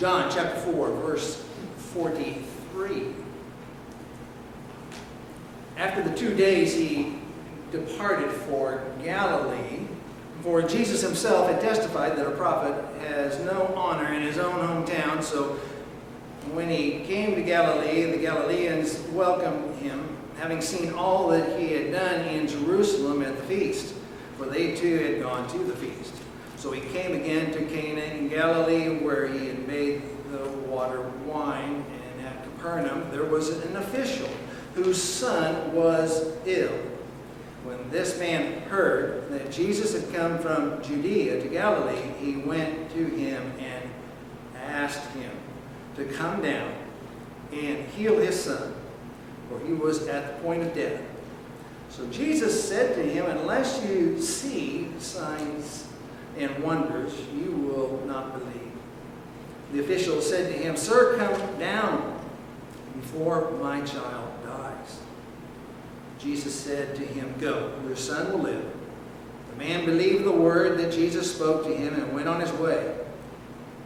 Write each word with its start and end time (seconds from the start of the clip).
John 0.00 0.30
chapter 0.30 0.58
4, 0.58 0.92
verse 0.92 1.44
43. 1.92 3.08
After 5.76 6.02
the 6.02 6.16
two 6.16 6.34
days, 6.34 6.74
he 6.74 7.18
departed 7.70 8.30
for 8.30 8.82
Galilee. 9.04 9.80
For 10.40 10.62
Jesus 10.62 11.02
himself 11.02 11.50
had 11.50 11.60
testified 11.60 12.16
that 12.16 12.26
a 12.26 12.30
prophet 12.30 12.82
has 13.02 13.38
no 13.40 13.74
honor 13.76 14.14
in 14.14 14.22
his 14.22 14.38
own 14.38 14.54
hometown. 14.66 15.22
So 15.22 15.60
when 16.54 16.70
he 16.70 17.00
came 17.00 17.34
to 17.34 17.42
Galilee, 17.42 18.10
the 18.10 18.16
Galileans 18.16 18.98
welcomed 19.10 19.76
him, 19.80 20.16
having 20.38 20.62
seen 20.62 20.94
all 20.94 21.28
that 21.28 21.60
he 21.60 21.74
had 21.74 21.92
done 21.92 22.26
in 22.26 22.48
Jerusalem 22.48 23.20
at 23.20 23.36
the 23.36 23.42
feast, 23.42 23.94
for 24.38 24.46
they 24.46 24.74
too 24.74 24.96
had 24.96 25.20
gone 25.20 25.46
to 25.50 25.58
the 25.58 25.76
feast. 25.76 26.14
So 26.60 26.72
he 26.72 26.82
came 26.92 27.14
again 27.14 27.52
to 27.52 27.64
Cana 27.64 28.02
in 28.02 28.28
Galilee, 28.28 28.98
where 29.02 29.26
he 29.26 29.46
had 29.46 29.66
made 29.66 30.02
the 30.30 30.46
water 30.68 31.00
wine. 31.24 31.82
And 32.12 32.26
at 32.26 32.44
Capernaum 32.44 33.10
there 33.10 33.24
was 33.24 33.48
an 33.48 33.76
official 33.76 34.28
whose 34.74 35.02
son 35.02 35.72
was 35.72 36.36
ill. 36.44 36.78
When 37.64 37.88
this 37.88 38.18
man 38.18 38.60
heard 38.68 39.30
that 39.30 39.50
Jesus 39.50 39.94
had 39.94 40.14
come 40.14 40.38
from 40.38 40.82
Judea 40.82 41.40
to 41.42 41.48
Galilee, 41.48 42.12
he 42.18 42.36
went 42.36 42.90
to 42.90 43.06
him 43.06 43.52
and 43.58 43.90
asked 44.54 45.08
him 45.12 45.32
to 45.96 46.04
come 46.04 46.42
down 46.42 46.74
and 47.52 47.88
heal 47.88 48.18
his 48.18 48.38
son, 48.38 48.74
for 49.48 49.58
he 49.66 49.72
was 49.72 50.06
at 50.08 50.36
the 50.36 50.42
point 50.42 50.64
of 50.64 50.74
death. 50.74 51.00
So 51.88 52.06
Jesus 52.08 52.68
said 52.68 52.96
to 52.96 53.02
him, 53.02 53.24
Unless 53.24 53.82
you 53.86 54.20
see 54.20 54.90
signs 54.98 55.86
and 56.40 56.62
wonders, 56.62 57.12
you 57.36 57.52
will 57.52 58.02
not 58.06 58.38
believe. 58.38 58.72
The 59.72 59.80
official 59.80 60.20
said 60.20 60.52
to 60.52 60.58
him, 60.58 60.76
Sir, 60.76 61.16
come 61.16 61.58
down 61.58 62.18
before 62.96 63.50
my 63.52 63.80
child 63.82 64.32
dies. 64.44 64.98
Jesus 66.18 66.54
said 66.54 66.96
to 66.96 67.02
him, 67.02 67.34
Go, 67.38 67.72
your 67.86 67.96
son 67.96 68.32
will 68.32 68.40
live. 68.40 68.64
The 69.50 69.56
man 69.56 69.84
believed 69.84 70.24
the 70.24 70.32
word 70.32 70.78
that 70.78 70.92
Jesus 70.92 71.34
spoke 71.34 71.64
to 71.66 71.74
him 71.74 71.94
and 71.94 72.12
went 72.14 72.28
on 72.28 72.40
his 72.40 72.52
way. 72.52 72.94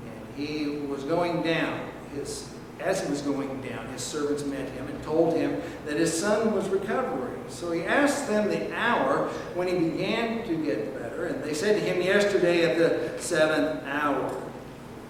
And 0.07 0.47
he 0.47 0.69
was 0.87 1.05
going 1.05 1.43
down. 1.43 1.91
His, 2.15 2.54
as 2.81 3.03
he 3.03 3.11
was 3.11 3.23
going 3.23 3.63
down, 3.63 3.87
his 3.89 4.03
servants 4.03 4.45
met 4.45 4.69
him 4.71 4.87
and 4.87 5.03
told 5.03 5.37
him 5.37 5.61
that 5.87 5.97
his 5.97 6.19
son 6.19 6.53
was 6.53 6.69
recovering. 6.69 7.43
So 7.49 7.73
he 7.73 7.83
asked 7.83 8.29
them 8.29 8.49
the 8.49 8.75
hour 8.75 9.29
when 9.55 9.69
he 9.69 9.91
began 9.91 10.47
to 10.47 10.65
get 10.65 10.95
better. 10.99 11.27
And 11.27 11.43
they 11.43 11.55
said 11.55 11.77
to 11.77 11.81
him, 11.81 12.03
Yesterday 12.03 12.65
at 12.65 12.79
the 12.79 13.23
seventh 13.23 13.85
hour. 13.87 14.43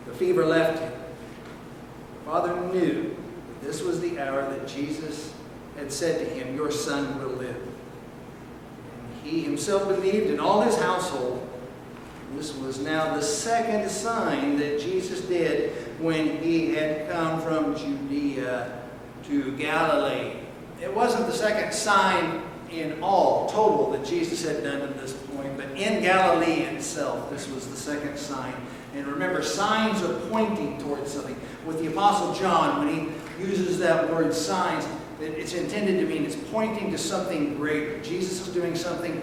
The 0.07 0.15
fever 0.15 0.45
left 0.45 0.79
him. 0.79 0.93
Father 2.25 2.55
knew 2.73 3.17
that 3.61 3.67
this 3.67 3.83
was 3.83 4.01
the 4.01 4.21
hour 4.21 4.49
that 4.49 4.69
Jesus 4.69 5.33
had 5.77 5.93
said 5.93 6.19
to 6.19 6.35
him, 6.35 6.55
Your 6.55 6.71
son 6.71 7.19
will 7.19 7.37
live. 7.37 7.57
And 7.57 9.23
he 9.25 9.43
himself 9.43 9.89
believed 9.89 10.29
in 10.31 10.39
all 10.39 10.61
his 10.63 10.77
household. 10.77 11.49
This 12.33 12.55
was 12.57 12.79
now 12.81 13.15
the 13.15 13.23
second 13.23 13.89
sign 13.89 14.57
that 14.59 14.81
Jesus 14.81 15.21
did 15.23 15.73
when 16.01 16.39
he 16.43 16.75
had 16.75 17.09
come 17.11 17.41
from 17.41 17.77
Judea 17.77 18.83
to 19.25 19.57
Galilee. 19.57 20.37
It 20.83 20.93
wasn't 20.93 21.27
the 21.27 21.33
second 21.33 21.73
sign 21.73 22.43
in 22.71 23.01
all, 23.03 23.49
total, 23.49 23.93
that 23.93 24.05
Jesus 24.05 24.45
had 24.45 24.65
done 24.65 24.81
at 24.81 24.99
this 24.99 25.13
point, 25.13 25.57
but 25.57 25.71
in 25.77 26.03
Galilee 26.03 26.63
itself, 26.63 27.31
this 27.31 27.49
was 27.49 27.69
the 27.69 27.77
second 27.77 28.19
sign. 28.19 28.55
And 28.97 29.07
remember, 29.07 29.43
signs 29.43 30.03
are 30.03 30.15
pointing 30.29 30.79
towards 30.79 31.13
something. 31.13 31.39
With 31.67 31.81
the 31.81 31.89
Apostle 31.89 32.35
John, 32.35 32.85
when 32.85 32.95
he 32.95 33.45
uses 33.45 33.79
that 33.79 34.11
word 34.11 34.35
signs, 34.35 34.87
it's 35.21 35.55
intended 35.55 36.01
to 36.01 36.07
mean 36.07 36.25
it's 36.25 36.37
pointing 36.51 36.91
to 36.91 36.99
something 36.99 37.57
greater. 37.57 38.01
Jesus 38.01 38.47
is 38.47 38.53
doing 38.53 38.75
something 38.75 39.23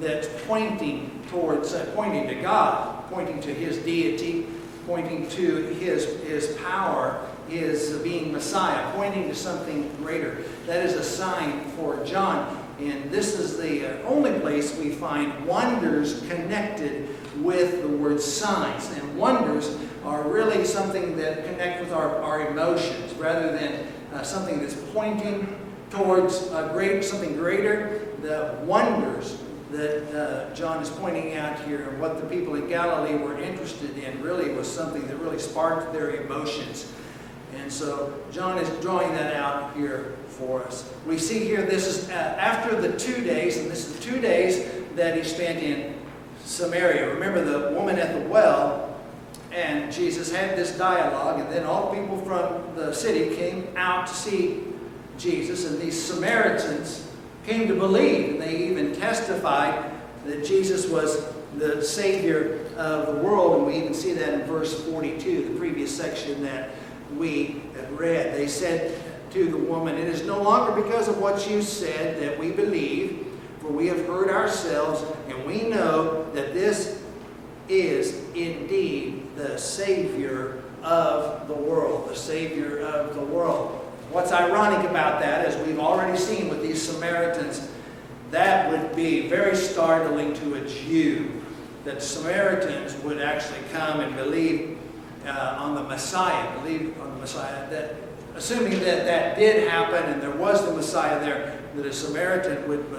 that's 0.00 0.28
pointing 0.46 1.22
towards, 1.28 1.74
uh, 1.74 1.90
pointing 1.94 2.26
to 2.28 2.34
God, 2.36 3.04
pointing 3.10 3.40
to 3.42 3.54
his 3.54 3.78
deity, 3.78 4.46
pointing 4.86 5.28
to 5.30 5.66
his, 5.74 6.20
his 6.22 6.56
power, 6.58 7.26
his 7.48 7.98
being 7.98 8.32
Messiah, 8.32 8.92
pointing 8.92 9.28
to 9.28 9.34
something 9.34 9.90
greater. 9.96 10.44
That 10.66 10.84
is 10.84 10.94
a 10.94 11.04
sign 11.04 11.64
for 11.76 12.04
John. 12.04 12.56
And 12.78 13.10
this 13.10 13.38
is 13.38 13.58
the 13.58 13.86
uh, 13.86 14.08
only 14.08 14.38
place 14.40 14.76
we 14.78 14.90
find 14.90 15.44
wonders 15.44 16.20
connected 16.28 17.08
with 17.42 17.82
the 17.82 17.88
word 17.88 18.20
signs. 18.20 18.90
And 18.96 19.16
wonders 19.18 19.76
are 20.04 20.22
really 20.22 20.64
something 20.64 21.16
that 21.18 21.44
connect 21.44 21.80
with 21.80 21.92
our, 21.92 22.16
our 22.22 22.48
emotions 22.48 23.12
rather 23.14 23.52
than 23.52 23.86
uh, 24.14 24.22
something 24.22 24.60
that's 24.60 24.74
pointing 24.92 25.56
towards 25.90 26.46
a 26.52 26.70
great, 26.72 27.04
something 27.04 27.36
greater. 27.36 28.06
The 28.22 28.58
wonders 28.64 29.38
that 29.72 30.14
uh, 30.14 30.54
John 30.54 30.82
is 30.82 30.90
pointing 30.90 31.34
out 31.36 31.60
here 31.60 31.88
and 31.88 32.00
what 32.00 32.20
the 32.20 32.26
people 32.26 32.54
in 32.54 32.68
Galilee 32.68 33.16
were 33.16 33.38
interested 33.38 33.96
in 33.98 34.20
really 34.22 34.52
was 34.52 34.70
something 34.70 35.06
that 35.06 35.16
really 35.18 35.38
sparked 35.38 35.92
their 35.92 36.22
emotions. 36.22 36.92
And 37.56 37.72
so 37.72 38.12
John 38.30 38.58
is 38.58 38.68
drawing 38.80 39.12
that 39.14 39.34
out 39.34 39.74
here 39.76 40.16
for 40.28 40.62
us. 40.64 40.90
We 41.06 41.18
see 41.18 41.40
here 41.40 41.62
this 41.62 41.86
is 41.86 42.08
uh, 42.10 42.12
after 42.12 42.80
the 42.80 42.96
two 42.96 43.22
days, 43.22 43.58
and 43.58 43.70
this 43.70 43.86
is 43.86 43.96
the 43.96 44.02
two 44.02 44.20
days 44.20 44.70
that 44.96 45.16
he 45.16 45.24
spent 45.24 45.62
in 45.62 45.94
Samaria. 46.44 47.12
Remember 47.14 47.44
the 47.44 47.74
woman 47.74 47.98
at 47.98 48.14
the 48.14 48.28
well, 48.28 48.96
and 49.52 49.92
Jesus 49.92 50.32
had 50.32 50.56
this 50.56 50.76
dialogue, 50.78 51.40
and 51.40 51.52
then 51.52 51.64
all 51.64 51.90
the 51.92 52.00
people 52.00 52.18
from 52.18 52.74
the 52.76 52.92
city 52.92 53.34
came 53.34 53.68
out 53.76 54.06
to 54.06 54.14
see 54.14 54.62
Jesus, 55.18 55.66
and 55.66 55.80
these 55.80 56.00
Samaritans 56.00 57.09
came 57.46 57.68
to 57.68 57.74
believe, 57.74 58.30
and 58.30 58.42
they 58.42 58.56
even 58.66 58.94
testified 58.94 59.92
that 60.26 60.44
Jesus 60.44 60.88
was 60.88 61.24
the 61.56 61.82
Savior 61.82 62.66
of 62.76 63.06
the 63.14 63.22
world, 63.22 63.58
and 63.58 63.66
we 63.66 63.76
even 63.76 63.94
see 63.94 64.12
that 64.14 64.34
in 64.34 64.42
verse 64.44 64.84
42, 64.84 65.52
the 65.52 65.58
previous 65.58 65.94
section 65.94 66.42
that 66.42 66.70
we 67.16 67.62
read. 67.90 68.34
They 68.34 68.48
said 68.48 69.00
to 69.32 69.50
the 69.50 69.56
woman, 69.56 69.96
It 69.96 70.08
is 70.08 70.24
no 70.24 70.42
longer 70.42 70.80
because 70.80 71.08
of 71.08 71.18
what 71.18 71.48
you 71.50 71.62
said 71.62 72.20
that 72.22 72.38
we 72.38 72.50
believe, 72.50 73.26
for 73.60 73.68
we 73.68 73.86
have 73.88 74.06
heard 74.06 74.30
ourselves, 74.30 75.04
and 75.28 75.44
we 75.44 75.62
know 75.62 76.30
that 76.32 76.54
this 76.54 77.02
is 77.68 78.14
indeed 78.34 79.36
the 79.36 79.56
Savior 79.56 80.62
of 80.82 81.46
the 81.48 81.54
world. 81.54 82.08
The 82.10 82.16
Savior 82.16 82.80
of 82.80 83.14
the 83.14 83.22
world. 83.22 83.79
What's 84.10 84.32
ironic 84.32 84.90
about 84.90 85.20
that, 85.20 85.46
as 85.46 85.56
we've 85.64 85.78
already 85.78 86.18
seen 86.18 86.48
with 86.48 86.62
these 86.62 86.82
Samaritans, 86.82 87.70
that 88.32 88.68
would 88.70 88.96
be 88.96 89.28
very 89.28 89.54
startling 89.54 90.34
to 90.34 90.54
a 90.54 90.68
Jew 90.68 91.30
that 91.84 92.02
Samaritans 92.02 92.94
would 93.04 93.20
actually 93.20 93.60
come 93.72 94.00
and 94.00 94.16
believe 94.16 94.78
uh, 95.24 95.56
on 95.60 95.76
the 95.76 95.82
Messiah, 95.84 96.58
believe 96.58 97.00
on 97.00 97.10
the 97.12 97.18
Messiah. 97.18 97.70
That 97.70 97.94
assuming 98.34 98.80
that 98.80 99.04
that 99.04 99.36
did 99.36 99.68
happen 99.68 100.02
and 100.12 100.20
there 100.20 100.34
was 100.34 100.64
the 100.64 100.72
Messiah 100.72 101.20
there, 101.20 101.60
that 101.76 101.86
a 101.86 101.92
Samaritan 101.92 102.68
would 102.68 102.90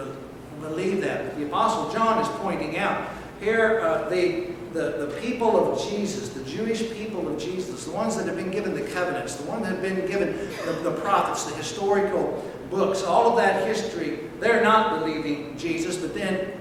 believe 0.61 1.01
that. 1.01 1.25
But 1.25 1.37
the 1.37 1.45
Apostle 1.45 1.91
John 1.91 2.21
is 2.21 2.27
pointing 2.39 2.77
out 2.77 3.09
here 3.41 3.81
uh, 3.81 4.07
the, 4.07 4.47
the, 4.73 5.05
the 5.05 5.19
people 5.21 5.71
of 5.71 5.89
Jesus, 5.89 6.29
the 6.29 6.43
Jewish 6.45 6.91
people 6.91 7.27
of 7.27 7.39
Jesus, 7.39 7.85
the 7.85 7.91
ones 7.91 8.15
that 8.15 8.25
have 8.25 8.37
been 8.37 8.51
given 8.51 8.73
the 8.73 8.89
covenants, 8.91 9.35
the 9.35 9.49
ones 9.49 9.63
that 9.63 9.73
have 9.73 9.81
been 9.81 10.07
given 10.07 10.33
the, 10.65 10.71
the 10.83 10.91
prophets, 11.01 11.43
the 11.45 11.55
historical 11.55 12.43
books, 12.69 13.03
all 13.03 13.29
of 13.29 13.37
that 13.37 13.67
history, 13.67 14.19
they're 14.39 14.63
not 14.63 14.99
believing 14.99 15.57
Jesus, 15.57 15.97
but 15.97 16.13
then 16.13 16.53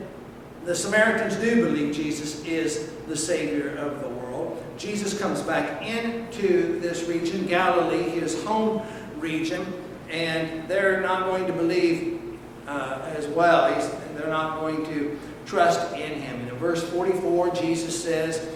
the 0.64 0.74
Samaritans 0.74 1.36
do 1.36 1.64
believe 1.64 1.94
Jesus 1.94 2.44
is 2.44 2.90
the 3.06 3.16
Savior 3.16 3.76
of 3.76 4.02
the 4.02 4.08
world. 4.08 4.62
Jesus 4.76 5.18
comes 5.18 5.40
back 5.42 5.82
into 5.82 6.80
this 6.80 7.04
region, 7.04 7.46
Galilee, 7.46 8.10
his 8.10 8.42
home 8.44 8.82
region, 9.18 9.64
and 10.10 10.66
they're 10.68 11.00
not 11.00 11.26
going 11.26 11.46
to 11.46 11.52
believe 11.52 12.20
uh, 12.66 13.12
as 13.16 13.26
well. 13.28 13.72
He's, 13.72 13.88
they're 14.16 14.28
not 14.28 14.60
going 14.60 14.84
to 14.86 15.18
trust 15.46 15.94
in 15.94 16.20
him. 16.20 16.49
Verse 16.60 16.82
44, 16.90 17.54
Jesus 17.54 18.04
says 18.04 18.46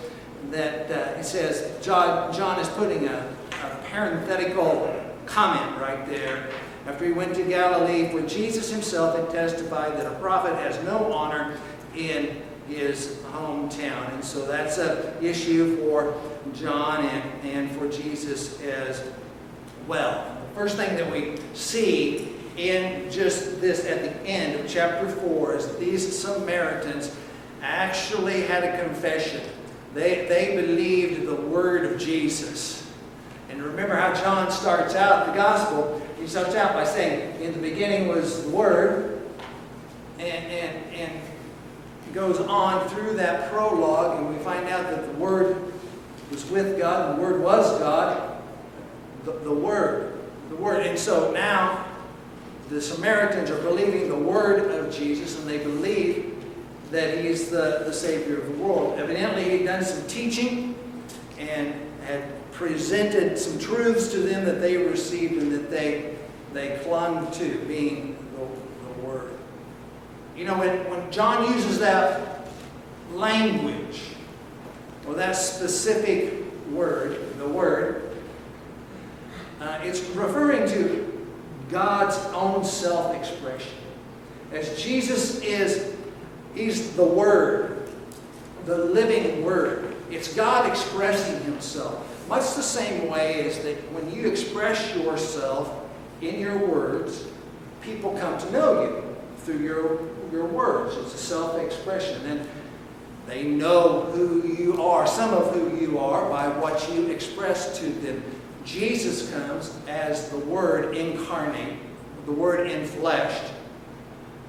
that, 0.51 0.91
uh, 0.91 1.19
it 1.19 1.25
says, 1.25 1.83
John, 1.83 2.31
John 2.35 2.61
is 2.61 2.69
putting 2.69 3.09
a, 3.09 3.35
a 3.65 3.77
parenthetical 3.87 4.95
comment 5.25 5.81
right 5.81 6.07
there 6.07 6.51
after 6.87 7.07
he 7.07 7.13
went 7.13 7.35
to 7.35 7.45
Galilee, 7.45 8.11
for 8.11 8.21
Jesus 8.29 8.71
himself 8.71 9.17
had 9.17 9.31
testified 9.31 9.97
that 9.97 10.05
a 10.05 10.15
prophet 10.17 10.55
has 10.57 10.83
no 10.85 11.11
honor 11.15 11.57
in 11.97 12.43
his 12.69 13.23
hometown. 13.33 14.13
And 14.13 14.23
so 14.23 14.47
that's 14.47 14.77
an 14.77 15.25
issue 15.25 15.79
for 15.79 16.15
John 16.53 17.07
and, 17.07 17.43
and 17.43 17.71
for 17.79 17.89
Jesus 17.89 18.61
as 18.61 19.03
well. 19.89 20.31
The 20.51 20.55
first 20.55 20.77
thing 20.77 20.95
that 20.97 21.11
we 21.11 21.37
see 21.55 22.35
in 22.59 23.11
just 23.11 23.63
this 23.63 23.87
at 23.87 24.03
the 24.03 24.29
end 24.29 24.61
of 24.61 24.69
chapter 24.69 25.09
4 25.09 25.57
is 25.57 25.77
these 25.79 26.17
Samaritans 26.17 27.17
actually 27.65 28.43
had 28.43 28.63
a 28.63 28.85
confession. 28.85 29.41
They, 29.95 30.27
they 30.29 30.57
believed 30.57 31.27
the 31.27 31.35
word 31.35 31.91
of 31.91 31.99
Jesus. 31.99 32.85
And 33.49 33.63
remember 33.63 33.95
how 33.95 34.15
John 34.15 34.51
starts 34.51 34.95
out 34.95 35.27
the 35.27 35.33
gospel. 35.33 36.03
He 36.19 36.27
starts 36.27 36.55
out 36.55 36.73
by 36.73 36.85
saying, 36.85 37.41
In 37.41 37.53
the 37.53 37.59
beginning 37.59 38.09
was 38.09 38.45
the 38.45 38.51
Word, 38.51 39.23
and, 40.19 40.47
and, 40.47 40.95
and 40.95 41.21
goes 42.13 42.41
on 42.41 42.89
through 42.89 43.15
that 43.15 43.51
prologue, 43.51 44.19
and 44.19 44.37
we 44.37 44.43
find 44.43 44.69
out 44.69 44.91
that 44.91 45.07
the 45.07 45.13
Word 45.19 45.73
was 46.31 46.49
with 46.51 46.79
God, 46.79 47.19
the 47.19 47.23
Word 47.23 47.43
was 47.43 47.79
God. 47.79 48.43
The, 49.25 49.33
the 49.33 49.55
Word. 49.55 50.19
The 50.49 50.57
Word. 50.57 50.87
And 50.87 50.99
so 50.99 51.33
now 51.33 51.85
the 52.71 52.81
Samaritans 52.81 53.51
are 53.51 53.61
believing 53.63 54.09
the 54.09 54.19
Word 54.19 54.71
of 54.71 54.93
Jesus, 54.93 55.39
and 55.39 55.49
they 55.49 55.59
believe 55.59 56.34
that 56.91 57.19
He's 57.19 57.51
the, 57.51 57.83
the 57.85 57.93
Savior 57.93 58.39
of 58.39 58.47
the 58.47 58.63
world. 58.63 58.99
Evidently, 58.99 59.59
He'd 59.59 59.65
done 59.65 59.85
some 59.85 60.07
teaching 60.07 60.75
and 61.39 61.75
had 62.07 62.23
presented 62.53 63.39
some 63.39 63.59
truths 63.59 64.09
to 64.13 64.19
them 64.19 64.45
that 64.45 64.61
they 64.61 64.77
received 64.77 65.35
and 65.35 65.53
that 65.53 65.71
they, 65.71 66.17
they 66.53 66.79
clung 66.85 67.31
to, 67.33 67.59
being 67.67 68.17
the, 68.33 68.47
the 68.87 69.07
Word. 69.07 69.33
You 70.37 70.45
know, 70.45 70.59
when, 70.59 70.89
when 70.91 71.11
John 71.11 71.53
uses 71.53 71.79
that 71.81 72.47
language, 73.13 74.03
or 75.07 75.15
that 75.15 75.33
specific 75.33 76.45
word, 76.71 77.39
the 77.39 77.49
Word, 77.49 78.17
uh, 79.61 79.81
it's 79.83 80.01
referring 80.11 80.69
to 80.69 81.29
God's 81.71 82.17
own 82.35 82.65
self 82.65 83.15
expression. 83.15 83.73
As 84.53 84.81
Jesus 84.83 85.41
is, 85.43 85.94
He's 86.55 86.95
the 86.97 87.05
Word, 87.05 87.89
the 88.65 88.79
living 88.79 89.45
Word. 89.45 89.97
It's 90.11 90.35
God 90.35 90.71
expressing 90.71 91.43
Himself. 91.43 92.29
Much 92.29 92.55
the 92.55 92.63
same 92.63 93.11
way 93.11 93.47
as 93.47 93.59
that 93.61 93.77
when 93.93 94.15
you 94.15 94.29
express 94.29 94.95
yourself 94.97 95.71
in 96.21 96.39
your 96.39 96.57
words, 96.67 97.27
people 97.83 98.17
come 98.19 98.39
to 98.39 98.51
know 98.53 98.83
you 98.83 99.17
through 99.39 99.59
your, 99.59 100.01
your 100.33 100.47
words. 100.47 100.97
It's 100.97 101.15
a 101.15 101.19
self 101.19 101.61
expression. 101.61 102.25
And 102.27 102.49
they 103.27 103.45
know 103.45 104.03
who 104.13 104.47
you 104.47 104.83
are, 104.83 105.07
some 105.07 105.33
of 105.35 105.55
who 105.55 105.77
you 105.79 105.99
are, 105.99 106.29
by 106.29 106.49
what 106.49 106.91
you 106.93 107.09
express 107.09 107.79
to 107.79 107.87
them. 107.87 108.23
Jesus 108.65 109.31
comes 109.33 109.77
as 109.89 110.29
the 110.31 110.39
Word 110.39 110.97
incarnate, 110.97 111.75
the 112.27 112.33
Word 112.33 112.69
infleshed, 112.71 113.51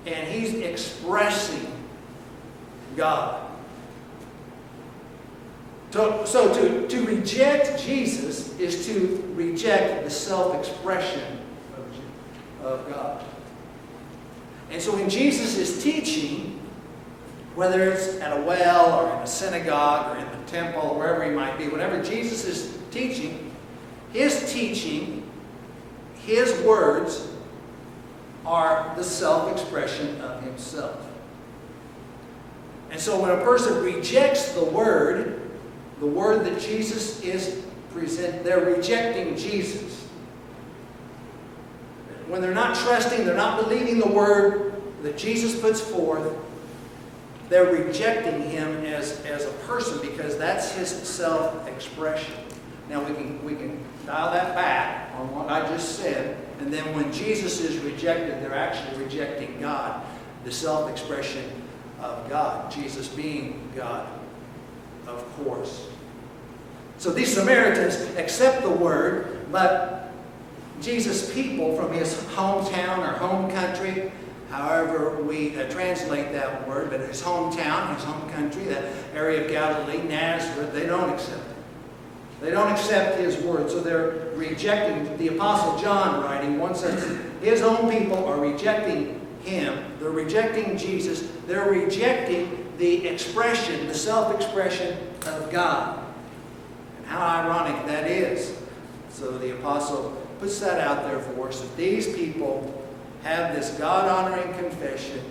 and 0.06 0.28
He's 0.28 0.54
expressing 0.54 1.75
God. 2.96 3.46
So, 5.96 6.26
so 6.26 6.54
to, 6.54 6.88
to 6.90 7.06
reject 7.06 7.82
Jesus 7.82 8.60
is 8.60 8.86
to 8.88 9.24
reject 9.34 10.04
the 10.04 10.10
self 10.10 10.54
expression 10.54 11.40
of, 12.62 12.86
God. 12.90 13.24
And 14.72 14.82
so 14.82 14.94
when 14.94 15.10
Jesus 15.10 15.58
is 15.58 15.82
teaching, 15.82 16.60
whether 17.54 17.90
it's 17.90 18.18
at 18.18 18.38
a 18.38 18.42
well 18.42 19.00
or 19.00 19.16
in 19.16 19.22
a 19.22 19.28
synagogue 19.28 20.18
or 20.18 20.20
in 20.20 20.38
the 20.38 20.46
temple, 20.48 20.82
or 20.82 20.98
wherever 20.98 21.24
he 21.24 21.32
might 21.32 21.58
be, 21.58 21.70
whatever 21.70 22.04
Jesus 22.04 22.44
is 22.44 22.78
teaching, 22.92 23.56
his 24.12 24.52
teaching, 24.52 25.24
his 26.16 26.60
words, 26.64 27.30
are 28.46 28.94
the 28.98 29.04
self 29.04 29.50
expression 29.50 30.20
of 30.20 30.44
himself. 30.44 31.05
And 32.92 33.00
so 33.00 33.20
when 33.20 33.32
a 33.32 33.44
person 33.44 33.84
rejects 33.84 34.52
the 34.54 34.64
word, 34.64 35.42
the 36.00 36.06
word 36.06 36.46
that 36.46 36.60
Jesus 36.60 37.22
is 37.22 37.66
present, 37.92 38.44
they're 38.44 38.66
rejecting 38.66 39.36
Jesus. 39.36 40.08
When 42.28 42.42
they're 42.42 42.54
not 42.54 42.76
trusting, 42.76 43.26
they're 43.26 43.36
not 43.36 43.64
believing 43.64 44.00
the 44.00 44.08
word 44.08 44.82
that 45.04 45.18
Jesus 45.18 45.60
puts 45.60 45.80
forth, 45.80 46.34
they're 47.50 47.72
rejecting 47.72 48.42
him 48.50 48.86
as, 48.86 49.24
as 49.26 49.46
a 49.46 49.52
person 49.68 50.00
because 50.02 50.38
that's 50.38 50.74
his 50.74 50.90
self-expression. 50.90 52.34
Now 52.90 53.04
we 53.04 53.14
can, 53.14 53.44
we 53.46 53.56
can 53.56 53.80
dial 54.06 54.32
that 54.32 54.56
back 54.56 55.14
on 55.16 55.34
what 55.36 55.50
I 55.50 55.68
just 55.68 56.00
said, 56.00 56.38
and 56.60 56.74
then 56.74 56.96
when 56.96 57.12
Jesus 57.14 57.62
is 57.62 57.78
rejected, 57.80 58.42
they're 58.42 58.56
actually 58.56 59.04
rejecting 59.04 59.60
God, 59.60 60.04
the 60.44 60.52
self-expression 60.52 61.44
of 62.02 62.30
God, 62.30 62.72
Jesus 62.72 63.08
being 63.08 63.70
God, 63.76 64.08
of 65.08 65.24
course. 65.38 65.88
So 66.98 67.12
these 67.12 67.34
Samaritans 67.34 68.16
accept 68.18 68.64
the 68.64 68.70
word, 68.70 69.48
but 69.52 70.12
Jesus' 70.82 71.34
people 71.34 71.76
from 71.76 71.94
his 71.94 72.14
hometown 72.36 73.00
or 73.00 73.18
home 73.18 73.50
country, 73.52 74.12
however 74.50 75.22
we 75.22 75.58
uh, 75.58 75.70
translate 75.70 76.32
that 76.32 76.68
word, 76.68 76.90
but 76.90 77.02
his 77.02 77.22
hometown, 77.22 77.94
his 77.96 78.04
home 78.04 78.30
country, 78.30 78.64
that 78.66 78.84
area 79.14 79.44
of 79.44 79.50
Galilee, 79.50 80.02
Nazareth, 80.04 80.74
they 80.74 80.86
don't 80.86 81.10
accept 81.10 81.40
it. 81.40 81.56
They 82.42 82.52
don't 82.52 82.72
accept 82.72 83.18
his 83.18 83.38
word, 83.38 83.70
so 83.70 83.80
they're 83.80 84.30
rejecting. 84.36 85.18
The 85.18 85.30
Apostle 85.30 85.78
John 85.80 86.24
writing 86.24 86.60
once 86.60 86.82
says 86.82 87.20
his 87.42 87.62
own 87.62 87.90
people 87.90 88.26
are 88.26 88.40
rejecting 88.40 89.25
him. 89.46 89.98
They're 90.00 90.10
rejecting 90.10 90.78
Jesus. 90.78 91.30
They're 91.48 91.70
rejecting 91.70 92.74
the 92.78 93.08
expression, 93.08 93.88
the 93.88 93.94
self-expression 93.94 94.98
of 95.28 95.52
God. 95.52 96.04
And 96.98 97.06
how 97.06 97.26
ironic 97.26 97.86
that 97.88 98.10
is. 98.10 98.58
So 99.10 99.38
the 99.38 99.58
apostle 99.58 100.12
puts 100.40 100.60
that 100.60 100.82
out 100.82 101.04
there 101.04 101.20
for 101.20 101.48
us 101.48 101.62
that 101.62 101.78
these 101.78 102.14
people 102.14 102.84
have 103.24 103.56
this 103.56 103.72
God 103.78 104.08
honoring 104.08 104.54
confession. 104.60 105.22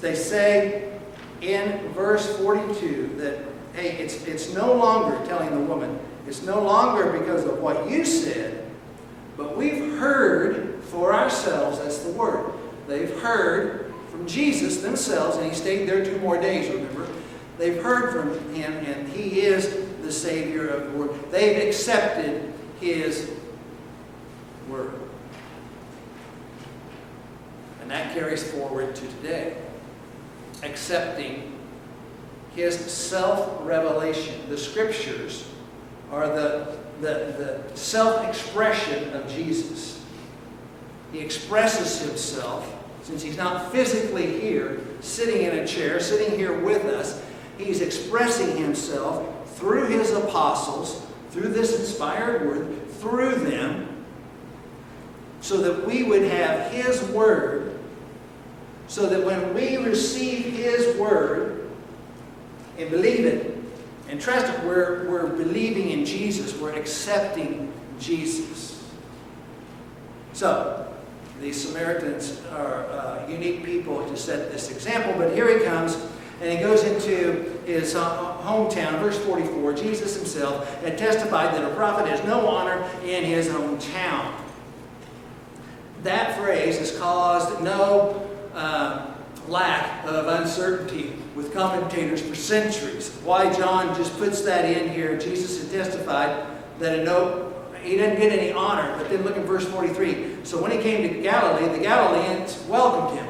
They 0.00 0.14
say 0.14 0.98
in 1.40 1.88
verse 1.92 2.38
42 2.38 3.16
that, 3.18 3.38
hey, 3.74 3.98
it's, 3.98 4.24
it's 4.24 4.54
no 4.54 4.72
longer 4.72 5.24
telling 5.26 5.50
the 5.50 5.60
woman, 5.60 5.98
it's 6.26 6.42
no 6.42 6.62
longer 6.62 7.18
because 7.18 7.44
of 7.44 7.58
what 7.58 7.90
you 7.90 8.04
said, 8.04 8.64
but 9.36 9.56
we've 9.56 9.98
heard 9.98 10.82
for 10.84 11.12
ourselves, 11.12 11.78
that's 11.78 11.98
the 11.98 12.12
word. 12.12 12.52
They've 12.86 13.18
heard 13.20 13.92
from 14.10 14.26
Jesus 14.26 14.82
themselves, 14.82 15.36
and 15.36 15.46
he 15.46 15.54
stayed 15.54 15.88
there 15.88 16.04
two 16.04 16.18
more 16.18 16.40
days, 16.40 16.72
remember? 16.72 17.08
They've 17.58 17.82
heard 17.82 18.12
from 18.12 18.54
him, 18.54 18.72
and 18.72 19.08
he 19.08 19.40
is 19.40 19.86
the 20.02 20.12
Savior 20.12 20.68
of 20.68 20.92
the 20.92 20.98
world. 20.98 21.18
They've 21.30 21.66
accepted 21.66 22.52
his 22.80 23.30
word. 24.68 24.92
And 27.80 27.90
that 27.90 28.14
carries 28.14 28.42
forward 28.50 28.94
to 28.94 29.06
today. 29.06 29.56
Accepting 30.62 31.58
his 32.54 32.78
self-revelation. 32.78 34.48
The 34.48 34.58
scriptures 34.58 35.48
are 36.10 36.28
the, 36.28 36.76
the, 37.00 37.62
the 37.68 37.76
self-expression 37.76 39.14
of 39.14 39.28
Jesus. 39.28 40.03
He 41.14 41.20
expresses 41.20 42.00
himself, 42.00 42.68
since 43.04 43.22
he's 43.22 43.36
not 43.36 43.70
physically 43.70 44.40
here, 44.40 44.80
sitting 45.00 45.42
in 45.42 45.60
a 45.60 45.64
chair, 45.64 46.00
sitting 46.00 46.36
here 46.36 46.58
with 46.58 46.86
us, 46.86 47.22
he's 47.56 47.82
expressing 47.82 48.56
himself 48.56 49.48
through 49.56 49.86
his 49.86 50.10
apostles, 50.10 51.06
through 51.30 51.50
this 51.50 51.78
inspired 51.78 52.44
word, 52.44 52.90
through 52.94 53.36
them, 53.36 54.04
so 55.40 55.58
that 55.58 55.86
we 55.86 56.02
would 56.02 56.22
have 56.22 56.72
his 56.72 57.00
word, 57.10 57.78
so 58.88 59.06
that 59.06 59.24
when 59.24 59.54
we 59.54 59.76
receive 59.76 60.46
his 60.46 60.96
word 60.96 61.70
and 62.76 62.90
believe 62.90 63.24
it 63.24 63.56
and 64.08 64.20
trust 64.20 64.52
it, 64.52 64.64
we're, 64.64 65.08
we're 65.08 65.28
believing 65.28 65.90
in 65.90 66.04
Jesus, 66.04 66.58
we're 66.58 66.74
accepting 66.74 67.72
Jesus. 68.00 68.84
So, 70.32 70.83
the 71.40 71.52
Samaritans 71.52 72.40
are 72.52 72.86
uh, 72.86 73.26
unique 73.28 73.64
people 73.64 74.06
to 74.08 74.16
set 74.16 74.52
this 74.52 74.70
example, 74.70 75.14
but 75.16 75.34
here 75.34 75.58
he 75.58 75.64
comes 75.64 75.96
and 76.40 76.50
he 76.50 76.58
goes 76.58 76.84
into 76.84 77.60
his 77.64 77.94
uh, 77.94 78.36
hometown, 78.42 78.98
verse 79.00 79.18
44. 79.24 79.72
Jesus 79.74 80.16
himself 80.16 80.82
had 80.82 80.98
testified 80.98 81.54
that 81.54 81.64
a 81.64 81.74
prophet 81.74 82.06
has 82.08 82.22
no 82.24 82.46
honor 82.46 82.82
in 83.04 83.24
his 83.24 83.48
hometown. 83.48 84.32
That 86.02 86.36
phrase 86.38 86.78
has 86.78 86.98
caused 86.98 87.62
no 87.62 88.28
uh, 88.52 89.14
lack 89.48 90.04
of 90.04 90.26
uncertainty 90.26 91.14
with 91.34 91.54
commentators 91.54 92.20
for 92.20 92.34
centuries. 92.34 93.10
Why 93.24 93.52
John 93.52 93.94
just 93.96 94.16
puts 94.18 94.42
that 94.42 94.64
in 94.64 94.90
here, 94.90 95.16
Jesus 95.18 95.62
had 95.62 95.70
testified 95.70 96.46
that 96.78 96.98
a 96.98 97.04
no 97.04 97.54
he 97.82 97.98
didn't 97.98 98.18
get 98.18 98.32
any 98.32 98.50
honor. 98.50 98.96
But 98.96 99.10
then 99.10 99.22
look 99.22 99.36
at 99.36 99.44
verse 99.44 99.66
43. 99.66 100.33
So 100.44 100.62
when 100.62 100.70
he 100.70 100.78
came 100.78 101.02
to 101.02 101.20
Galilee, 101.20 101.68
the 101.76 101.82
Galileans 101.82 102.62
welcomed 102.68 103.18
him. 103.18 103.26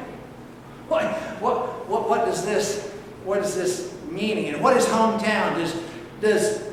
What, 0.87 1.11
what, 1.41 1.89
what, 1.89 2.09
what 2.09 2.25
does 2.25 2.45
this 2.45 2.91
what 3.25 3.41
does 3.41 3.55
this 3.55 3.93
meaning? 4.09 4.53
And 4.53 4.61
what 4.61 4.77
is 4.77 4.85
hometown? 4.85 5.55
Does, 5.55 5.75
does 6.21 6.63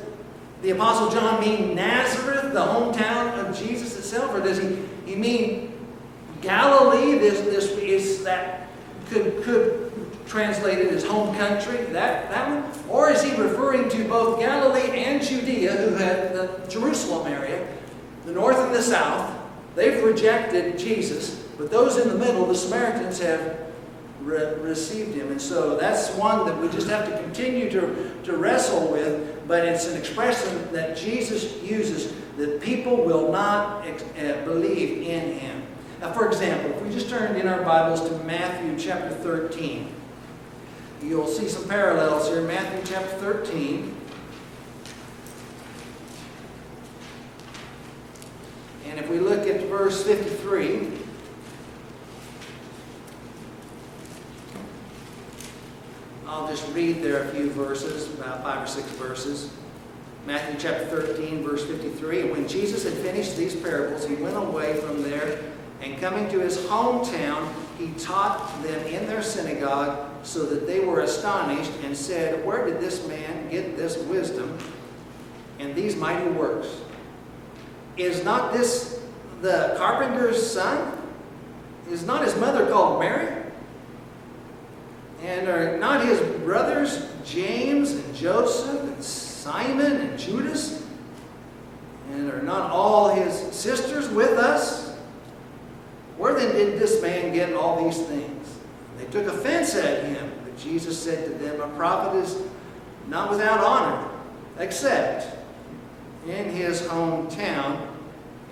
the 0.61 0.69
Apostle 0.69 1.09
John 1.09 1.41
mean 1.41 1.75
Nazareth, 1.75 2.53
the 2.53 2.59
hometown 2.59 3.37
of 3.39 3.57
Jesus 3.57 3.97
itself, 3.97 4.33
or 4.33 4.39
does 4.39 4.59
he, 4.59 4.77
he 5.05 5.15
mean 5.15 5.73
Galilee? 6.41 7.17
This, 7.17 7.41
this 7.41 7.71
is 7.79 8.23
that 8.23 8.67
could, 9.09 9.43
could 9.43 9.91
translate 10.27 10.77
it 10.77 10.93
as 10.93 11.03
home 11.03 11.35
country, 11.35 11.77
that, 11.85 12.29
that 12.29 12.49
one? 12.49 12.71
Or 12.87 13.09
is 13.09 13.23
he 13.23 13.35
referring 13.35 13.89
to 13.89 14.07
both 14.07 14.39
Galilee 14.39 15.03
and 15.03 15.21
Judea, 15.21 15.71
who 15.71 15.95
had 15.95 16.33
the 16.33 16.65
Jerusalem 16.69 17.27
area, 17.27 17.67
the 18.25 18.31
north 18.31 18.57
and 18.57 18.73
the 18.73 18.81
south? 18.81 19.42
They've 19.75 20.03
rejected 20.03 20.77
Jesus, 20.77 21.35
but 21.57 21.71
those 21.71 21.97
in 21.97 22.07
the 22.07 22.15
middle, 22.15 22.45
the 22.45 22.55
Samaritans, 22.55 23.19
have 23.19 23.59
re 24.21 24.55
received 24.55 25.15
him. 25.15 25.31
And 25.31 25.41
so 25.41 25.75
that's 25.75 26.11
one 26.11 26.45
that 26.45 26.57
we 26.57 26.69
just 26.69 26.87
have 26.89 27.09
to 27.09 27.17
continue 27.19 27.69
to, 27.71 28.21
to 28.23 28.37
wrestle 28.37 28.91
with, 28.91 29.47
but 29.47 29.65
it's 29.65 29.87
an 29.87 29.97
expression 29.97 30.71
that 30.71 30.97
Jesus 30.97 31.61
uses 31.63 32.13
that 32.37 32.61
people 32.61 32.97
will 32.97 33.31
not 33.31 33.85
uh, 33.87 34.43
believe 34.45 35.07
in 35.07 35.37
him. 35.37 35.63
Now, 35.99 36.11
for 36.11 36.27
example, 36.27 36.71
if 36.71 36.81
we 36.81 36.91
just 36.91 37.09
turn 37.09 37.35
in 37.35 37.47
our 37.47 37.61
Bibles 37.61 38.07
to 38.09 38.17
Matthew 38.23 38.77
chapter 38.77 39.13
13, 39.15 39.87
you'll 41.01 41.27
see 41.27 41.47
some 41.47 41.67
parallels 41.67 42.27
here. 42.27 42.41
Matthew 42.41 42.81
chapter 42.85 43.15
13. 43.17 43.95
And 48.89 48.99
if 48.99 49.09
we 49.09 49.19
look 49.19 49.47
at 49.47 49.69
verse 49.83 50.01
53, 50.05 50.87
I'll 56.25 56.47
just 56.47 56.73
read 56.73 57.03
there 57.03 57.23
a 57.23 57.27
few 57.31 57.49
verses, 57.49 58.07
about 58.13 58.43
five 58.43 58.63
or 58.63 58.67
six 58.67 58.87
verses. 58.91 59.51
Matthew 60.25 60.57
chapter 60.57 60.85
13, 60.85 61.43
verse 61.43 61.65
53. 61.65 62.31
When 62.31 62.47
Jesus 62.47 62.85
had 62.85 62.93
finished 62.93 63.35
these 63.35 63.57
parables, 63.57 64.07
he 64.07 64.15
went 64.15 64.37
away 64.37 64.79
from 64.79 65.03
there, 65.03 65.43
and 65.81 65.99
coming 65.99 66.29
to 66.29 66.39
his 66.39 66.59
hometown, 66.59 67.51
he 67.77 67.91
taught 67.99 68.63
them 68.63 68.85
in 68.85 69.05
their 69.05 69.21
synagogue, 69.21 70.09
so 70.25 70.45
that 70.45 70.65
they 70.65 70.79
were 70.79 71.01
astonished 71.01 71.73
and 71.83 71.97
said, 71.97 72.45
Where 72.45 72.65
did 72.65 72.79
this 72.79 73.05
man 73.05 73.49
get 73.49 73.75
this 73.75 73.97
wisdom 73.97 74.57
and 75.59 75.75
these 75.75 75.97
mighty 75.97 76.29
works? 76.29 76.69
Is 77.97 78.23
not 78.23 78.53
this 78.53 78.92
the 79.43 79.75
carpenter's 79.77 80.51
son? 80.51 80.97
Is 81.91 82.05
not 82.05 82.23
his 82.23 82.35
mother 82.37 82.65
called 82.67 83.01
Mary? 83.01 83.43
And 85.21 85.47
are 85.47 85.77
not 85.77 86.05
his 86.05 86.19
brothers 86.39 87.05
James 87.25 87.91
and 87.91 88.15
Joseph 88.15 88.81
and 88.81 89.03
Simon 89.03 89.97
and 89.97 90.17
Judas? 90.17 90.85
And 92.11 92.31
are 92.31 92.41
not 92.41 92.71
all 92.71 93.13
his 93.13 93.33
sisters 93.53 94.07
with 94.09 94.37
us? 94.39 94.95
Where 96.17 96.33
then 96.33 96.55
did 96.55 96.79
this 96.79 97.01
man 97.01 97.33
get 97.33 97.53
all 97.53 97.83
these 97.83 98.01
things? 98.01 98.57
They 98.97 99.05
took 99.05 99.27
offense 99.27 99.75
at 99.75 100.05
him. 100.05 100.31
But 100.45 100.57
Jesus 100.57 100.97
said 100.97 101.25
to 101.25 101.33
them, 101.43 101.59
A 101.59 101.67
prophet 101.75 102.17
is 102.19 102.37
not 103.07 103.29
without 103.29 103.59
honor, 103.59 104.09
except 104.57 105.37
in 106.25 106.49
his 106.49 106.81
hometown 106.83 107.92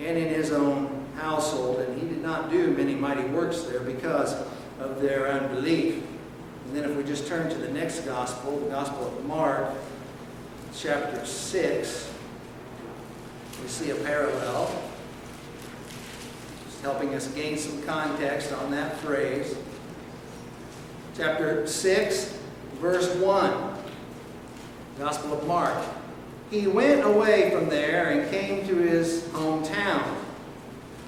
and 0.05 0.17
in 0.17 0.29
his 0.29 0.51
own 0.51 1.05
household. 1.15 1.79
And 1.79 2.01
he 2.01 2.07
did 2.07 2.21
not 2.21 2.49
do 2.49 2.71
many 2.71 2.95
mighty 2.95 3.23
works 3.23 3.63
there 3.63 3.81
because 3.81 4.33
of 4.79 5.01
their 5.01 5.27
unbelief. 5.31 6.03
And 6.65 6.75
then 6.75 6.89
if 6.89 6.97
we 6.97 7.03
just 7.03 7.27
turn 7.27 7.49
to 7.49 7.55
the 7.55 7.69
next 7.69 8.01
gospel, 8.01 8.59
the 8.59 8.69
Gospel 8.69 9.07
of 9.07 9.25
Mark, 9.25 9.73
chapter 10.75 11.25
6, 11.25 12.13
we 13.61 13.67
see 13.67 13.91
a 13.91 13.95
parallel. 13.95 14.81
Just 16.65 16.81
helping 16.81 17.13
us 17.13 17.27
gain 17.27 17.57
some 17.57 17.81
context 17.83 18.51
on 18.53 18.71
that 18.71 18.97
phrase. 18.97 19.55
Chapter 21.15 21.67
6, 21.67 22.39
verse 22.79 23.13
1. 23.15 23.75
Gospel 24.97 25.33
of 25.33 25.45
Mark. 25.45 25.77
He 26.51 26.67
went 26.67 27.05
away 27.05 27.49
from 27.49 27.69
there 27.69 28.09
and 28.09 28.29
came 28.29 28.67
to 28.67 28.75
his 28.75 29.23
hometown. 29.31 30.17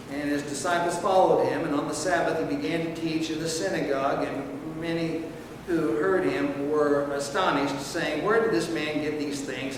And 0.10 0.30
his 0.30 0.42
disciples 0.44 0.98
followed 1.00 1.50
him, 1.50 1.66
and 1.66 1.76
on 1.76 1.90
the 1.90 1.94
Sabbath 1.94 2.40
he 2.40 2.56
began 2.56 2.86
to 2.86 3.02
teach 3.02 3.30
in 3.30 3.40
the 3.40 3.50
synagogue, 3.50 4.26
and 4.26 4.80
many 4.80 5.24
who 5.68 5.98
heard 5.98 6.24
him 6.24 6.72
were 6.72 7.12
astonished, 7.12 7.82
saying, 7.82 8.24
Where 8.24 8.42
did 8.42 8.52
this 8.52 8.70
man 8.70 9.02
get 9.02 9.20
these 9.20 9.42
things? 9.42 9.76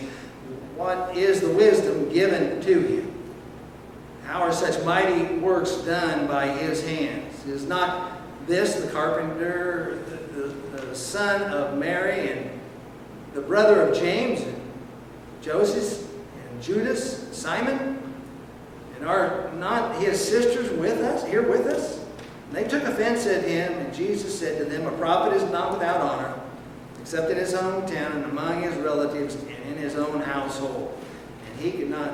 What 0.75 1.17
is 1.17 1.41
the 1.41 1.49
wisdom 1.49 2.13
given 2.13 2.61
to 2.61 2.79
him? 2.81 3.13
How 4.25 4.41
are 4.41 4.51
such 4.51 4.83
mighty 4.83 5.35
works 5.35 5.71
done 5.77 6.27
by 6.27 6.47
his 6.47 6.83
hands? 6.85 7.45
Is 7.45 7.65
not 7.65 8.19
this 8.45 8.75
the 8.75 8.91
carpenter, 8.91 10.03
the, 10.09 10.41
the, 10.41 10.85
the 10.85 10.95
son 10.95 11.41
of 11.43 11.77
Mary, 11.77 12.31
and 12.31 12.59
the 13.33 13.41
brother 13.41 13.81
of 13.81 13.97
James, 13.97 14.41
Joseph, 15.45 16.09
and 16.49 16.63
Judas, 16.63 17.29
Simon? 17.31 18.01
And 18.95 19.07
are 19.07 19.51
not 19.53 19.95
his 20.01 20.19
sisters 20.19 20.71
with 20.71 20.99
us, 21.01 21.23
here 21.27 21.47
with 21.47 21.67
us? 21.67 21.99
And 22.47 22.57
they 22.57 22.67
took 22.67 22.83
offense 22.83 23.27
at 23.27 23.43
him, 23.43 23.71
and 23.73 23.93
Jesus 23.93 24.37
said 24.37 24.57
to 24.57 24.65
them, 24.65 24.87
A 24.87 24.97
prophet 24.97 25.35
is 25.35 25.43
not 25.51 25.73
without 25.73 26.01
honor, 26.01 26.33
except 26.99 27.29
in 27.29 27.37
his 27.37 27.53
hometown 27.53 28.15
and 28.15 28.25
among 28.25 28.63
his 28.63 28.75
relatives 28.77 29.35
and 29.35 29.75
in 29.75 29.77
his 29.77 29.95
own 29.95 30.19
household. 30.21 30.97
And 31.47 31.61
he 31.61 31.71
could 31.71 31.91
not 31.91 32.11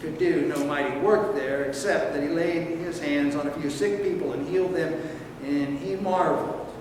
could 0.00 0.18
do 0.18 0.48
no 0.48 0.64
mighty 0.64 0.98
work 0.98 1.32
there, 1.36 1.62
except 1.62 2.12
that 2.12 2.22
he 2.22 2.28
laid 2.28 2.78
his 2.78 2.98
hands 2.98 3.36
on 3.36 3.46
a 3.46 3.50
few 3.52 3.70
sick 3.70 4.02
people 4.02 4.32
and 4.32 4.48
healed 4.48 4.74
them, 4.74 5.00
and 5.44 5.78
he 5.78 5.94
marveled 5.94 6.74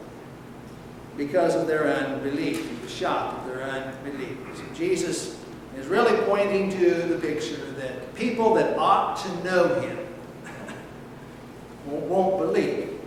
because 1.18 1.54
of 1.54 1.68
their 1.68 1.86
unbelief. 1.88 2.68
He 2.68 2.82
was 2.82 2.92
shocked 2.92 3.46
at 3.48 3.54
their 3.54 3.64
unbelief. 3.64 4.38
So 4.56 4.64
Jesus 4.74 5.41
is 5.78 5.88
really 5.88 6.16
pointing 6.26 6.70
to 6.72 6.94
the 7.04 7.18
picture 7.20 7.72
that 7.74 8.14
people 8.16 8.54
that 8.56 8.78
ought 8.78 9.18
to 9.18 9.44
know 9.44 9.80
him 9.82 9.98
won't 11.86 12.38
believe. 12.38 13.00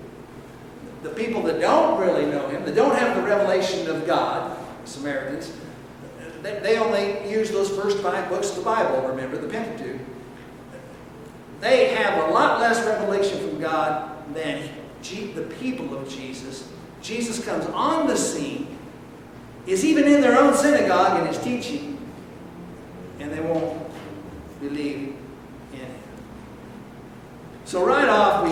The 1.02 1.10
people 1.10 1.42
that 1.42 1.60
don't 1.60 2.00
really 2.00 2.26
know 2.26 2.48
him, 2.48 2.64
that 2.64 2.74
don't 2.74 2.96
have 2.96 3.16
the 3.16 3.22
revelation 3.22 3.88
of 3.88 4.06
God, 4.06 4.58
the 4.84 4.90
Samaritans, 4.90 5.52
they, 6.42 6.58
they 6.60 6.78
only 6.78 7.30
use 7.30 7.50
those 7.50 7.70
first 7.70 7.98
five 7.98 8.28
books 8.28 8.50
of 8.50 8.56
the 8.56 8.62
Bible, 8.62 9.08
remember, 9.08 9.38
the 9.38 9.48
Pentateuch. 9.48 10.00
They 11.60 11.94
have 11.94 12.28
a 12.28 12.32
lot 12.32 12.60
less 12.60 12.84
revelation 12.84 13.38
from 13.48 13.60
God 13.60 14.34
than 14.34 14.68
the 15.34 15.42
people 15.60 15.96
of 15.96 16.08
Jesus. 16.08 16.68
Jesus 17.02 17.44
comes 17.44 17.66
on 17.66 18.06
the 18.06 18.16
scene, 18.16 18.78
is 19.66 19.84
even 19.84 20.04
in 20.04 20.20
their 20.20 20.38
own 20.38 20.54
synagogue 20.54 21.20
and 21.20 21.28
is 21.28 21.42
teaching, 21.42 21.98
and 23.20 23.30
they 23.30 23.40
won't 23.40 23.82
believe 24.60 25.14
in 25.72 25.78
him. 25.78 25.90
So 27.64 27.84
right 27.84 28.08
off, 28.08 28.44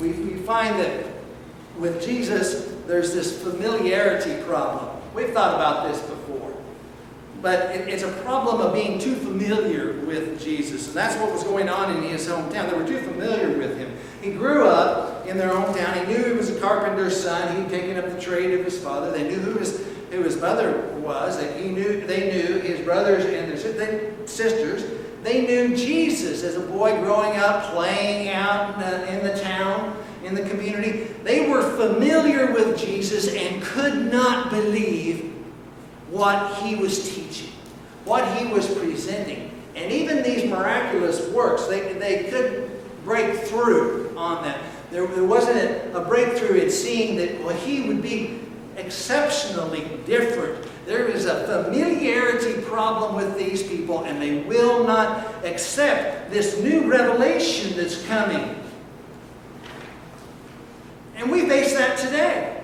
we, 0.00 0.08
we, 0.08 0.18
we 0.18 0.37
find 0.48 0.80
that 0.80 1.04
with 1.78 2.02
Jesus, 2.02 2.74
there's 2.86 3.12
this 3.12 3.42
familiarity 3.42 4.42
problem. 4.44 4.96
We've 5.14 5.28
thought 5.28 5.54
about 5.54 5.92
this 5.92 6.00
before. 6.00 6.54
But 7.42 7.76
it, 7.76 7.88
it's 7.88 8.02
a 8.02 8.10
problem 8.22 8.62
of 8.62 8.72
being 8.72 8.98
too 8.98 9.14
familiar 9.14 9.92
with 10.06 10.42
Jesus. 10.42 10.88
And 10.88 10.96
that's 10.96 11.16
what 11.20 11.30
was 11.30 11.44
going 11.44 11.68
on 11.68 11.94
in 11.94 12.02
his 12.02 12.26
hometown. 12.26 12.70
They 12.70 12.76
were 12.78 12.86
too 12.86 13.00
familiar 13.02 13.58
with 13.58 13.76
him. 13.76 13.94
He 14.22 14.30
grew 14.32 14.66
up 14.66 15.26
in 15.26 15.36
their 15.36 15.50
hometown. 15.50 16.06
He 16.06 16.12
knew 16.12 16.24
he 16.24 16.32
was 16.32 16.48
a 16.48 16.58
carpenter's 16.58 17.22
son. 17.22 17.54
He'd 17.54 17.68
taken 17.68 17.98
up 17.98 18.06
the 18.08 18.20
trade 18.20 18.58
of 18.58 18.64
his 18.64 18.82
father. 18.82 19.12
They 19.12 19.28
knew 19.28 19.36
who 19.36 19.58
his, 19.58 19.84
who 20.10 20.22
his 20.22 20.40
mother 20.40 20.80
was. 20.94 21.36
And 21.36 21.62
he 21.62 21.70
knew, 21.70 22.06
they 22.06 22.32
knew 22.32 22.58
his 22.60 22.80
brothers 22.80 23.26
and 23.26 23.52
their 23.52 24.26
sisters. 24.26 24.82
They 25.22 25.46
knew 25.46 25.76
Jesus 25.76 26.42
as 26.42 26.56
a 26.56 26.60
boy 26.60 26.98
growing 27.02 27.36
up, 27.38 27.74
playing 27.74 28.30
out 28.30 28.74
in 28.74 28.80
the, 28.80 29.18
in 29.18 29.26
the 29.26 29.38
town, 29.38 29.94
in 30.24 30.34
the 30.34 30.48
community. 30.48 31.08
They 31.24 31.48
were 31.48 31.62
familiar 31.76 32.52
with 32.52 32.78
Jesus 32.78 33.34
and 33.34 33.62
could 33.62 34.10
not 34.10 34.50
believe 34.50 35.34
what 36.10 36.54
he 36.56 36.74
was 36.74 37.14
teaching, 37.14 37.52
what 38.04 38.26
he 38.38 38.46
was 38.46 38.66
presenting. 38.78 39.50
And 39.76 39.92
even 39.92 40.22
these 40.22 40.48
miraculous 40.48 41.28
works, 41.28 41.66
they, 41.66 41.92
they 41.94 42.24
couldn't 42.24 42.70
break 43.04 43.38
through 43.40 44.12
on 44.16 44.42
that. 44.44 44.58
There, 44.90 45.06
there 45.06 45.24
wasn't 45.24 45.58
a, 45.58 45.96
a 45.96 46.04
breakthrough 46.04 46.60
in 46.60 46.70
seeing 46.70 47.16
that 47.16 47.42
well, 47.42 47.54
he 47.56 47.82
would 47.82 48.02
be 48.02 48.40
exceptionally 48.76 50.00
different. 50.06 50.66
There 50.86 51.06
is 51.06 51.26
a 51.26 51.46
familiarity 51.46 52.62
problem 52.62 53.14
with 53.14 53.36
these 53.36 53.62
people, 53.62 54.04
and 54.04 54.22
they 54.22 54.40
will 54.42 54.84
not 54.84 55.44
accept 55.44 56.30
this 56.30 56.60
new 56.62 56.90
revelation 56.90 57.76
that's 57.76 58.04
coming. 58.06 58.56
And 61.18 61.30
we 61.30 61.48
face 61.48 61.74
that 61.74 61.98
today. 61.98 62.62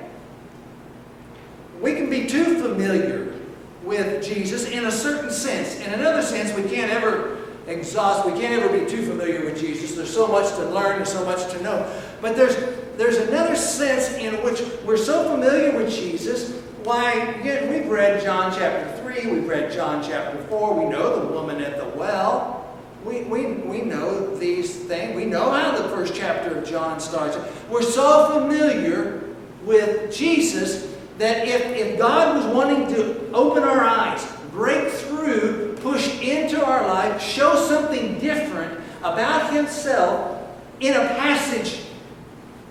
We 1.81 1.95
can 1.95 2.09
be 2.09 2.27
too 2.27 2.61
familiar 2.63 3.35
with 3.83 4.25
Jesus 4.25 4.67
in 4.71 4.87
a 4.87 4.93
certain 4.93 5.31
sense. 5.31 5.81
In 5.81 5.93
another 5.93 6.23
sense, 6.23 6.57
we 6.57 6.69
can't 6.71 6.91
ever 6.91 7.45
exhaust, 7.67 8.27
we 8.27 8.33
can't 8.41 8.63
ever 8.63 8.79
be 8.79 8.89
too 8.89 9.05
familiar 9.05 9.45
with 9.45 9.59
Jesus. 9.59 9.97
There's 9.97 10.13
so 10.13 10.29
much 10.29 10.49
to 10.57 10.65
learn 10.71 10.99
and 10.99 11.09
so 11.09 11.25
much 11.25 11.51
to 11.53 11.63
know. 11.63 12.01
But 12.21 12.37
there's, 12.37 12.57
there's 12.97 13.17
another 13.29 13.57
sense 13.57 14.15
in 14.15 14.35
which 14.45 14.63
we're 14.85 14.97
so 14.97 15.29
familiar 15.29 15.77
with 15.77 15.93
Jesus. 15.93 16.53
Why, 16.85 17.13
again, 17.13 17.73
we've 17.73 17.91
read 17.91 18.23
John 18.23 18.53
chapter 18.55 19.03
3, 19.03 19.33
we've 19.33 19.49
read 19.49 19.73
John 19.73 20.03
chapter 20.03 20.39
4, 20.45 20.85
we 20.85 20.91
know 20.91 21.27
the 21.27 21.33
woman 21.33 21.61
at 21.61 21.79
the 21.79 21.99
well. 21.99 22.34
We, 23.05 23.21
we, 23.23 23.47
we 23.47 23.83
know 23.83 24.35
these 24.37 24.75
things. 24.75 25.15
We 25.15 25.27
know 25.27 25.51
how 25.51 25.77
the 25.77 25.89
first 25.91 26.15
chapter 26.15 26.59
of 26.59 26.67
John 26.67 27.01
starts. 27.01 27.37
We're 27.69 27.83
so 27.83 28.41
familiar 28.41 29.23
with 29.63 30.15
Jesus 30.15 30.95
that 31.19 31.47
if, 31.47 31.67
if 31.67 31.99
God 31.99 32.37
was 32.37 32.55
wanting 32.55 32.95
to 32.95 33.31
open 33.33 33.63
our 33.63 33.83
eyes, 33.85 34.27
break 34.51 34.91
through, 34.91 35.77
push 35.77 36.19
into 36.21 36.65
our 36.65 36.87
life, 36.87 37.21
show 37.21 37.55
something 37.57 38.19
different 38.19 38.81
about 39.01 39.53
Himself 39.53 40.43
in 40.81 40.95
a 40.95 41.07
passage, 41.09 41.81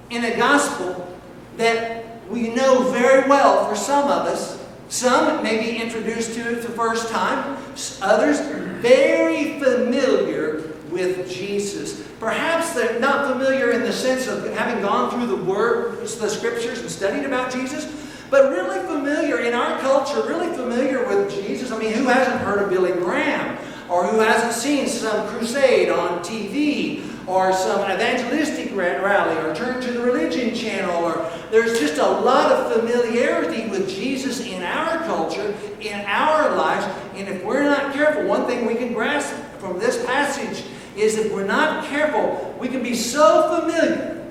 in 0.10 0.26
a 0.26 0.36
gospel 0.36 1.16
that 1.58 2.28
we 2.30 2.50
know 2.50 2.92
very 2.92 3.30
well 3.30 3.70
for 3.70 3.76
some 3.76 4.06
of 4.06 4.26
us, 4.26 4.63
some 4.94 5.42
may 5.42 5.58
be 5.58 5.82
introduced 5.82 6.36
to 6.36 6.52
it 6.52 6.62
the 6.62 6.70
first 6.70 7.10
time, 7.10 7.58
others 8.00 8.40
very 8.80 9.60
familiar 9.60 10.72
with 10.92 11.28
Jesus. 11.28 12.08
Perhaps 12.20 12.74
they're 12.74 13.00
not 13.00 13.32
familiar 13.32 13.72
in 13.72 13.82
the 13.82 13.92
sense 13.92 14.28
of 14.28 14.46
having 14.54 14.84
gone 14.84 15.10
through 15.10 15.26
the 15.26 15.44
words, 15.44 16.16
the 16.18 16.30
scriptures, 16.30 16.80
and 16.80 16.92
studied 16.92 17.26
about 17.26 17.52
Jesus, 17.52 17.92
but 18.30 18.52
really 18.52 18.86
familiar 18.86 19.40
in 19.40 19.56
our 19.56 19.80
culture, 19.80 20.22
really 20.28 20.56
familiar 20.56 21.08
with 21.08 21.34
Jesus. 21.34 21.72
I 21.72 21.80
mean, 21.80 21.94
who 21.94 22.06
hasn't 22.06 22.42
heard 22.42 22.62
of 22.62 22.70
Billy 22.70 22.92
Graham? 22.92 23.58
Or 23.90 24.06
who 24.06 24.20
hasn't 24.20 24.54
seen 24.54 24.88
some 24.88 25.28
crusade 25.28 25.90
on 25.90 26.20
TV? 26.20 27.04
Or 27.28 27.54
some 27.54 27.80
evangelistic 27.90 28.76
rally? 28.76 29.38
Or 29.38 29.56
turn 29.56 29.82
to 29.82 29.92
the 29.92 30.02
religion 30.02 30.54
channel? 30.54 31.04
Or 31.04 31.32
there's 31.52 31.80
just 31.80 31.98
a 31.98 32.08
lot 32.08 32.52
of 32.52 32.74
familiarity 32.74 33.70
with 33.70 33.90
Jesus 33.90 34.42
in 34.42 34.62
our 34.64 35.00
culture, 35.06 35.56
in 35.80 36.02
our 36.06 36.56
lives. 36.56 36.86
And 37.16 37.28
if 37.28 37.44
we're 37.44 37.64
not 37.64 37.94
careful, 37.94 38.26
one 38.26 38.46
thing 38.46 38.66
we 38.66 38.76
can 38.76 38.94
grasp 38.94 39.34
from 39.60 39.80
this 39.80 40.06
passage 40.06 40.66
is 40.96 41.18
if 41.18 41.34
we're 41.34 41.46
not 41.46 41.86
careful, 41.86 42.56
we 42.60 42.68
can 42.68 42.84
be 42.84 42.96
so 42.96 43.62
familiar 43.62 44.28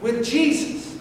with 0.00 0.24
Jesus 0.24 0.98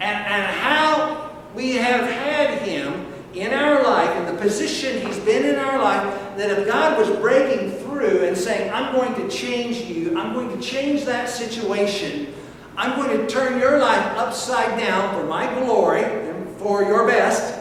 and, 0.00 0.26
and 0.26 0.56
how 0.60 1.36
we 1.54 1.72
have 1.72 2.08
had 2.10 2.58
him 2.62 3.13
in 3.34 3.52
our 3.52 3.82
life, 3.82 4.16
in 4.16 4.34
the 4.34 4.40
position 4.40 5.04
he's 5.06 5.18
been 5.20 5.44
in 5.44 5.56
our 5.56 5.82
life, 5.82 6.02
that 6.36 6.50
if 6.50 6.66
God 6.66 6.98
was 6.98 7.10
breaking 7.18 7.72
through 7.78 8.24
and 8.24 8.36
saying, 8.36 8.72
I'm 8.72 8.94
going 8.94 9.14
to 9.14 9.28
change 9.28 9.78
you, 9.78 10.16
I'm 10.18 10.32
going 10.32 10.56
to 10.56 10.62
change 10.62 11.04
that 11.04 11.28
situation, 11.28 12.32
I'm 12.76 12.96
going 12.96 13.16
to 13.16 13.26
turn 13.26 13.58
your 13.58 13.78
life 13.78 14.04
upside 14.16 14.78
down 14.78 15.14
for 15.14 15.26
my 15.26 15.52
glory 15.60 16.04
and 16.04 16.56
for 16.56 16.82
your 16.82 17.06
best, 17.06 17.60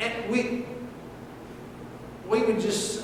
and 0.00 0.30
we, 0.30 0.64
we 2.28 2.42
would 2.42 2.60
just, 2.60 3.02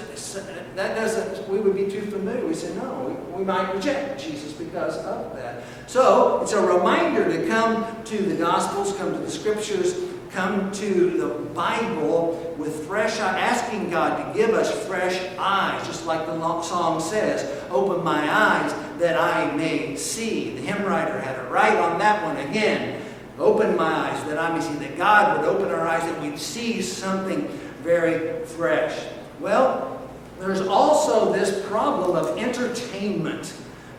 that 0.76 0.96
doesn't, 0.96 1.48
we 1.48 1.58
would 1.60 1.76
be 1.76 1.88
too 1.88 2.02
familiar. 2.02 2.44
We 2.44 2.54
say, 2.54 2.74
no, 2.76 3.04
we, 3.32 3.38
we 3.38 3.44
might 3.44 3.72
reject 3.72 4.20
Jesus 4.20 4.52
because 4.52 4.96
of 4.98 5.34
that. 5.36 5.62
So 5.86 6.40
it's 6.42 6.52
a 6.52 6.60
reminder 6.60 7.30
to 7.30 7.46
come 7.46 8.02
to 8.04 8.16
the 8.16 8.34
Gospels, 8.34 8.96
come 8.96 9.12
to 9.12 9.18
the 9.18 9.30
Scriptures, 9.30 9.94
come 10.34 10.72
to 10.72 11.10
the 11.16 11.28
Bible 11.54 12.54
with 12.58 12.86
fresh 12.86 13.20
eyes, 13.20 13.36
asking 13.36 13.88
God 13.88 14.34
to 14.34 14.38
give 14.38 14.50
us 14.50 14.86
fresh 14.86 15.16
eyes, 15.38 15.86
just 15.86 16.06
like 16.06 16.26
the 16.26 16.62
song 16.62 17.00
says, 17.00 17.62
open 17.70 18.02
my 18.02 18.28
eyes 18.30 18.72
that 18.98 19.16
I 19.16 19.54
may 19.54 19.94
see. 19.94 20.50
The 20.56 20.62
hymn 20.62 20.84
writer 20.84 21.20
had 21.20 21.38
it 21.38 21.48
right 21.50 21.76
on 21.76 22.00
that 22.00 22.24
one 22.24 22.36
again. 22.48 23.00
Open 23.38 23.76
my 23.76 24.10
eyes 24.10 24.24
that 24.24 24.36
I 24.36 24.52
may 24.52 24.60
see, 24.60 24.74
that 24.74 24.96
God 24.96 25.38
would 25.38 25.48
open 25.48 25.70
our 25.70 25.86
eyes, 25.86 26.02
that 26.02 26.20
we'd 26.20 26.38
see 26.38 26.82
something 26.82 27.46
very 27.82 28.44
fresh. 28.44 29.06
Well, 29.38 30.00
there's 30.40 30.62
also 30.62 31.32
this 31.32 31.64
problem 31.68 32.16
of 32.16 32.36
entertainment. 32.38 33.54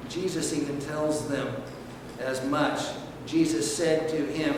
Jesus 0.09 0.53
even 0.53 0.79
tells 0.81 1.29
them 1.29 1.55
as 2.19 2.45
much. 2.45 2.81
Jesus 3.25 3.73
said 3.73 4.09
to 4.09 4.17
him, 4.17 4.55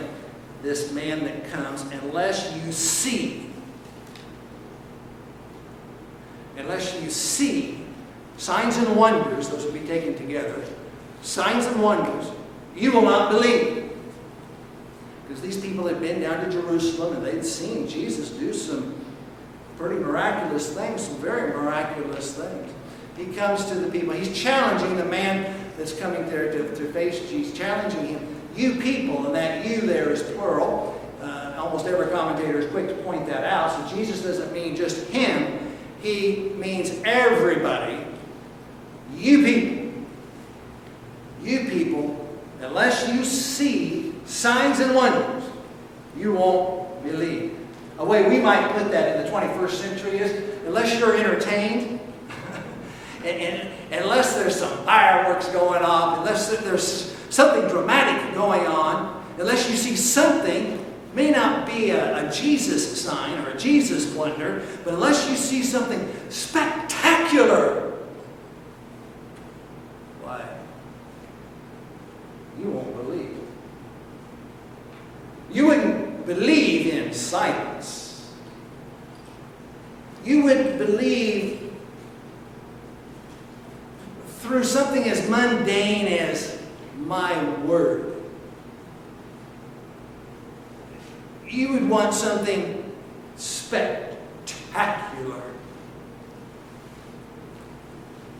This 0.61 0.91
man 0.91 1.23
that 1.23 1.49
comes, 1.51 1.83
unless 2.01 2.53
you 2.55 2.71
see, 2.71 3.49
unless 6.57 6.99
you 7.01 7.09
see 7.09 7.85
signs 8.37 8.77
and 8.77 8.95
wonders, 8.95 9.49
those 9.49 9.65
will 9.65 9.71
be 9.71 9.87
taken 9.87 10.15
together, 10.15 10.63
signs 11.21 11.65
and 11.65 11.81
wonders, 11.81 12.31
you 12.75 12.91
will 12.91 13.03
not 13.03 13.31
believe. 13.31 13.91
Because 15.27 15.41
these 15.41 15.59
people 15.59 15.87
had 15.87 15.99
been 15.99 16.21
down 16.21 16.43
to 16.45 16.51
Jerusalem 16.51 17.17
and 17.17 17.25
they'd 17.25 17.45
seen 17.45 17.87
Jesus 17.87 18.29
do 18.29 18.53
some 18.53 18.95
pretty 19.77 19.99
miraculous 19.99 20.73
things, 20.73 21.03
some 21.03 21.17
very 21.17 21.51
miraculous 21.51 22.35
things. 22.35 22.71
He 23.17 23.25
comes 23.25 23.65
to 23.65 23.75
the 23.75 23.91
people. 23.91 24.13
He's 24.13 24.35
challenging 24.37 24.95
the 24.95 25.05
man 25.05 25.53
that's 25.77 25.97
coming 25.97 26.27
there 26.29 26.51
to, 26.51 26.75
to 26.75 26.93
face 26.93 27.27
Jesus, 27.29 27.57
challenging 27.57 28.07
him. 28.07 28.36
You 28.57 28.75
people, 28.75 29.27
and 29.27 29.35
that 29.35 29.65
you 29.65 29.81
there 29.81 30.09
is 30.09 30.23
plural. 30.23 30.99
Uh, 31.21 31.53
almost 31.57 31.85
every 31.85 32.07
commentator 32.07 32.57
is 32.57 32.69
quick 32.71 32.87
to 32.87 32.95
point 33.03 33.27
that 33.27 33.43
out. 33.43 33.89
So 33.89 33.95
Jesus 33.95 34.23
doesn't 34.23 34.51
mean 34.51 34.75
just 34.75 35.07
him, 35.09 35.75
he 36.01 36.51
means 36.55 36.91
everybody. 37.05 38.03
You 39.13 39.43
people. 39.43 40.03
You 41.41 41.69
people, 41.69 42.37
unless 42.59 43.07
you 43.07 43.23
see 43.23 44.13
signs 44.25 44.79
and 44.79 44.95
wonders, 44.95 45.43
you 46.17 46.33
won't 46.33 47.03
believe. 47.03 47.55
A 47.99 48.05
way 48.05 48.27
we 48.27 48.39
might 48.39 48.71
put 48.73 48.91
that 48.91 49.15
in 49.15 49.23
the 49.23 49.29
21st 49.29 49.69
century 49.69 50.17
is 50.19 50.65
unless 50.65 50.99
you're 50.99 51.15
entertained, 51.15 51.96
and, 53.27 53.69
unless 53.93 54.35
there's 54.35 54.55
some 54.55 54.77
fireworks 54.85 55.47
going 55.49 55.81
off, 55.81 56.19
unless 56.19 56.49
there's 56.59 57.15
something 57.29 57.67
dramatic 57.69 58.33
going 58.33 58.65
on, 58.65 59.25
unless 59.37 59.69
you 59.69 59.75
see 59.75 59.95
something, 59.95 60.83
may 61.13 61.31
not 61.31 61.65
be 61.65 61.89
a, 61.89 62.27
a 62.27 62.31
Jesus 62.31 63.01
sign 63.01 63.37
or 63.39 63.49
a 63.49 63.57
Jesus 63.57 64.13
wonder, 64.13 64.65
but 64.83 64.93
unless 64.93 65.29
you 65.29 65.35
see 65.35 65.63
something 65.63 66.07
spectacular, 66.29 67.91
why, 70.21 70.43
you 72.59 72.69
won't 72.69 72.95
believe. 72.95 73.37
You 75.51 75.67
wouldn't 75.67 76.25
believe 76.25 76.93
in 76.93 77.13
silence. 77.13 78.31
You 80.23 80.43
wouldn't 80.43 80.77
believe 80.77 81.56
through 84.47 84.63
something 84.63 85.03
as 85.03 85.29
mundane 85.29 86.07
as 86.07 86.61
my 86.95 87.43
word. 87.65 88.15
You 91.45 91.73
would 91.73 91.89
want 91.89 92.13
something 92.13 92.93
spectacular, 93.35 95.41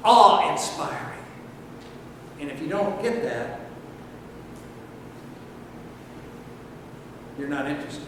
awe 0.04 0.52
inspiring. 0.52 1.20
And 2.40 2.52
if 2.52 2.62
you 2.62 2.70
don't 2.70 3.02
get 3.02 3.24
that, 3.24 3.60
you're 7.38 7.50
not 7.50 7.68
interested. 7.68 8.04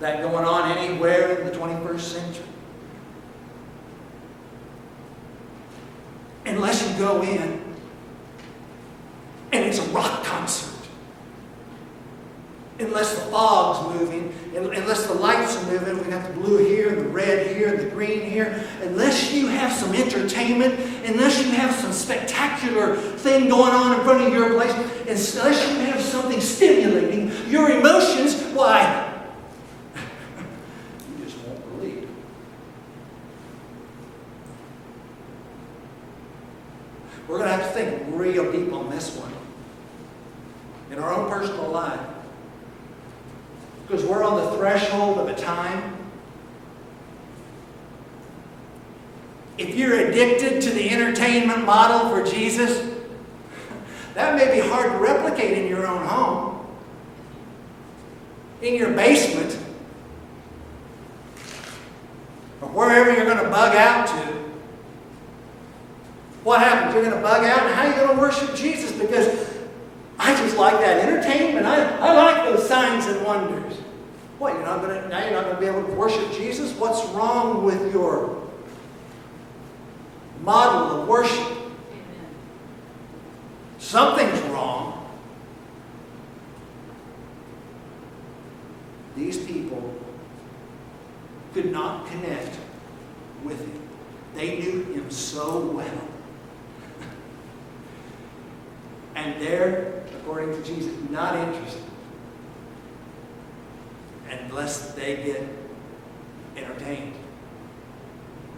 That 0.00 0.22
going 0.22 0.44
on 0.44 0.78
anywhere 0.78 1.40
in 1.40 1.46
the 1.46 1.52
21st 1.52 2.00
century? 2.00 2.44
Unless 6.46 6.88
you 6.88 6.98
go 6.98 7.22
in 7.22 7.66
and 9.52 9.64
it's 9.64 9.78
a 9.78 9.88
rock 9.90 10.24
concert. 10.24 10.72
Unless 12.78 13.14
the 13.14 13.30
fog's 13.30 13.98
moving, 13.98 14.34
unless 14.54 15.06
the 15.06 15.14
lights 15.14 15.56
are 15.56 15.72
moving, 15.72 15.96
we 16.04 16.10
got 16.10 16.26
the 16.26 16.34
blue 16.34 16.58
here, 16.58 16.94
the 16.94 17.08
red 17.08 17.56
here, 17.56 17.74
the 17.74 17.88
green 17.88 18.28
here. 18.28 18.62
Unless 18.82 19.32
you 19.32 19.46
have 19.46 19.72
some 19.72 19.94
entertainment, 19.94 20.78
unless 21.06 21.42
you 21.42 21.50
have 21.52 21.74
some 21.74 21.90
spectacular 21.90 22.96
thing 22.96 23.48
going 23.48 23.72
on 23.72 23.98
in 23.98 24.04
front 24.04 24.26
of 24.26 24.32
your 24.32 24.52
place, 24.54 24.72
unless 25.02 25.70
you 25.70 25.78
have 25.86 26.02
something 26.02 26.38
stimulating 26.38 27.32
your 27.48 27.70
emotions, 27.70 28.42
why? 28.52 29.24
you 31.18 31.24
just 31.24 31.38
won't 31.46 31.78
believe. 31.78 32.10
We're 37.26 37.38
going 37.38 37.48
to 37.48 37.56
have 37.56 37.72
to 37.72 37.72
think 37.72 38.05
real 38.16 38.50
deep 38.50 38.72
on 38.72 38.90
this 38.90 39.16
one 39.16 39.32
in 40.90 40.98
our 40.98 41.12
own 41.12 41.30
personal 41.30 41.70
life. 41.70 42.00
Because 43.86 44.04
we're 44.04 44.24
on 44.24 44.44
the 44.44 44.56
threshold 44.56 45.18
of 45.18 45.28
a 45.28 45.34
time. 45.34 45.96
If 49.58 49.74
you're 49.74 50.08
addicted 50.08 50.60
to 50.62 50.70
the 50.70 50.90
entertainment 50.90 51.64
model 51.64 52.10
for 52.10 52.24
Jesus, 52.28 52.78
that 54.14 54.36
may 54.36 54.60
be 54.60 54.66
hard 54.66 54.92
to 54.92 54.98
replicate 54.98 55.56
in 55.56 55.68
your 55.68 55.86
own 55.86 56.04
home, 56.04 56.66
in 58.60 58.74
your 58.74 58.90
basement, 58.92 59.52
or 62.60 62.68
wherever 62.68 63.12
you're 63.12 63.24
going 63.24 63.42
to 63.42 63.50
bug 63.50 63.76
out 63.76 64.06
to. 64.08 64.45
What 66.46 66.60
happens? 66.60 66.94
You're 66.94 67.02
going 67.02 67.16
to 67.16 67.20
bug 67.20 67.42
out, 67.42 67.62
and 67.66 67.74
how 67.74 67.82
are 67.82 67.88
you 67.88 67.96
going 67.96 68.14
to 68.14 68.22
worship 68.22 68.54
Jesus? 68.54 68.92
Because 68.92 69.52
I 70.16 70.32
just 70.36 70.56
like 70.56 70.78
that 70.78 71.04
entertainment. 71.04 71.66
I, 71.66 71.98
I 71.98 72.12
like 72.12 72.44
those 72.44 72.68
signs 72.68 73.06
and 73.06 73.26
wonders. 73.26 73.74
What, 74.38 74.52
you're 74.52 74.62
not 74.62 74.80
going 74.80 75.02
to, 75.02 75.08
now 75.08 75.24
you're 75.24 75.32
not 75.32 75.42
going 75.42 75.56
to 75.56 75.60
be 75.60 75.66
able 75.66 75.82
to 75.82 75.92
worship 75.94 76.30
Jesus? 76.34 76.72
What's 76.74 77.04
wrong 77.08 77.64
with 77.64 77.92
your 77.92 78.48
model 80.42 81.02
of 81.02 81.08
worship? 81.08 81.52
Something's 83.78 84.40
wrong. 84.42 85.04
These 89.16 89.44
people 89.44 89.96
could 91.54 91.72
not 91.72 92.06
connect 92.06 92.56
with 93.42 93.58
him. 93.58 93.82
They 94.36 94.60
knew 94.60 94.84
him 94.84 95.10
so 95.10 95.72
well. 95.72 96.08
And 99.16 99.40
they're, 99.40 100.04
according 100.20 100.52
to 100.52 100.62
Jesus, 100.62 100.92
not 101.10 101.34
interested 101.34 101.82
unless 104.30 104.92
they 104.92 105.16
get 105.16 105.42
entertained. 106.56 107.14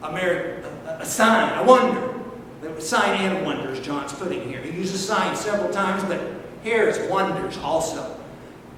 A, 0.02 0.06
a, 0.06 0.98
a 1.00 1.06
sign, 1.06 1.58
a 1.58 1.64
wonder. 1.64 2.14
Sign 2.80 3.20
and 3.20 3.46
wonders, 3.46 3.80
John's 3.80 4.12
putting 4.12 4.48
here. 4.48 4.60
He 4.60 4.76
uses 4.76 5.06
sign 5.06 5.36
several 5.36 5.72
times, 5.72 6.02
but 6.04 6.20
here 6.62 6.88
is 6.88 7.08
wonders 7.10 7.56
also, 7.58 8.18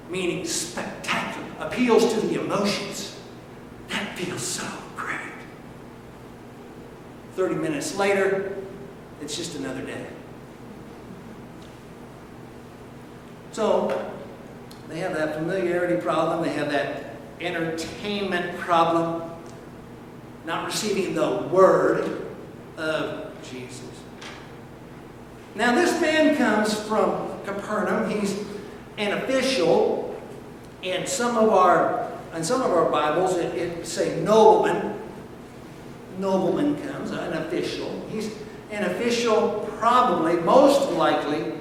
meaning 0.09 0.45
spectacular, 0.45 1.47
appeals 1.59 2.13
to 2.13 2.21
the 2.21 2.41
emotions. 2.41 3.19
That 3.89 4.15
feels 4.17 4.41
so 4.41 4.67
great. 4.95 5.19
30 7.33 7.55
minutes 7.55 7.95
later, 7.97 8.55
it's 9.19 9.35
just 9.35 9.55
another 9.55 9.81
day. 9.81 10.05
So, 13.51 14.13
they 14.87 14.99
have 14.99 15.13
that 15.13 15.35
familiarity 15.35 16.01
problem, 16.01 16.43
they 16.43 16.53
have 16.53 16.71
that 16.71 17.15
entertainment 17.39 18.57
problem, 18.59 19.23
not 20.45 20.65
receiving 20.65 21.15
the 21.15 21.47
word 21.51 22.27
of 22.77 23.31
Jesus. 23.43 23.89
Now, 25.55 25.75
this 25.75 25.99
man 25.99 26.37
comes 26.37 26.73
from 26.73 27.41
Capernaum. 27.43 28.09
He's 28.09 28.39
an 28.97 29.17
official. 29.17 30.07
In 30.81 31.05
some 31.05 31.37
of 31.37 31.49
our, 31.49 32.11
in 32.35 32.43
some 32.43 32.61
of 32.61 32.71
our 32.71 32.89
Bibles, 32.89 33.37
it, 33.37 33.53
it 33.55 33.85
say 33.85 34.21
nobleman. 34.23 34.99
Nobleman 36.19 36.81
comes, 36.87 37.11
an 37.11 37.33
official. 37.33 38.03
He's 38.09 38.33
an 38.71 38.85
official, 38.85 39.69
probably, 39.77 40.37
most 40.37 40.91
likely, 40.93 41.53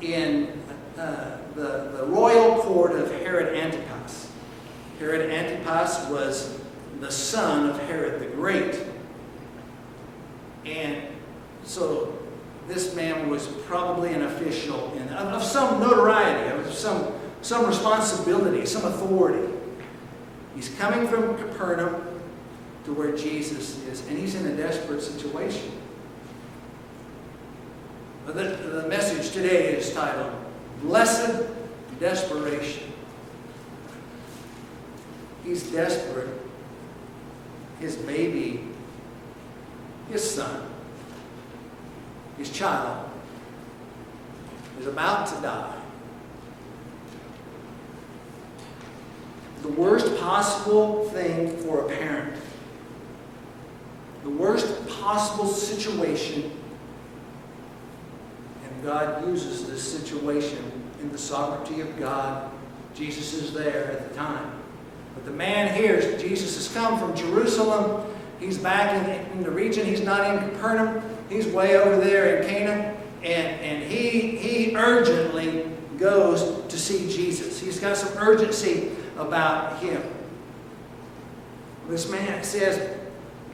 in 0.00 0.52
the, 0.98 1.90
the 1.96 2.04
royal 2.06 2.60
court 2.62 2.92
of 2.92 3.10
Herod 3.20 3.54
Antipas. 3.54 4.30
Herod 4.98 5.30
Antipas 5.30 6.08
was 6.08 6.60
the 7.00 7.10
son 7.10 7.70
of 7.70 7.80
Herod 7.82 8.20
the 8.20 8.26
Great. 8.26 8.80
And 10.64 11.02
so 11.64 12.18
this 12.66 12.94
man 12.94 13.28
was 13.28 13.46
probably 13.46 14.12
an 14.12 14.22
official 14.22 14.92
in, 14.94 15.08
of, 15.10 15.34
of 15.34 15.42
some 15.42 15.80
notoriety, 15.80 16.50
of 16.56 16.72
some, 16.72 17.12
some 17.42 17.66
responsibility, 17.66 18.66
some 18.66 18.84
authority. 18.84 19.52
He's 20.54 20.68
coming 20.76 21.06
from 21.06 21.36
Capernaum 21.38 22.20
to 22.84 22.92
where 22.92 23.16
Jesus 23.16 23.82
is, 23.84 24.06
and 24.08 24.18
he's 24.18 24.34
in 24.34 24.46
a 24.46 24.56
desperate 24.56 25.02
situation. 25.02 25.72
The, 28.26 28.32
the 28.32 28.88
message 28.88 29.32
today 29.32 29.74
is 29.76 29.92
titled, 29.94 30.32
Blessed 30.82 31.46
Desperation. 32.00 32.92
He's 35.44 35.70
desperate. 35.70 36.28
His 37.80 37.96
baby 37.96 38.68
his 40.10 40.28
son, 40.28 40.66
his 42.36 42.50
child, 42.50 43.08
is 44.80 44.86
about 44.86 45.26
to 45.26 45.34
die. 45.42 45.74
The 49.62 49.68
worst 49.68 50.18
possible 50.18 51.08
thing 51.10 51.56
for 51.58 51.84
a 51.84 51.88
parent, 51.88 52.40
the 54.22 54.30
worst 54.30 54.86
possible 54.88 55.46
situation, 55.46 56.52
God 58.82 59.26
uses 59.26 59.68
this 59.68 59.82
situation 59.82 60.72
in 61.00 61.10
the 61.10 61.18
sovereignty 61.18 61.80
of 61.80 61.98
God. 61.98 62.50
Jesus 62.94 63.34
is 63.34 63.52
there 63.52 63.90
at 63.92 64.08
the 64.08 64.14
time. 64.14 64.52
But 65.14 65.24
the 65.24 65.30
man 65.30 65.74
hears 65.74 66.20
Jesus 66.20 66.56
has 66.56 66.74
come 66.74 66.98
from 66.98 67.16
Jerusalem 67.16 68.04
He's 68.40 68.58
back 68.58 68.94
in, 68.94 69.38
in 69.38 69.42
the 69.42 69.50
region. 69.50 69.84
He's 69.84 70.02
not 70.02 70.30
in 70.30 70.50
Capernaum. 70.50 71.02
He's 71.28 71.46
way 71.46 71.76
over 71.76 71.96
there 71.96 72.36
in 72.36 72.48
Cana. 72.48 72.96
And, 73.22 73.60
and 73.60 73.82
he, 73.82 74.36
he 74.36 74.76
urgently 74.76 75.70
goes 75.98 76.66
to 76.68 76.78
see 76.78 77.08
Jesus. 77.08 77.60
He's 77.60 77.80
got 77.80 77.96
some 77.96 78.16
urgency 78.18 78.92
about 79.16 79.80
him. 79.80 80.02
This 81.88 82.08
man 82.10 82.44
says 82.44 82.96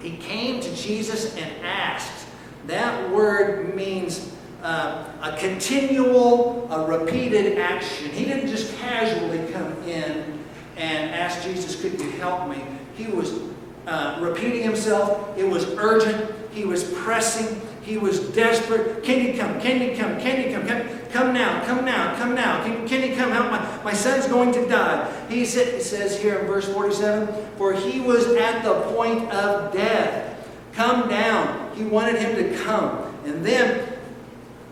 he 0.00 0.16
came 0.18 0.60
to 0.60 0.76
Jesus 0.76 1.34
and 1.37 1.64
asked. 1.64 2.26
That 2.66 3.10
word 3.10 3.74
means 3.74 4.34
uh, 4.64 5.05
a 5.20 5.37
continual, 5.37 6.66
a 6.72 6.98
repeated 6.98 7.59
action. 7.59 8.09
He 8.11 8.24
didn't 8.24 8.48
just 8.48 8.77
casually 8.79 9.46
come 9.53 9.72
in 9.85 10.42
and 10.77 11.11
ask 11.11 11.42
Jesus, 11.42 11.81
Could 11.81 12.00
you 12.00 12.11
help 12.12 12.48
me? 12.48 12.64
He 12.96 13.07
was 13.07 13.38
uh, 13.87 14.18
repeating 14.20 14.62
himself. 14.62 15.37
It 15.37 15.44
was 15.44 15.66
urgent. 15.77 16.35
He 16.53 16.64
was 16.64 16.85
pressing. 16.94 17.61
He 17.83 17.98
was 17.98 18.20
desperate. 18.31 19.05
Can 19.05 19.27
you 19.27 19.38
come? 19.38 19.61
Can 19.61 19.83
you 19.83 19.94
come? 19.94 20.18
Can 20.18 20.42
you 20.42 20.57
come? 20.57 20.66
Come, 20.66 21.09
come 21.11 21.35
now. 21.35 21.62
Come 21.66 21.85
now. 21.85 22.16
Come 22.16 22.35
now. 22.35 22.64
Can, 22.64 22.88
can 22.88 23.09
you 23.09 23.14
come 23.14 23.31
help? 23.33 23.50
My, 23.50 23.85
my 23.85 23.92
son's 23.92 24.27
going 24.27 24.53
to 24.53 24.66
die. 24.66 25.27
He 25.29 25.44
says 25.44 26.18
here 26.18 26.38
in 26.38 26.46
verse 26.46 26.66
47, 26.72 27.29
for 27.59 27.74
he 27.74 28.00
was 28.00 28.29
at 28.29 28.64
the 28.64 28.81
point 28.94 29.31
of 29.31 29.74
death. 29.74 30.31
Come 30.72 31.11
down. 31.11 31.77
He 31.77 31.85
wanted 31.85 32.16
him 32.16 32.35
to 32.37 32.64
come. 32.64 33.14
And 33.27 33.44
then 33.44 33.93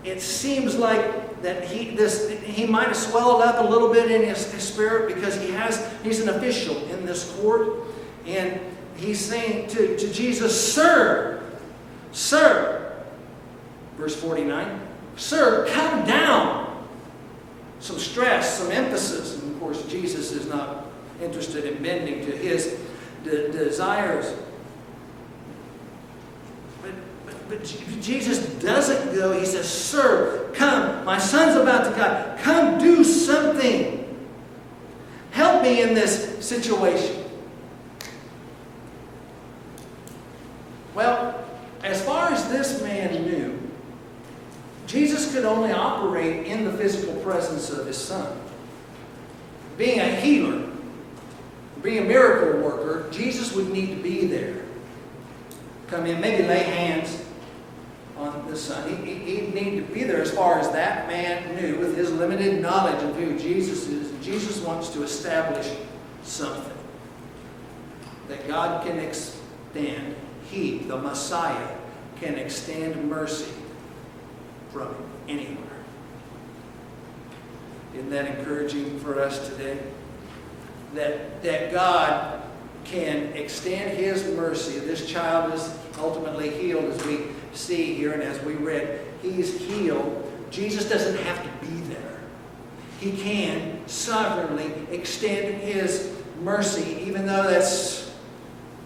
it 0.04 0.20
seems 0.20 0.76
like 0.76 1.42
that 1.42 1.64
he 1.64 1.96
this 1.96 2.30
he 2.40 2.66
might 2.66 2.88
have 2.88 2.96
swelled 2.96 3.42
up 3.42 3.58
a 3.58 3.68
little 3.68 3.92
bit 3.92 4.10
in 4.10 4.22
his, 4.22 4.50
his 4.52 4.62
spirit 4.62 5.14
because 5.14 5.40
he 5.40 5.50
has 5.50 5.92
he's 6.02 6.20
an 6.20 6.28
official 6.28 6.76
in 6.90 7.04
this 7.04 7.32
court 7.36 7.86
and 8.26 8.60
he's 8.96 9.20
saying 9.20 9.68
to, 9.68 9.96
to 9.96 10.12
Jesus, 10.12 10.74
Sir, 10.74 11.42
Sir, 12.12 13.04
verse 13.96 14.14
49, 14.16 14.80
Sir, 15.16 15.66
come 15.70 16.06
down. 16.06 16.60
Some 17.80 17.98
stress, 17.98 18.58
some 18.58 18.70
emphasis. 18.70 19.42
And 19.42 19.52
of 19.52 19.60
course, 19.60 19.84
Jesus 19.86 20.30
is 20.30 20.46
not 20.46 20.86
interested 21.20 21.64
in 21.64 21.82
bending 21.82 22.24
to 22.24 22.36
his 22.36 22.78
de 23.24 23.50
desires. 23.50 24.32
But, 27.48 27.64
Jesus 28.00 28.46
doesn't 28.55 29.14
go. 29.14 29.38
He 29.38 29.46
says, 29.46 29.68
Sir, 29.68 30.50
come. 30.55 31.05
My 31.05 31.18
son's 31.18 31.57
about 31.57 31.85
to 31.85 31.90
die. 31.90 32.38
Come 32.42 32.78
do 32.78 33.05
something. 33.05 33.98
Help 35.31 35.62
me 35.62 35.83
in 35.83 35.94
this 35.94 36.44
situation. 36.44 37.24
Well, 40.94 41.42
as 41.83 42.05
far 42.05 42.31
as 42.33 42.48
this 42.48 42.83
man 42.83 43.24
knew, 43.24 43.59
Jesus 44.87 45.33
could 45.33 45.44
only 45.44 45.72
operate 45.72 46.46
in 46.46 46.64
the 46.64 46.72
physical 46.72 47.14
presence 47.22 47.70
of 47.70 47.87
his 47.87 47.96
son. 47.96 48.38
Being 49.78 50.00
a 50.00 50.16
healer, 50.16 50.68
being 51.83 51.98
a 51.98 52.07
miracle 52.07 52.61
worker, 52.61 53.11
Jesus 53.11 53.55
would 53.55 53.70
need 53.70 53.88
to 53.88 54.02
be 54.02 54.26
there. 54.26 54.62
Come 55.87 56.07
in, 56.07 56.20
maybe 56.20 56.46
lay 56.46 56.62
hands 56.62 57.21
the 58.52 58.58
son. 58.58 59.04
He, 59.04 59.14
he, 59.14 59.42
would 59.42 59.54
need 59.54 59.76
to 59.76 59.94
be 59.94 60.04
there 60.04 60.20
as 60.20 60.30
far 60.30 60.58
as 60.58 60.70
that 60.72 61.08
man 61.08 61.56
knew 61.56 61.78
with 61.78 61.96
his 61.96 62.12
limited 62.12 62.60
knowledge 62.60 63.02
of 63.02 63.16
who 63.16 63.38
Jesus 63.38 63.88
is. 63.88 64.12
Jesus 64.24 64.60
wants 64.60 64.90
to 64.90 65.02
establish 65.02 65.68
something. 66.22 66.76
that 68.28 68.46
God 68.46 68.86
can 68.86 68.98
extend, 68.98 70.14
He, 70.50 70.78
the 70.78 70.96
Messiah, 70.96 71.76
can 72.20 72.36
extend 72.36 73.08
mercy 73.10 73.50
from 74.72 74.94
anywhere. 75.28 75.56
Isn't 77.94 78.10
that 78.10 78.38
encouraging 78.38 79.00
for 79.00 79.20
us 79.20 79.48
today? 79.48 79.78
That, 80.94 81.42
that 81.42 81.72
God 81.72 82.42
can 82.84 83.32
extend 83.32 83.98
His 83.98 84.24
mercy. 84.36 84.78
This 84.78 85.06
child 85.06 85.52
is 85.52 85.76
ultimately 85.98 86.50
healed, 86.50 86.84
as 86.84 87.04
we 87.04 87.32
see 87.52 87.94
here 87.94 88.12
and 88.12 88.22
as 88.22 88.40
we 88.42 88.54
read. 88.54 89.00
He's 89.22 89.58
healed. 89.58 90.30
Jesus 90.50 90.88
doesn't 90.88 91.16
have 91.24 91.42
to 91.42 91.66
be 91.66 91.80
there. 91.82 92.20
He 93.00 93.12
can 93.12 93.86
sovereignly 93.88 94.72
extend 94.90 95.60
His 95.62 96.14
mercy, 96.40 96.98
even 97.06 97.26
though 97.26 97.48
that's 97.48 98.12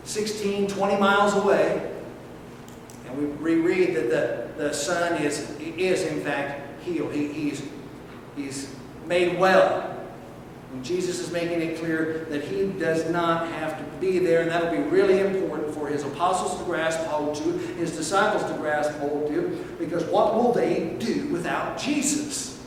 16, 0.05 0.69
20 0.69 0.97
miles 0.99 1.35
away. 1.35 1.93
And 3.07 3.19
we 3.19 3.25
reread 3.55 3.97
that 3.97 4.11
the, 4.11 4.63
the 4.63 4.73
son 4.73 5.23
is, 5.23 5.51
is, 5.61 6.03
in 6.05 6.21
fact, 6.21 6.83
healed. 6.83 7.13
He, 7.13 7.33
he's, 7.33 7.63
he's 8.37 8.75
made 9.07 9.39
well. 9.39 9.96
And 10.77 10.85
Jesus 10.85 11.21
is 11.21 11.33
making 11.33 11.63
it 11.63 11.79
clear 11.79 12.27
that 12.29 12.45
he 12.45 12.67
does 12.67 13.09
not 13.09 13.49
have 13.49 13.79
to 13.79 13.99
be 13.99 14.19
there, 14.19 14.43
and 14.43 14.51
that'll 14.51 14.71
be 14.71 14.83
really 14.91 15.21
important 15.21 15.73
for 15.73 15.89
his 15.89 16.03
apostles 16.03 16.59
to 16.59 16.65
grasp 16.65 17.01
hold 17.07 17.35
to, 17.37 17.53
his 17.79 17.97
disciples 17.97 18.45
to 18.45 18.59
grasp 18.59 18.93
hold 18.99 19.27
to, 19.29 19.67
because 19.79 20.05
what 20.05 20.35
will 20.35 20.53
they 20.53 20.95
do 20.99 21.29
without 21.29 21.79
Jesus? 21.79 22.63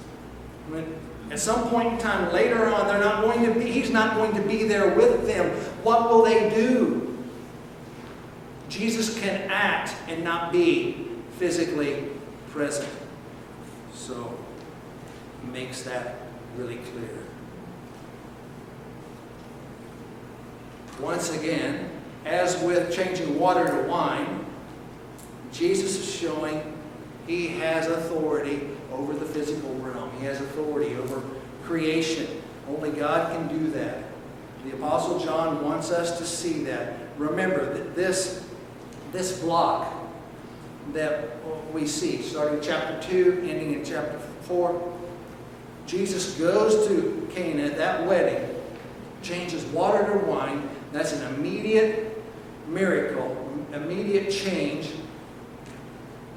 I 0.68 0.72
mean, 0.72 0.96
at 1.30 1.38
some 1.40 1.70
point 1.70 1.94
in 1.94 1.98
time 2.00 2.34
later 2.34 2.66
on, 2.66 2.88
they're 2.88 3.00
not 3.00 3.22
going 3.22 3.46
to 3.46 3.54
be, 3.60 3.70
he's 3.70 3.92
not 3.92 4.16
going 4.16 4.34
to 4.34 4.42
be 4.42 4.64
there 4.64 4.96
with 4.96 5.28
them. 5.28 5.52
What 5.84 6.10
will 6.10 6.24
they 6.24 6.50
do? 6.50 7.16
Jesus 8.70 9.20
can 9.20 9.52
act 9.52 9.96
and 10.08 10.24
not 10.24 10.52
be 10.52 11.10
physically 11.38 12.08
present. 12.50 12.90
So, 13.94 14.36
makes 15.52 15.84
that 15.84 16.16
really 16.58 16.78
clear. 16.78 17.30
Once 21.00 21.36
again, 21.36 21.90
as 22.26 22.62
with 22.64 22.94
changing 22.94 23.40
water 23.40 23.66
to 23.66 23.88
wine, 23.88 24.46
Jesus 25.52 25.98
is 25.98 26.14
showing 26.14 26.78
he 27.26 27.48
has 27.48 27.88
authority 27.88 28.70
over 28.92 29.14
the 29.14 29.26
physical 29.26 29.74
realm. 29.76 30.12
He 30.20 30.26
has 30.26 30.42
authority 30.42 30.96
over 30.96 31.24
creation. 31.64 32.28
Only 32.68 32.92
God 32.92 33.32
can 33.32 33.48
do 33.48 33.70
that. 33.72 34.04
The 34.66 34.74
Apostle 34.74 35.20
John 35.20 35.64
wants 35.64 35.92
us 35.92 36.18
to 36.18 36.26
see 36.26 36.64
that. 36.64 36.94
Remember 37.18 37.74
that 37.74 37.96
this, 37.96 38.46
this 39.12 39.40
block 39.40 39.94
that 40.94 41.30
we 41.74 41.88
see, 41.88 42.22
starting 42.22 42.60
chapter 42.62 43.02
2, 43.10 43.46
ending 43.48 43.74
in 43.74 43.86
chapter 43.86 44.20
4, 44.44 44.98
Jesus 45.86 46.36
goes 46.36 46.88
to 46.88 47.28
Cana 47.34 47.64
at 47.64 47.78
that 47.78 48.06
wedding, 48.06 48.56
changes 49.22 49.64
water 49.66 50.06
to 50.06 50.26
wine. 50.26 50.69
That's 50.92 51.14
an 51.14 51.36
immediate 51.36 52.22
miracle, 52.68 53.36
immediate 53.74 54.32
change. 54.32 54.92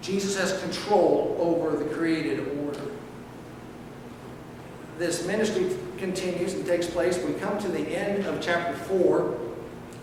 Jesus 0.01 0.39
has 0.39 0.61
control 0.61 1.37
over 1.39 1.77
the 1.77 1.95
created 1.95 2.41
order. 2.65 2.81
This 4.99 5.27
ministry 5.27 5.77
continues 5.97 6.55
and 6.55 6.67
takes 6.67 6.87
place. 6.87 7.19
We 7.19 7.35
come 7.35 7.59
to 7.61 7.69
the 7.69 7.81
end 7.81 8.27
of 8.27 8.41
chapter 8.41 8.75
4. 8.75 9.39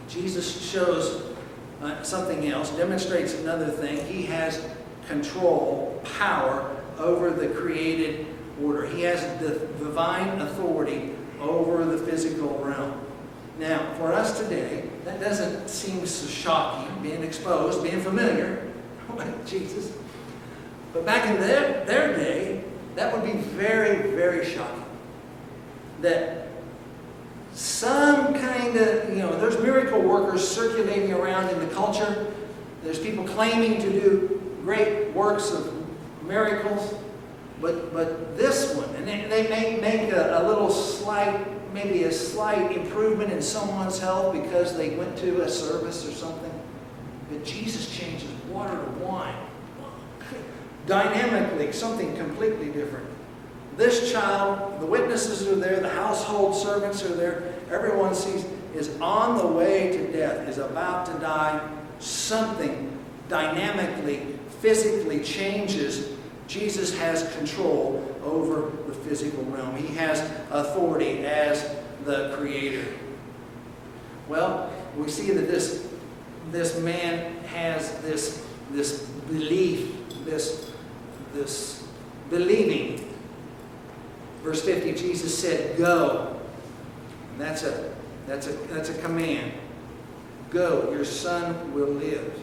Jesus 0.07 0.69
shows 0.71 1.35
uh, 1.81 2.01
something 2.03 2.47
else, 2.47 2.71
demonstrates 2.71 3.35
another 3.35 3.69
thing. 3.69 4.05
He 4.05 4.23
has 4.23 4.65
control, 5.07 6.01
power 6.17 6.75
over 6.97 7.31
the 7.31 7.47
created 7.49 8.25
order. 8.61 8.85
He 8.87 9.01
has 9.03 9.21
the 9.39 9.59
divine 9.77 10.41
authority 10.41 11.13
over 11.39 11.85
the 11.85 11.97
physical 11.97 12.57
realm. 12.59 12.98
Now, 13.59 13.93
for 13.95 14.13
us 14.13 14.39
today, 14.39 14.89
that 15.03 15.19
doesn't 15.19 15.67
seem 15.69 16.05
so 16.05 16.27
shocking, 16.27 17.03
being 17.03 17.21
exposed, 17.23 17.83
being 17.83 17.99
familiar 17.99 18.71
with 19.15 19.47
Jesus. 19.47 19.91
But 20.93 21.05
back 21.05 21.29
in 21.29 21.41
their, 21.41 21.83
their 21.83 22.15
day, 22.15 22.63
that 22.95 23.13
would 23.13 23.29
be 23.29 23.37
very, 23.37 24.11
very 24.11 24.45
shocking. 24.45 24.85
That 25.99 26.47
some 27.51 28.33
kind 28.33 28.77
of, 28.77 29.09
you 29.09 29.17
know, 29.17 29.37
there's 29.37 29.61
miracle 29.61 30.01
workers 30.01 30.47
circulating 30.47 31.11
around 31.11 31.49
in 31.49 31.59
the 31.59 31.67
culture. 31.75 32.33
There's 32.81 32.99
people 32.99 33.25
claiming 33.25 33.81
to 33.81 33.91
do 33.91 34.41
great 34.63 35.11
works 35.13 35.51
of 35.51 35.73
miracles. 36.23 36.95
But, 37.59 37.91
but 37.91 38.37
this 38.37 38.73
one, 38.73 38.95
and 38.95 39.05
they, 39.05 39.25
they 39.27 39.49
may 39.49 39.81
make 39.81 40.13
a, 40.13 40.41
a 40.41 40.47
little 40.47 40.69
slight, 40.69 41.45
maybe 41.73 42.03
a 42.03 42.11
slight 42.11 42.71
improvement 42.71 43.31
in 43.31 43.41
someone's 43.41 43.99
health 43.99 44.33
because 44.33 44.75
they 44.75 44.91
went 44.95 45.17
to 45.17 45.41
a 45.41 45.49
service 45.49 46.07
or 46.07 46.11
something. 46.11 46.51
But 47.29 47.43
Jesus 47.45 47.95
changes 47.95 48.29
water 48.49 48.75
to 48.75 48.91
wine. 49.03 49.35
Dynamically, 50.87 51.71
something 51.71 52.15
completely 52.15 52.69
different. 52.69 53.07
This 53.77 54.11
child, 54.11 54.81
the 54.81 54.85
witnesses 54.85 55.47
are 55.47 55.55
there, 55.55 55.79
the 55.79 55.89
household 55.89 56.55
servants 56.55 57.03
are 57.03 57.13
there, 57.13 57.53
everyone 57.71 58.15
sees 58.15 58.45
is 58.73 58.99
on 59.01 59.37
the 59.37 59.47
way 59.47 59.91
to 59.91 60.11
death, 60.11 60.47
is 60.47 60.57
about 60.57 61.05
to 61.07 61.13
die. 61.13 61.67
Something 61.99 62.97
dynamically, 63.27 64.37
physically 64.61 65.23
changes 65.23 66.07
Jesus 66.49 66.97
has 66.97 67.31
control 67.35 68.03
over 68.23 68.71
the 68.87 68.93
physical 68.93 69.43
realm. 69.43 69.75
He 69.75 69.93
has 69.95 70.19
authority 70.49 71.23
as 71.23 71.75
the 72.05 72.35
creator. 72.35 72.85
Well, 74.27 74.73
we 74.97 75.07
see 75.09 75.29
that 75.31 75.47
this, 75.47 75.87
this 76.51 76.79
man 76.79 77.35
has 77.45 78.01
this, 78.01 78.43
this 78.71 79.03
belief, 79.29 79.95
this, 80.25 80.71
this 81.35 81.87
believing. 82.31 83.15
Verse 84.41 84.63
50, 84.63 84.93
Jesus 84.93 85.37
said, 85.37 85.77
Go. 85.77 86.35
And 87.33 87.41
that's 87.41 87.61
a, 87.61 87.93
that's 88.25 88.47
a, 88.47 88.53
that's 88.53 88.89
a 88.89 88.97
command. 89.03 89.53
Go, 90.49 90.91
your 90.91 91.05
son 91.05 91.75
will 91.75 91.89
live. 91.89 92.39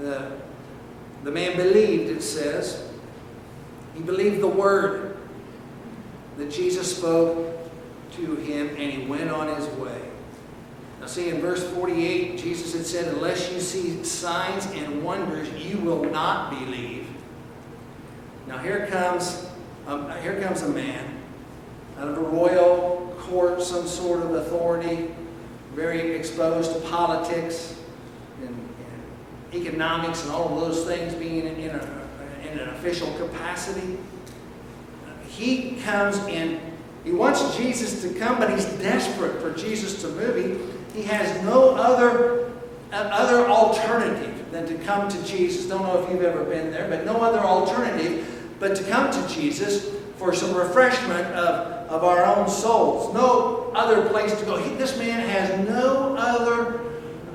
The 0.00 0.32
the 1.24 1.30
man 1.30 1.56
believed, 1.56 2.10
it 2.10 2.22
says. 2.22 2.86
He 3.94 4.02
believed 4.02 4.40
the 4.40 4.48
word 4.48 5.16
that 6.36 6.50
Jesus 6.50 6.96
spoke 6.96 7.58
to 8.16 8.36
him, 8.36 8.68
and 8.68 8.92
he 8.92 9.06
went 9.06 9.30
on 9.30 9.56
his 9.56 9.66
way. 9.78 10.02
Now, 11.00 11.06
see, 11.06 11.30
in 11.30 11.40
verse 11.40 11.66
48, 11.70 12.38
Jesus 12.38 12.74
had 12.74 12.84
said, 12.84 13.14
Unless 13.14 13.50
you 13.52 13.60
see 13.60 14.04
signs 14.04 14.66
and 14.66 15.02
wonders, 15.02 15.50
you 15.64 15.78
will 15.78 16.04
not 16.04 16.50
believe. 16.50 17.06
Now, 18.46 18.58
here 18.58 18.86
comes, 18.88 19.46
um, 19.86 20.10
here 20.20 20.40
comes 20.42 20.60
a 20.62 20.68
man 20.68 21.22
out 21.98 22.08
of 22.08 22.18
a 22.18 22.20
royal 22.20 23.16
court, 23.20 23.62
some 23.62 23.86
sort 23.86 24.22
of 24.22 24.34
authority, 24.34 25.10
very 25.72 26.14
exposed 26.14 26.72
to 26.74 26.80
politics 26.88 27.73
economics 29.56 30.22
and 30.22 30.32
all 30.32 30.54
of 30.54 30.60
those 30.60 30.84
things 30.86 31.14
being 31.14 31.46
in, 31.46 31.70
a, 31.70 32.06
in 32.50 32.58
an 32.58 32.68
official 32.70 33.12
capacity. 33.14 33.98
He 35.28 35.76
comes 35.82 36.18
in, 36.26 36.60
he 37.02 37.12
wants 37.12 37.56
Jesus 37.56 38.02
to 38.02 38.18
come, 38.18 38.38
but 38.38 38.50
he's 38.50 38.66
desperate 38.78 39.40
for 39.40 39.52
Jesus 39.52 40.00
to 40.02 40.08
move. 40.08 40.36
He, 40.92 41.00
he 41.00 41.06
has 41.06 41.42
no 41.44 41.70
other, 41.70 42.52
uh, 42.92 42.96
other 42.96 43.46
alternative 43.48 44.50
than 44.52 44.66
to 44.66 44.74
come 44.84 45.08
to 45.08 45.24
Jesus. 45.24 45.66
Don't 45.66 45.82
know 45.82 46.02
if 46.02 46.10
you've 46.10 46.22
ever 46.22 46.44
been 46.44 46.70
there, 46.70 46.88
but 46.88 47.04
no 47.04 47.16
other 47.20 47.40
alternative 47.40 48.30
but 48.60 48.76
to 48.76 48.84
come 48.84 49.10
to 49.10 49.34
Jesus 49.34 49.90
for 50.16 50.32
some 50.32 50.54
refreshment 50.54 51.26
of, 51.34 51.90
of 51.90 52.04
our 52.04 52.24
own 52.24 52.48
souls. 52.48 53.12
No 53.12 53.72
other 53.74 54.08
place 54.08 54.38
to 54.38 54.44
go. 54.46 54.56
He, 54.56 54.74
this 54.76 54.96
man 54.96 55.28
has 55.28 55.68
no 55.68 56.14
other 56.16 56.93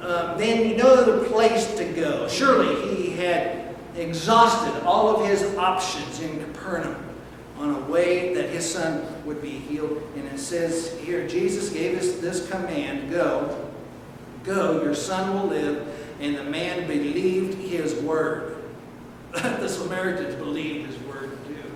uh, 0.09 0.35
then 0.37 0.75
no 0.75 0.95
other 0.95 1.23
place 1.25 1.75
to 1.75 1.85
go. 1.93 2.27
Surely 2.27 2.95
he 2.95 3.11
had 3.11 3.75
exhausted 3.95 4.83
all 4.83 5.15
of 5.15 5.27
his 5.27 5.55
options 5.55 6.19
in 6.19 6.39
Capernaum 6.39 6.97
on 7.59 7.75
a 7.75 7.79
way 7.81 8.33
that 8.33 8.49
his 8.49 8.67
son 8.67 9.05
would 9.23 9.39
be 9.39 9.51
healed. 9.51 10.01
And 10.15 10.25
it 10.25 10.39
says 10.39 10.97
here, 11.01 11.27
Jesus 11.27 11.69
gave 11.69 11.95
us 11.99 12.13
this 12.15 12.49
command, 12.49 13.11
go, 13.11 13.69
go, 14.43 14.81
your 14.81 14.95
son 14.95 15.33
will 15.35 15.47
live. 15.47 15.87
And 16.19 16.35
the 16.35 16.43
man 16.43 16.87
believed 16.87 17.59
his 17.59 17.93
word. 18.01 18.63
the 19.31 19.69
Samaritans 19.69 20.35
believed 20.35 20.87
his 20.87 20.99
word 21.03 21.37
too. 21.45 21.71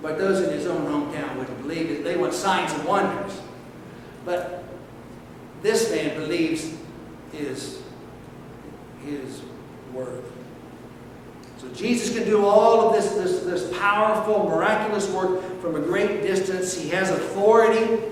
But 0.00 0.16
those 0.16 0.40
in 0.40 0.50
his 0.54 0.66
own 0.66 0.86
hometown 0.86 1.36
wouldn't 1.36 1.60
believe 1.60 1.90
it. 1.90 2.02
They 2.02 2.16
want 2.16 2.32
signs 2.32 2.72
and 2.72 2.84
wonders. 2.84 3.40
But 4.24 4.64
this 5.60 5.90
man 5.90 6.18
believes 6.18 6.72
his, 7.36 7.82
his 9.04 9.42
word. 9.92 10.24
So 11.58 11.68
Jesus 11.70 12.16
can 12.16 12.26
do 12.26 12.44
all 12.44 12.88
of 12.88 12.94
this, 12.94 13.12
this, 13.12 13.40
this 13.44 13.78
powerful, 13.78 14.44
miraculous 14.48 15.08
work 15.10 15.42
from 15.60 15.74
a 15.76 15.80
great 15.80 16.22
distance. 16.22 16.78
He 16.78 16.90
has 16.90 17.10
authority 17.10 18.02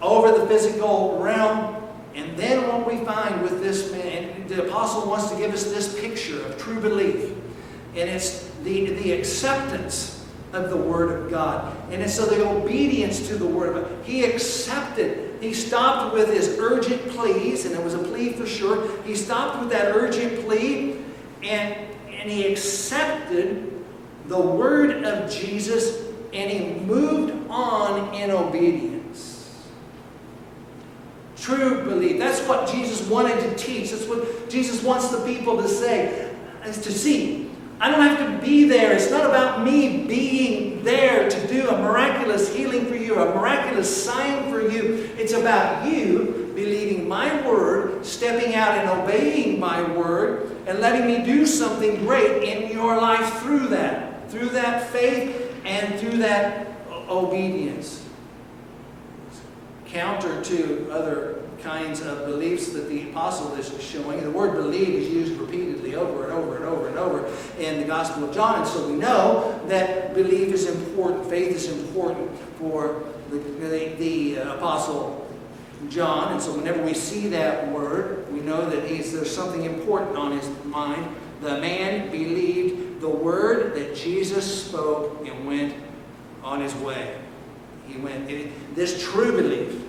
over 0.00 0.38
the 0.38 0.46
physical 0.46 1.18
realm. 1.18 1.76
And 2.14 2.36
then 2.36 2.66
what 2.68 2.86
we 2.86 3.04
find 3.04 3.42
with 3.42 3.60
this 3.60 3.90
man, 3.92 4.46
the 4.46 4.66
apostle 4.66 5.08
wants 5.08 5.30
to 5.30 5.36
give 5.36 5.52
us 5.52 5.64
this 5.64 5.98
picture 6.00 6.44
of 6.46 6.58
true 6.58 6.80
belief. 6.80 7.32
And 7.96 8.08
it's 8.08 8.48
the, 8.62 8.86
the 8.94 9.12
acceptance 9.12 10.24
of 10.52 10.70
the 10.70 10.76
Word 10.76 11.20
of 11.20 11.30
God. 11.30 11.76
And 11.90 12.02
it's 12.02 12.14
so 12.14 12.26
the 12.26 12.46
obedience 12.46 13.28
to 13.28 13.36
the 13.36 13.46
Word 13.46 13.76
of 13.76 13.82
God. 13.84 14.04
He 14.04 14.24
accepted. 14.24 15.29
He 15.40 15.54
stopped 15.54 16.14
with 16.14 16.32
his 16.32 16.58
urgent 16.58 17.08
pleas, 17.08 17.64
and 17.64 17.74
it 17.74 17.82
was 17.82 17.94
a 17.94 17.98
plea 17.98 18.32
for 18.32 18.46
sure. 18.46 18.90
He 19.02 19.14
stopped 19.14 19.58
with 19.60 19.70
that 19.70 19.96
urgent 19.96 20.46
plea, 20.46 20.96
and, 21.42 21.74
and 22.08 22.30
he 22.30 22.46
accepted 22.52 23.72
the 24.26 24.38
Word 24.38 25.02
of 25.04 25.30
Jesus, 25.30 26.04
and 26.32 26.50
he 26.50 26.80
moved 26.84 27.48
on 27.48 28.14
in 28.14 28.30
obedience. 28.30 29.66
True 31.36 31.84
belief. 31.84 32.18
That's 32.18 32.46
what 32.46 32.68
Jesus 32.70 33.08
wanted 33.08 33.40
to 33.40 33.54
teach. 33.56 33.92
That's 33.92 34.06
what 34.06 34.50
Jesus 34.50 34.82
wants 34.82 35.08
the 35.08 35.24
people 35.24 35.56
to 35.56 35.66
say, 35.66 36.30
is 36.66 36.78
to 36.82 36.92
see. 36.92 37.39
I 37.80 37.90
don't 37.90 38.02
have 38.02 38.18
to 38.18 38.46
be 38.46 38.64
there. 38.64 38.92
It's 38.92 39.10
not 39.10 39.24
about 39.24 39.64
me 39.64 40.04
being 40.04 40.84
there 40.84 41.30
to 41.30 41.48
do 41.48 41.70
a 41.70 41.78
miraculous 41.78 42.54
healing 42.54 42.84
for 42.84 42.94
you, 42.94 43.18
a 43.18 43.34
miraculous 43.34 44.04
sign 44.04 44.50
for 44.50 44.60
you. 44.60 45.10
It's 45.16 45.32
about 45.32 45.90
you 45.90 46.52
believing 46.54 47.08
my 47.08 47.46
word, 47.46 48.04
stepping 48.04 48.54
out 48.54 48.76
and 48.76 49.00
obeying 49.00 49.58
my 49.58 49.80
word, 49.96 50.58
and 50.66 50.78
letting 50.80 51.06
me 51.06 51.24
do 51.24 51.46
something 51.46 52.04
great 52.04 52.42
in 52.42 52.70
your 52.70 53.00
life 53.00 53.40
through 53.40 53.68
that, 53.68 54.30
through 54.30 54.50
that 54.50 54.90
faith 54.90 55.56
and 55.64 55.98
through 55.98 56.18
that 56.18 56.68
obedience. 57.08 58.06
Counter 59.86 60.42
to 60.42 60.90
other 60.92 61.39
kinds 61.62 62.00
of 62.00 62.26
beliefs 62.26 62.70
that 62.70 62.88
the 62.88 63.10
apostle 63.10 63.54
is 63.54 63.72
showing. 63.82 64.22
The 64.22 64.30
word 64.30 64.54
believe 64.54 64.88
is 64.88 65.08
used 65.08 65.32
repeatedly 65.32 65.94
over 65.94 66.24
and 66.24 66.32
over 66.32 66.56
and 66.56 66.64
over 66.64 66.88
and 66.88 66.98
over 66.98 67.32
in 67.58 67.80
the 67.80 67.86
Gospel 67.86 68.24
of 68.28 68.34
John. 68.34 68.60
And 68.60 68.68
so 68.68 68.88
we 68.88 68.94
know 68.94 69.60
that 69.68 70.14
belief 70.14 70.52
is 70.52 70.68
important, 70.68 71.28
faith 71.28 71.54
is 71.54 71.68
important 71.70 72.30
for 72.58 73.04
the, 73.30 73.38
the, 73.38 73.94
the 73.98 74.34
apostle 74.54 75.26
John. 75.88 76.32
And 76.32 76.42
so 76.42 76.56
whenever 76.56 76.82
we 76.82 76.94
see 76.94 77.28
that 77.28 77.70
word, 77.70 78.30
we 78.32 78.40
know 78.40 78.68
that 78.68 78.88
there's 78.88 79.34
something 79.34 79.64
important 79.64 80.16
on 80.16 80.32
his 80.32 80.48
mind. 80.64 81.16
The 81.40 81.58
man 81.58 82.10
believed 82.10 83.00
the 83.00 83.08
word 83.08 83.74
that 83.74 83.96
Jesus 83.96 84.66
spoke 84.66 85.26
and 85.26 85.46
went 85.46 85.74
on 86.42 86.60
his 86.60 86.74
way. 86.76 87.16
He 87.86 87.98
went, 87.98 88.28
this 88.74 89.02
true 89.02 89.32
belief 89.32 89.82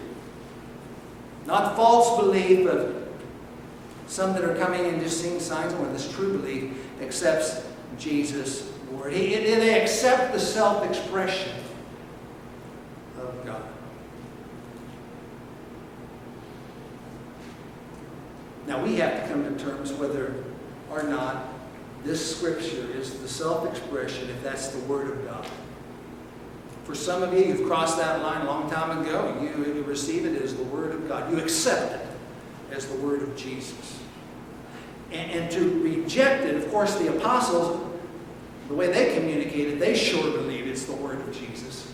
not 1.46 1.76
false 1.76 2.20
belief 2.22 2.66
but 2.66 3.02
some 4.08 4.34
that 4.34 4.44
are 4.44 4.56
coming 4.56 4.86
and 4.86 5.02
just 5.02 5.22
seeing 5.22 5.40
signs, 5.40 5.74
when 5.76 5.94
this 5.94 6.12
true 6.12 6.38
belief 6.38 6.74
accepts 7.02 7.66
Jesus' 7.98 8.70
word. 8.92 9.14
He, 9.14 9.36
they 9.36 9.82
accept 9.82 10.34
the 10.34 10.40
self 10.40 10.86
expression 10.86 11.54
of 13.18 13.46
God. 13.46 13.64
Now 18.68 18.84
we 18.84 18.96
have 18.98 19.24
to 19.24 19.30
come 19.30 19.44
to 19.44 19.64
terms 19.64 19.94
whether 19.94 20.44
or 20.90 21.04
not 21.04 21.46
this 22.04 22.36
scripture 22.36 22.88
is 22.92 23.20
the 23.20 23.28
self 23.28 23.68
expression, 23.70 24.30
if 24.30 24.44
that's 24.44 24.70
the 24.70 24.80
Word 24.80 25.12
of 25.12 25.26
God. 25.26 25.48
For 26.84 26.96
some 26.96 27.22
of 27.22 27.34
you, 27.34 27.46
you've 27.46 27.68
crossed 27.68 27.98
that 27.98 28.22
line 28.22 28.42
a 28.42 28.46
long 28.46 28.70
time 28.70 29.00
ago. 29.00 29.38
You, 29.42 29.74
you 29.74 29.84
receive 29.84 30.26
it 30.26 30.42
as 30.42 30.56
the 30.56 30.64
Word 30.64 30.94
of 30.94 31.08
God. 31.08 31.32
You 31.32 31.40
accept 31.40 31.94
it 31.94 32.08
as 32.76 32.88
the 32.88 32.96
Word 32.98 33.22
of 33.22 33.36
Jesus. 33.36 34.00
And, 35.12 35.32
and 35.32 35.52
to 35.52 35.84
reject 35.84 36.46
it, 36.46 36.56
of 36.56 36.70
course, 36.72 36.96
the 36.96 37.16
apostles, 37.16 37.88
the 38.68 38.74
way 38.74 38.92
they 38.92 39.14
communicated, 39.14 39.80
they 39.80 39.96
sure 39.96 40.32
believe 40.32 40.68
it's 40.68 40.86
the 40.86 40.96
Word 40.96 41.20
of 41.22 41.38
Jesus. 41.38 41.94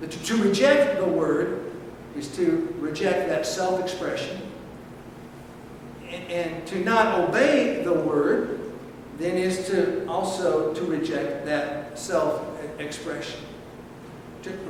But 0.00 0.10
to, 0.10 0.24
to 0.24 0.36
reject 0.42 0.98
the 0.98 1.06
Word 1.06 1.72
is 2.16 2.34
to 2.36 2.74
reject 2.78 3.28
that 3.28 3.44
self 3.44 3.80
expression. 3.80 4.40
And, 6.08 6.30
and 6.30 6.66
to 6.68 6.80
not 6.80 7.20
obey 7.20 7.82
the 7.82 7.92
Word 7.92 8.56
then 9.18 9.36
is 9.36 9.66
to 9.68 10.06
also 10.06 10.74
to 10.74 10.84
reject 10.84 11.46
that 11.46 11.85
self-expression. 11.98 13.40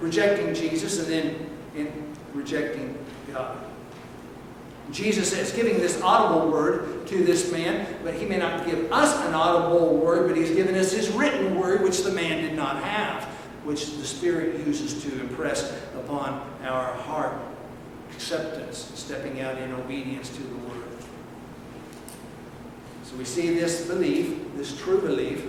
Rejecting 0.00 0.54
Jesus 0.54 0.98
and 1.00 1.08
then 1.08 1.50
in 1.74 2.16
rejecting 2.32 2.96
God. 3.32 3.58
Jesus 4.90 5.32
is 5.32 5.52
giving 5.52 5.78
this 5.78 6.00
audible 6.00 6.50
word 6.50 7.06
to 7.08 7.24
this 7.24 7.50
man, 7.50 7.86
but 8.04 8.14
he 8.14 8.24
may 8.24 8.38
not 8.38 8.64
give 8.64 8.90
us 8.92 9.14
an 9.26 9.34
audible 9.34 9.96
word, 9.96 10.28
but 10.28 10.36
he's 10.36 10.52
given 10.52 10.74
us 10.76 10.92
his 10.92 11.10
written 11.10 11.58
word, 11.58 11.82
which 11.82 12.04
the 12.04 12.12
man 12.12 12.42
did 12.42 12.54
not 12.54 12.82
have, 12.82 13.24
which 13.64 13.96
the 13.96 14.04
Spirit 14.04 14.64
uses 14.66 15.02
to 15.02 15.20
impress 15.20 15.72
upon 15.96 16.40
our 16.62 16.94
heart 16.94 17.34
acceptance, 18.12 18.90
stepping 18.94 19.40
out 19.40 19.58
in 19.58 19.72
obedience 19.72 20.28
to 20.30 20.42
the 20.42 20.54
word. 20.54 20.84
So 23.02 23.16
we 23.16 23.24
see 23.24 23.54
this 23.54 23.86
belief, 23.86 24.36
this 24.56 24.78
true 24.78 25.00
belief, 25.00 25.44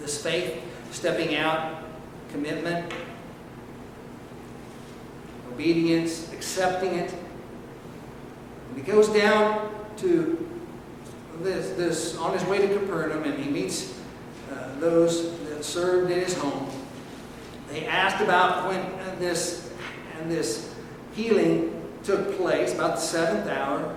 this 0.00 0.22
faith, 0.22 0.62
stepping 0.90 1.36
out, 1.36 1.82
commitment, 2.30 2.92
obedience, 5.52 6.32
accepting 6.32 6.94
it. 6.94 7.12
And 8.68 8.76
he 8.76 8.82
goes 8.82 9.08
down 9.08 9.70
to 9.98 10.48
this, 11.40 11.70
this 11.76 12.16
on 12.18 12.32
his 12.32 12.44
way 12.44 12.66
to 12.66 12.68
Capernaum 12.68 13.24
and 13.24 13.42
he 13.42 13.50
meets 13.50 13.98
uh, 14.52 14.78
those 14.80 15.38
that 15.48 15.64
served 15.64 16.10
in 16.10 16.20
his 16.20 16.36
home. 16.36 16.68
They 17.70 17.86
asked 17.86 18.22
about 18.22 18.68
when 18.68 19.18
this 19.18 19.70
and 20.18 20.30
this 20.30 20.74
healing 21.14 21.72
took 22.04 22.36
place, 22.36 22.74
about 22.74 22.96
the 22.96 23.00
seventh 23.00 23.48
hour. 23.48 23.94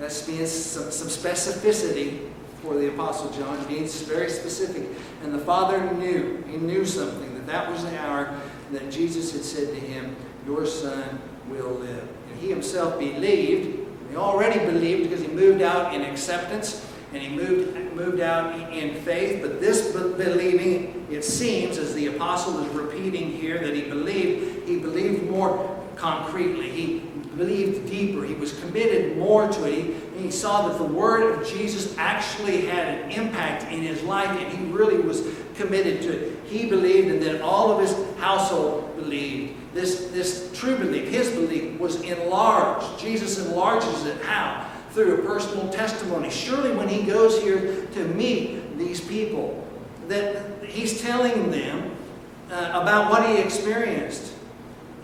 That's 0.00 0.26
being 0.26 0.46
some, 0.46 0.90
some 0.90 1.08
specificity 1.08 2.28
for 2.62 2.74
the 2.74 2.88
Apostle 2.88 3.30
John, 3.30 3.64
being 3.66 3.86
very 3.86 4.28
specific. 4.28 4.88
And 5.22 5.32
the 5.32 5.38
Father 5.38 5.92
knew, 5.94 6.44
he 6.48 6.56
knew 6.56 6.84
something, 6.84 7.34
that 7.34 7.46
that 7.46 7.70
was 7.70 7.84
the 7.84 7.98
hour 7.98 8.38
that 8.72 8.90
Jesus 8.90 9.32
had 9.32 9.42
said 9.42 9.68
to 9.68 9.80
him, 9.80 10.16
Your 10.46 10.66
son 10.66 11.20
will 11.48 11.70
live. 11.70 12.08
And 12.30 12.40
he 12.40 12.48
himself 12.48 12.98
believed, 12.98 13.86
he 14.10 14.16
already 14.16 14.58
believed 14.64 15.08
because 15.08 15.24
he 15.24 15.28
moved 15.28 15.62
out 15.62 15.94
in 15.94 16.02
acceptance 16.02 16.86
and 17.12 17.22
he 17.22 17.34
moved, 17.34 17.76
moved 17.94 18.20
out 18.20 18.72
in 18.72 18.94
faith. 19.02 19.42
But 19.42 19.60
this 19.60 19.92
believing, 19.92 21.06
it 21.10 21.22
seems, 21.22 21.78
as 21.78 21.94
the 21.94 22.08
apostle 22.08 22.62
is 22.64 22.68
repeating 22.74 23.30
here, 23.30 23.58
that 23.58 23.74
he 23.74 23.82
believed, 23.82 24.68
he 24.68 24.78
believed 24.78 25.30
more 25.30 25.84
concretely. 25.96 26.70
He 26.70 26.98
believed 27.36 27.88
deeper. 27.88 28.24
He 28.24 28.34
was 28.34 28.58
committed 28.60 29.16
more 29.16 29.48
to 29.48 29.64
it. 29.64 29.74
He, 29.74 29.94
he 30.18 30.30
saw 30.30 30.68
that 30.68 30.78
the 30.78 30.84
word 30.84 31.38
of 31.38 31.48
Jesus 31.48 31.96
actually 31.98 32.66
had 32.66 32.88
an 32.88 33.10
impact 33.10 33.72
in 33.72 33.82
his 33.82 34.02
life, 34.02 34.28
and 34.28 34.52
he 34.52 34.72
really 34.72 34.98
was 34.98 35.26
committed 35.56 36.02
to 36.02 36.10
it. 36.10 36.38
He 36.46 36.68
believed, 36.68 37.08
and 37.08 37.22
then 37.22 37.42
all 37.42 37.72
of 37.72 37.80
his 37.80 37.94
household 38.18 38.96
believed. 38.96 39.54
This, 39.74 40.06
this 40.12 40.50
true 40.54 40.76
belief, 40.76 41.08
his 41.08 41.30
belief, 41.30 41.78
was 41.78 42.00
enlarged. 42.02 42.98
Jesus 42.98 43.44
enlarges 43.44 44.06
it. 44.06 44.22
How? 44.22 44.70
Through 44.90 45.20
a 45.20 45.26
personal 45.26 45.68
testimony. 45.68 46.30
Surely, 46.30 46.74
when 46.74 46.88
he 46.88 47.02
goes 47.02 47.42
here 47.42 47.86
to 47.92 48.04
meet 48.08 48.78
these 48.78 49.00
people, 49.00 49.66
that 50.08 50.64
he's 50.64 51.02
telling 51.02 51.50
them 51.50 51.94
uh, 52.50 52.80
about 52.82 53.10
what 53.10 53.28
he 53.28 53.36
experienced. 53.38 54.32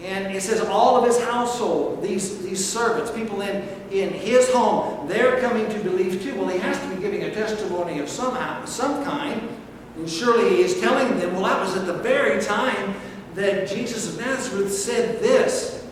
And 0.02 0.34
it 0.34 0.42
says 0.42 0.60
all 0.60 0.96
of 0.96 1.04
his 1.04 1.22
household, 1.22 2.02
these, 2.02 2.42
these 2.42 2.64
servants, 2.64 3.10
people 3.12 3.40
in, 3.40 3.68
in 3.92 4.10
his 4.10 4.50
home, 4.50 5.06
they're 5.06 5.40
coming 5.40 5.68
to 5.68 5.78
believe 5.78 6.22
too. 6.22 6.34
Well, 6.34 6.48
he 6.48 6.58
has 6.58 6.80
to 6.80 6.88
be 6.88 7.00
giving 7.00 7.22
a 7.22 7.32
testimony 7.32 8.00
of 8.00 8.08
some, 8.08 8.66
some 8.66 9.04
kind. 9.04 9.48
And 9.96 10.10
surely 10.10 10.56
he 10.56 10.62
is 10.62 10.80
telling 10.80 11.18
them, 11.18 11.34
well, 11.34 11.44
that 11.44 11.60
was 11.60 11.76
at 11.76 11.86
the 11.86 11.94
very 11.94 12.42
time 12.42 12.94
that 13.34 13.68
Jesus 13.68 14.12
of 14.12 14.20
Nazareth 14.20 14.72
said 14.72 15.20
this. 15.20 15.86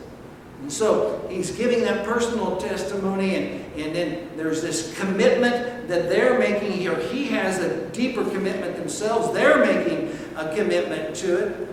And 0.61 0.73
so 0.73 1.27
he's 1.31 1.53
giving 1.53 1.83
that 1.83 2.05
personal 2.05 2.57
testimony, 2.57 3.37
and, 3.37 3.75
and 3.77 3.95
then 3.95 4.29
there's 4.37 4.61
this 4.61 4.99
commitment 4.99 5.89
that 5.89 6.09
they're 6.09 6.39
making 6.39 6.73
here. 6.73 6.99
He 6.99 7.27
has 7.29 7.59
a 7.61 7.89
deeper 7.91 8.25
commitment 8.25 8.77
themselves. 8.77 9.33
They're 9.33 9.65
making 9.65 10.17
a 10.37 10.55
commitment 10.55 11.15
to 11.17 11.47
it. 11.47 11.69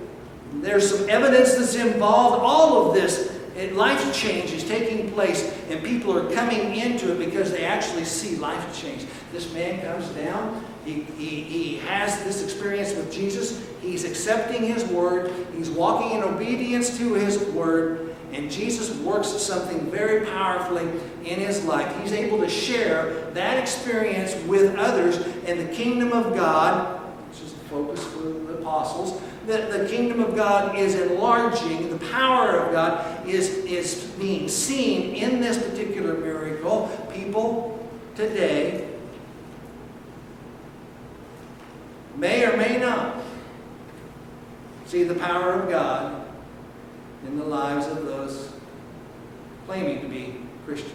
There's 0.68 0.94
some 0.94 1.10
evidence 1.10 1.54
that's 1.54 1.76
involved. 1.76 2.44
All 2.44 2.90
of 2.90 2.94
this, 2.94 3.32
life 3.72 4.14
change 4.14 4.52
is 4.52 4.66
taking 4.66 5.10
place, 5.14 5.58
and 5.70 5.82
people 5.82 6.12
are 6.18 6.30
coming 6.34 6.76
into 6.76 7.14
it 7.14 7.24
because 7.24 7.52
they 7.52 7.64
actually 7.64 8.04
see 8.04 8.36
life 8.36 8.78
change. 8.78 9.06
This 9.32 9.54
man 9.54 9.80
comes 9.82 10.10
down, 10.10 10.66
he, 10.84 11.04
he, 11.18 11.42
he 11.44 11.78
has 11.78 12.22
this 12.26 12.44
experience 12.44 12.94
with 12.94 13.14
Jesus, 13.14 13.66
he's 13.82 14.04
accepting 14.04 14.62
his 14.62 14.84
word, 14.84 15.34
he's 15.56 15.70
walking 15.70 16.18
in 16.18 16.24
obedience 16.24 16.98
to 16.98 17.14
his 17.14 17.40
word, 17.52 18.14
and 18.34 18.52
Jesus 18.52 18.94
works 18.98 19.30
something 19.30 19.90
very 19.90 20.26
powerfully 20.26 20.84
in 21.24 21.40
his 21.40 21.64
life. 21.64 21.98
He's 22.02 22.12
able 22.12 22.40
to 22.40 22.50
share 22.50 23.32
that 23.32 23.58
experience 23.58 24.36
with 24.48 24.76
others, 24.76 25.16
and 25.46 25.62
the 25.62 25.74
kingdom 25.74 26.12
of 26.12 26.36
God, 26.36 27.00
which 27.30 27.40
is 27.40 27.54
the 27.54 27.60
focus 27.70 28.04
for 28.04 28.24
the 28.24 28.58
apostles, 28.58 29.22
that 29.48 29.72
the 29.72 29.88
kingdom 29.88 30.20
of 30.20 30.36
God 30.36 30.78
is 30.78 30.96
enlarging, 30.96 31.90
the 31.90 32.06
power 32.08 32.60
of 32.60 32.74
God 32.74 33.26
is, 33.28 33.50
is 33.60 34.04
being 34.20 34.50
seen 34.50 35.16
in 35.16 35.40
this 35.40 35.58
particular 35.58 36.16
miracle. 36.16 36.90
People 37.14 37.88
today 38.14 38.90
may 42.18 42.46
or 42.46 42.58
may 42.58 42.78
not 42.78 43.24
see 44.86 45.04
the 45.04 45.16
power 45.16 45.54
of 45.54 45.70
God 45.70 46.28
in 47.26 47.38
the 47.38 47.46
lives 47.46 47.88
of 47.88 48.06
those 48.06 48.52
claiming 49.66 50.02
to 50.02 50.08
be 50.10 50.42
Christians. 50.66 50.94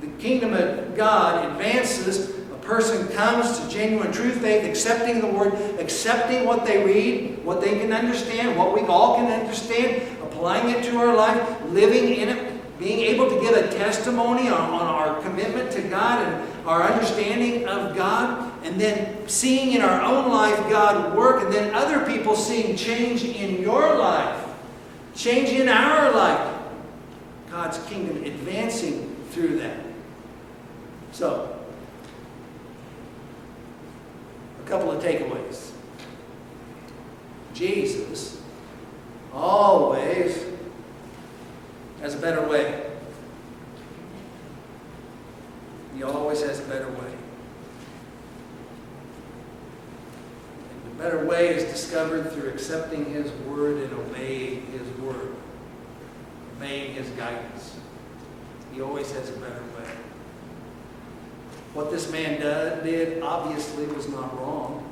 The 0.00 0.08
kingdom 0.22 0.54
of 0.54 0.96
God 0.96 1.44
advances 1.50 2.36
person 2.68 3.08
comes 3.08 3.58
to 3.58 3.68
genuine 3.70 4.12
true 4.12 4.30
faith, 4.30 4.68
accepting 4.68 5.22
the 5.22 5.26
Word, 5.26 5.54
accepting 5.80 6.44
what 6.44 6.66
they 6.66 6.84
read, 6.84 7.42
what 7.42 7.62
they 7.62 7.78
can 7.78 7.94
understand, 7.94 8.58
what 8.58 8.74
we 8.74 8.82
all 8.82 9.16
can 9.16 9.32
understand, 9.32 10.02
applying 10.22 10.68
it 10.68 10.84
to 10.84 10.98
our 10.98 11.16
life, 11.16 11.62
living 11.70 12.14
in 12.14 12.28
it, 12.28 12.78
being 12.78 13.00
able 13.00 13.30
to 13.30 13.40
give 13.40 13.56
a 13.56 13.68
testimony 13.72 14.50
on, 14.50 14.70
on 14.70 14.86
our 14.86 15.20
commitment 15.22 15.72
to 15.72 15.82
God 15.88 16.28
and 16.28 16.68
our 16.68 16.82
understanding 16.82 17.66
of 17.66 17.96
God, 17.96 18.52
and 18.62 18.78
then 18.78 19.26
seeing 19.26 19.72
in 19.72 19.80
our 19.80 20.02
own 20.02 20.30
life 20.30 20.58
God 20.68 21.16
work, 21.16 21.42
and 21.44 21.52
then 21.52 21.74
other 21.74 22.04
people 22.04 22.36
seeing 22.36 22.76
change 22.76 23.24
in 23.24 23.62
your 23.62 23.96
life, 23.96 24.44
change 25.14 25.48
in 25.48 25.70
our 25.70 26.12
life. 26.12 26.54
God's 27.50 27.78
kingdom 27.86 28.22
advancing 28.24 29.16
through 29.30 29.58
that. 29.60 29.80
So, 31.12 31.57
couple 34.68 34.92
of 34.92 35.02
takeaways. 35.02 35.70
Jesus 37.54 38.40
always 39.32 40.44
has 42.02 42.14
a 42.14 42.18
better 42.18 42.46
way. 42.46 42.84
He 45.96 46.02
always 46.02 46.42
has 46.42 46.60
a 46.60 46.64
better 46.64 46.88
way. 46.88 47.12
And 50.74 50.92
the 50.92 51.02
better 51.02 51.24
way 51.24 51.48
is 51.48 51.64
discovered 51.64 52.30
through 52.30 52.50
accepting 52.50 53.06
His 53.06 53.32
word 53.48 53.78
and 53.78 53.92
obeying 53.94 54.66
His 54.66 54.86
word, 54.98 55.34
obeying 56.56 56.94
His 56.94 57.08
guidance. 57.10 57.76
He 58.72 58.82
always 58.82 59.10
has 59.12 59.30
a 59.30 59.32
better 59.32 59.62
way. 59.76 60.07
What 61.74 61.90
this 61.90 62.10
man 62.10 62.40
did 62.84 63.22
obviously 63.22 63.86
was 63.86 64.08
not 64.08 64.38
wrong. 64.40 64.84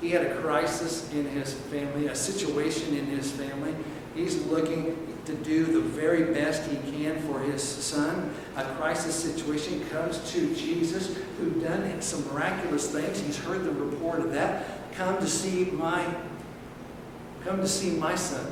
He 0.00 0.10
had 0.10 0.26
a 0.26 0.34
crisis 0.36 1.10
in 1.12 1.26
his 1.26 1.54
family, 1.54 2.08
a 2.08 2.14
situation 2.14 2.96
in 2.96 3.06
his 3.06 3.30
family. 3.32 3.74
He's 4.14 4.44
looking 4.46 5.14
to 5.24 5.34
do 5.34 5.64
the 5.64 5.80
very 5.80 6.34
best 6.34 6.68
he 6.70 6.76
can 6.92 7.20
for 7.22 7.40
his 7.40 7.62
son. 7.62 8.34
A 8.56 8.64
crisis 8.76 9.14
situation 9.14 9.84
comes 9.88 10.30
to 10.32 10.54
Jesus, 10.54 11.16
who 11.38 11.50
done 11.60 12.00
some 12.02 12.26
miraculous 12.32 12.90
things. 12.90 13.20
He's 13.20 13.38
heard 13.38 13.64
the 13.64 13.72
report 13.72 14.20
of 14.20 14.32
that. 14.32 14.92
Come 14.92 15.18
to 15.18 15.26
see 15.26 15.66
my, 15.66 16.04
come 17.44 17.60
to 17.60 17.68
see 17.68 17.90
my 17.92 18.14
son. 18.14 18.46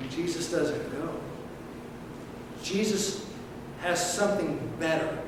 And 0.00 0.10
Jesus 0.10 0.50
doesn't 0.50 0.92
go. 0.92 1.14
Jesus 2.62 3.24
has 3.80 4.14
something 4.14 4.58
better 4.78 5.22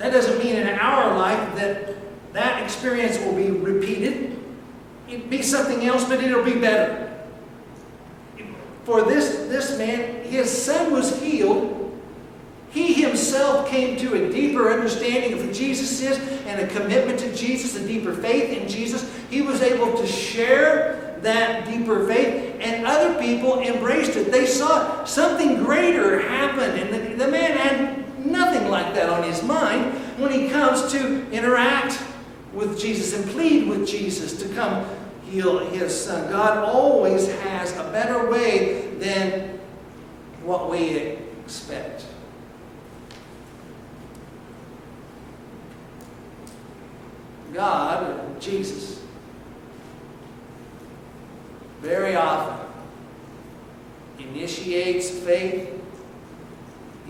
that 0.00 0.12
doesn't 0.12 0.42
mean 0.42 0.56
in 0.56 0.66
our 0.66 1.16
life 1.16 1.54
that 1.56 1.94
that 2.32 2.62
experience 2.62 3.18
will 3.18 3.34
be 3.34 3.50
repeated. 3.50 4.38
It'll 5.08 5.28
be 5.28 5.42
something 5.42 5.84
else, 5.84 6.04
but 6.04 6.22
it'll 6.22 6.42
be 6.42 6.58
better. 6.58 7.06
For 8.84 9.02
this, 9.02 9.28
this 9.48 9.76
man, 9.76 10.24
his 10.24 10.50
son 10.50 10.90
was 10.90 11.20
healed. 11.20 11.76
He 12.70 12.94
himself 12.94 13.68
came 13.68 13.98
to 13.98 14.14
a 14.14 14.32
deeper 14.32 14.70
understanding 14.72 15.34
of 15.34 15.42
who 15.42 15.52
Jesus 15.52 16.00
is 16.00 16.18
and 16.46 16.60
a 16.62 16.66
commitment 16.68 17.18
to 17.20 17.34
Jesus, 17.34 17.76
a 17.76 17.86
deeper 17.86 18.14
faith 18.14 18.56
in 18.56 18.68
Jesus. 18.68 19.14
He 19.28 19.42
was 19.42 19.60
able 19.60 19.98
to 19.98 20.06
share 20.06 21.18
that 21.20 21.66
deeper 21.66 22.06
faith, 22.06 22.56
and 22.60 22.86
other 22.86 23.20
people 23.20 23.60
embraced 23.60 24.16
it. 24.16 24.32
They 24.32 24.46
saw 24.46 25.04
something 25.04 25.62
greater 25.62 26.20
happen, 26.20 26.70
and 26.78 26.94
the, 26.94 27.24
the 27.26 27.30
man 27.30 27.58
had 27.58 27.99
nothing 28.24 28.68
like 28.68 28.94
that 28.94 29.08
on 29.08 29.22
his 29.22 29.42
mind 29.42 29.92
when 30.18 30.32
he 30.32 30.48
comes 30.48 30.90
to 30.92 31.30
interact 31.30 32.02
with 32.52 32.78
Jesus 32.78 33.14
and 33.14 33.28
plead 33.30 33.68
with 33.68 33.86
Jesus 33.86 34.40
to 34.42 34.48
come 34.54 34.84
heal 35.30 35.58
his 35.58 35.98
son. 35.98 36.30
God 36.30 36.58
always 36.58 37.30
has 37.42 37.76
a 37.76 37.84
better 37.92 38.30
way 38.30 38.94
than 38.98 39.60
what 40.44 40.70
we 40.70 41.18
expect. 41.44 42.04
God, 47.52 48.40
Jesus, 48.40 49.00
very 51.80 52.14
often 52.14 52.66
initiates 54.18 55.10
faith 55.10 55.79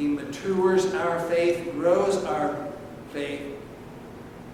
he 0.00 0.06
matures 0.06 0.94
our 0.94 1.20
faith, 1.28 1.72
grows 1.72 2.24
our 2.24 2.68
faith 3.12 3.42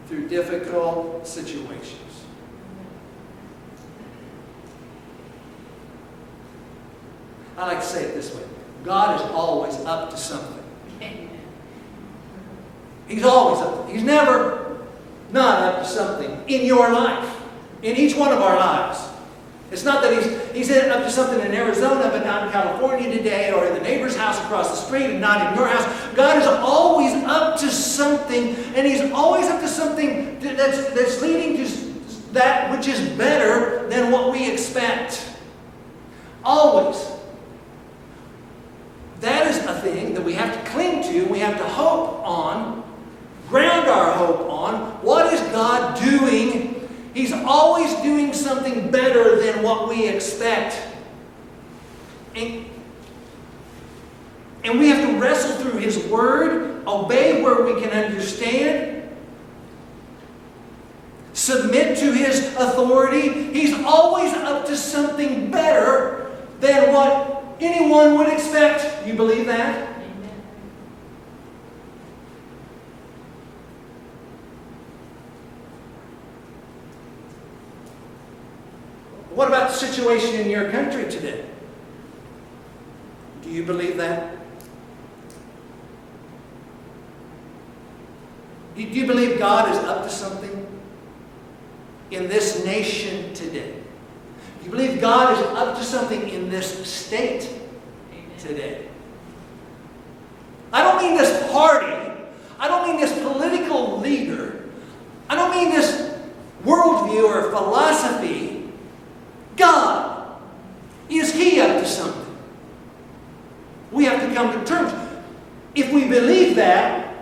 through 0.09 0.29
difficult 0.29 1.25
situations. 1.25 2.25
I 7.57 7.69
like 7.69 7.79
to 7.79 7.87
say 7.87 8.03
it 8.03 8.15
this 8.15 8.35
way 8.35 8.43
God 8.85 9.21
is 9.21 9.23
always 9.31 9.77
up 9.85 10.11
to 10.11 10.17
something. 10.17 10.65
He's 13.07 13.25
always 13.25 13.61
up. 13.61 13.89
He's 13.89 14.03
never 14.03 14.85
not 15.31 15.63
up 15.63 15.83
to 15.85 15.89
something 15.89 16.43
in 16.49 16.67
your 16.67 16.91
life, 16.93 17.41
in 17.83 17.95
each 17.95 18.17
one 18.17 18.33
of 18.33 18.43
our 18.43 18.57
lives. 18.57 18.99
It's 19.73 19.85
not 19.85 20.03
that 20.03 20.13
he's, 20.13 20.69
he's 20.69 20.77
up 20.77 21.03
to 21.03 21.11
something 21.11 21.41
in 21.41 21.53
Arizona 21.53 22.09
but 22.11 22.25
not 22.25 22.47
in 22.47 22.53
California 22.53 23.11
today 23.11 23.53
or 23.53 23.67
in 23.67 23.75
the 23.75 23.81
neighbor's 23.81 24.17
house 24.17 24.39
across 24.45 24.71
the 24.71 24.87
street 24.87 25.11
and 25.11 25.21
not 25.21 25.53
in 25.53 25.59
your 25.59 25.67
house. 25.67 26.15
God 26.15 26.41
is 26.41 26.47
always 26.47 27.13
up 27.25 27.59
to 27.61 27.69
something 27.71 28.55
and 28.75 28.87
he's 28.87 29.11
always 29.11 29.47
up 29.47 29.61
to 29.61 29.69
something 29.69 30.39
that's, 30.41 30.91
that's 30.91 31.21
leading 31.21 31.57
to 31.57 31.87
that 32.33 32.77
which 32.77 32.87
is 32.87 33.01
better 33.17 33.89
than 33.89 34.13
what 34.13 34.31
we 34.31 34.51
expect. 34.51 35.27
Always. 36.45 37.13
That 39.21 39.47
is 39.47 39.57
a 39.65 39.81
thing 39.81 40.15
that 40.15 40.23
we 40.23 40.35
have 40.35 40.53
to 40.53 40.71
cling 40.71 41.03
to, 41.05 41.25
we 41.25 41.39
have 41.39 41.57
to 41.57 41.65
hope 41.65 42.21
on, 42.25 42.85
ground 43.49 43.89
our 43.89 44.13
hope 44.13 44.49
on. 44.51 45.03
What 45.03 45.33
is 45.33 45.41
God 45.53 45.99
doing 45.99 46.76
He's 47.17 47.33
always 47.33 47.95
doing 48.03 48.35
something 48.35 48.91
better 48.91 49.41
than 49.41 49.63
what 49.63 49.89
we 49.89 50.07
expect. 50.07 50.79
And, 52.35 52.67
and 54.63 54.79
we 54.79 54.91
have 54.91 55.09
to 55.09 55.19
wrestle 55.19 55.57
through 55.57 55.81
His 55.81 55.97
Word, 56.09 56.87
obey 56.87 57.43
where 57.43 57.63
we 57.63 57.81
can 57.81 57.89
understand, 57.89 59.09
submit 61.33 61.97
to 62.01 62.13
His 62.13 62.55
authority. 62.55 63.51
He's 63.51 63.73
always 63.83 64.35
up 64.35 64.67
to 64.67 64.77
something 64.77 65.51
better 65.51 66.37
than 66.61 66.93
what 66.93 67.43
anyone 67.61 68.19
would 68.19 68.29
expect. 68.29 69.07
You 69.07 69.15
believe 69.15 69.47
that? 69.47 69.96
What 79.37 79.49
about 79.49 79.69
the 79.69 79.77
situation 79.77 80.41
in 80.41 80.49
your 80.49 80.71
country 80.71 81.11
today? 81.11 81.45
Do 83.43 83.51
you 83.51 83.65
believe 83.65 83.99
that? 83.99 84.35
Do 88.75 88.83
you 88.83 89.07
believe 89.07 89.39
God 89.39 89.71
is 89.71 89.77
up 89.77 90.05
to 90.05 90.09
something 90.09 90.67
in 92.11 92.29
this 92.29 92.65
nation 92.65 93.35
today? 93.35 93.75
Do 94.61 94.65
you 94.65 94.71
believe 94.71 95.03
God 95.03 95.37
is 95.37 95.45
up 95.49 95.77
to 95.77 95.85
something 95.85 96.31
in 96.31 96.49
this 96.49 96.91
state 96.91 97.51
today? 98.39 98.89
I 100.73 100.83
don't 100.83 100.97
mean 101.03 101.15
this 101.15 101.53
party. 101.53 101.93
I 102.59 102.69
don't 102.69 102.89
mean 102.89 102.99
this 102.99 103.13
political 103.21 104.01
leader. 104.01 104.65
I 105.29 105.35
don't 105.35 105.51
mean 105.51 105.69
this 105.69 106.19
worldview 106.65 107.25
or 107.25 107.51
philosophy. 107.51 108.46
God. 109.57 110.41
Is 111.09 111.33
He 111.33 111.61
up 111.61 111.81
to 111.81 111.87
something? 111.87 112.37
We 113.93 114.05
have 114.05 114.21
to 114.29 114.35
come 114.35 114.53
to 114.53 114.65
terms. 114.65 114.93
If 115.75 115.93
we 115.93 116.09
believe 116.09 116.57
that, 116.57 117.15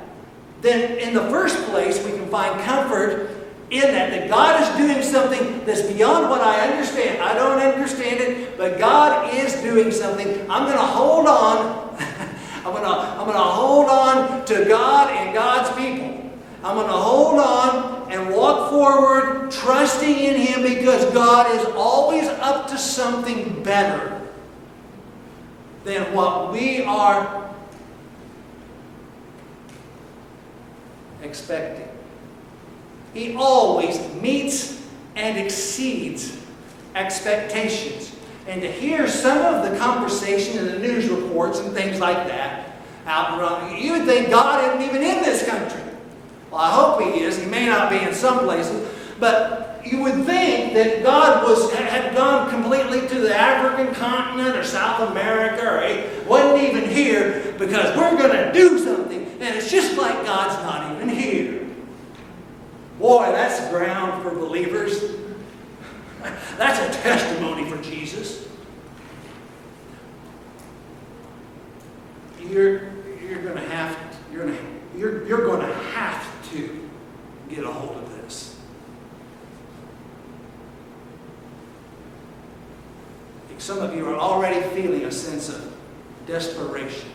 then 0.60 0.98
in 0.98 1.14
the 1.14 1.28
first 1.28 1.56
place 1.66 2.02
we 2.04 2.12
can 2.12 2.28
find 2.28 2.58
comfort 2.62 3.30
in 3.70 3.82
that, 3.82 4.10
that 4.10 4.28
God 4.28 4.62
is 4.62 4.76
doing 4.76 5.02
something 5.02 5.64
that's 5.64 5.82
beyond 5.82 6.30
what 6.30 6.40
I 6.40 6.68
understand. 6.70 7.22
I 7.22 7.34
don't 7.34 7.60
understand 7.60 8.20
it, 8.20 8.56
but 8.56 8.78
God 8.78 9.34
is 9.34 9.54
doing 9.56 9.90
something. 9.90 10.28
I'm 10.50 10.64
going 10.64 10.78
to 10.78 10.84
hold 10.84 11.26
on. 11.26 11.96
I'm 12.64 12.72
going 12.72 12.82
to, 12.82 12.88
I'm 12.88 13.26
going 13.26 13.36
to 13.36 13.42
hold 13.42 13.88
on 13.90 14.44
to 14.46 14.64
God 14.64 15.10
and 15.10 15.34
God's 15.34 15.70
people. 15.76 16.30
I'm 16.62 16.76
going 16.76 16.86
to 16.86 16.92
hold 16.92 17.38
on 17.40 17.93
and 18.14 18.32
walk 18.32 18.70
forward 18.70 19.50
trusting 19.50 20.18
in 20.18 20.36
Him 20.36 20.62
because 20.62 21.12
God 21.12 21.52
is 21.56 21.66
always 21.74 22.28
up 22.28 22.68
to 22.68 22.78
something 22.78 23.60
better 23.64 24.22
than 25.82 26.14
what 26.14 26.52
we 26.52 26.84
are 26.84 27.52
expecting. 31.22 31.88
He 33.12 33.34
always 33.34 33.98
meets 34.14 34.80
and 35.16 35.36
exceeds 35.36 36.38
expectations. 36.94 38.14
And 38.46 38.60
to 38.60 38.70
hear 38.70 39.08
some 39.08 39.38
of 39.38 39.68
the 39.68 39.76
conversation 39.78 40.58
in 40.58 40.66
the 40.66 40.78
news 40.78 41.08
reports 41.08 41.58
and 41.58 41.72
things 41.72 41.98
like 41.98 42.28
that 42.28 42.76
out 43.06 43.40
around, 43.40 43.76
you 43.76 43.92
would 43.92 44.04
think 44.04 44.30
God 44.30 44.64
isn't 44.64 44.82
even 44.82 45.02
in 45.02 45.22
this 45.22 45.46
country. 45.48 45.80
Well, 46.54 46.62
I 46.62 46.70
hope 46.70 47.02
He 47.02 47.20
is. 47.20 47.36
He 47.36 47.46
may 47.46 47.66
not 47.66 47.90
be 47.90 47.98
in 47.98 48.14
some 48.14 48.40
places. 48.40 48.88
But 49.18 49.82
you 49.84 50.02
would 50.02 50.24
think 50.24 50.74
that 50.74 51.02
God 51.02 51.42
was 51.42 51.72
had 51.72 52.14
gone 52.14 52.48
completely 52.48 53.08
to 53.08 53.18
the 53.18 53.36
African 53.36 53.92
continent 53.94 54.56
or 54.56 54.62
South 54.62 55.10
America 55.10 55.68
or 55.68 55.86
he 55.86 56.28
wasn't 56.28 56.62
even 56.62 56.88
here 56.88 57.54
because 57.58 57.96
we're 57.96 58.16
going 58.16 58.32
to 58.32 58.52
do 58.52 58.78
something. 58.78 59.24
And 59.40 59.56
it's 59.56 59.68
just 59.68 59.98
like 59.98 60.24
God's 60.24 60.62
not 60.62 60.94
even 60.94 61.08
here. 61.08 61.66
Boy, 63.00 63.24
that's 63.32 63.68
ground 63.70 64.22
for 64.22 64.30
believers. 64.30 65.16
That's 66.56 66.78
a 66.78 67.02
testimony 67.02 67.68
for 67.68 67.76
Jesus. 67.82 68.48
You're, 72.40 72.92
you're 73.20 73.42
going 73.42 73.56
to 73.56 73.68
have 73.68 73.98
you're 74.32 74.46
going 74.46 74.56
to, 74.56 74.98
you're, 74.98 75.26
you're 75.26 75.44
going 75.44 75.60
to 75.60 75.74
have 75.74 76.34
to 76.54 76.88
get 77.48 77.64
a 77.64 77.70
hold 77.70 77.96
of 77.96 78.22
this. 78.22 78.56
Some 83.58 83.78
of 83.78 83.94
you 83.94 84.06
are 84.06 84.16
already 84.16 84.60
feeling 84.74 85.04
a 85.04 85.10
sense 85.10 85.48
of 85.48 85.74
desperation. 86.26 87.08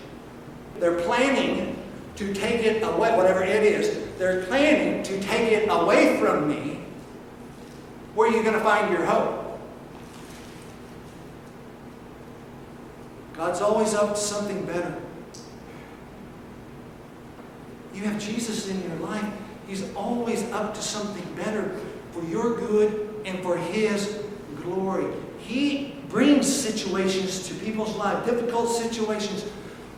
They're 0.79 0.99
planning 1.01 1.81
to 2.15 2.33
take 2.33 2.65
it 2.65 2.81
away, 2.83 3.15
whatever 3.15 3.43
it 3.43 3.63
is, 3.63 4.07
they're 4.17 4.43
planning 4.45 5.03
to 5.03 5.19
take 5.21 5.51
it 5.51 5.69
away 5.69 6.19
from 6.19 6.49
me. 6.49 6.79
Where 8.15 8.29
are 8.29 8.35
you 8.35 8.43
going 8.43 8.55
to 8.55 8.63
find 8.79 8.93
your 8.93 9.05
hope? 9.05 9.59
God's 13.33 13.61
always 13.61 13.93
up 13.93 14.15
to 14.15 14.19
something 14.19 14.65
better. 14.65 14.95
You 17.93 18.03
have 18.03 18.19
Jesus 18.19 18.69
in 18.69 18.81
your 18.83 18.99
life. 18.99 19.25
He's 19.67 19.93
always 19.95 20.43
up 20.51 20.73
to 20.73 20.81
something 20.81 21.25
better 21.35 21.77
for 22.11 22.23
your 22.25 22.57
good 22.57 23.21
and 23.25 23.39
for 23.39 23.57
His 23.57 24.23
glory. 24.61 25.13
He 25.39 25.95
brings 26.09 26.47
situations 26.53 27.47
to 27.47 27.53
people's 27.55 27.95
lives, 27.95 28.25
difficult 28.25 28.69
situations, 28.69 29.45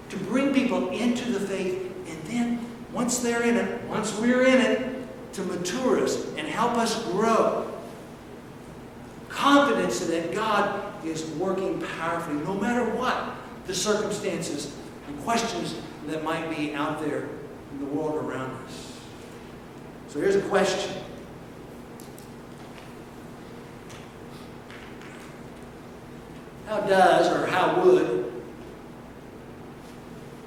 to 0.09 0.17
bring 0.17 0.53
people 0.53 0.89
into 0.89 1.31
the 1.31 1.39
faith. 1.39 1.91
And 2.07 2.23
then, 2.23 2.65
once 2.91 3.19
they're 3.19 3.43
in 3.43 3.57
it, 3.57 3.83
once 3.83 4.17
we're 4.19 4.45
in 4.45 4.59
it, 4.59 5.33
to 5.33 5.43
mature 5.43 6.03
us 6.03 6.25
and 6.35 6.47
help 6.47 6.73
us 6.73 7.03
grow. 7.05 7.70
Confidence 9.31 10.01
that 10.07 10.33
God 10.33 11.05
is 11.05 11.25
working 11.31 11.81
powerfully, 11.97 12.35
no 12.43 12.53
matter 12.53 12.85
what 12.95 13.35
the 13.65 13.73
circumstances 13.73 14.75
and 15.07 15.19
questions 15.23 15.75
that 16.07 16.23
might 16.23 16.49
be 16.55 16.73
out 16.73 17.01
there 17.01 17.29
in 17.71 17.79
the 17.79 17.85
world 17.85 18.15
around 18.15 18.51
us. 18.65 18.99
So 20.09 20.19
here's 20.19 20.35
a 20.35 20.41
question 20.41 20.93
How 26.67 26.79
does 26.81 27.29
or 27.29 27.47
how 27.47 27.83
would 27.83 28.31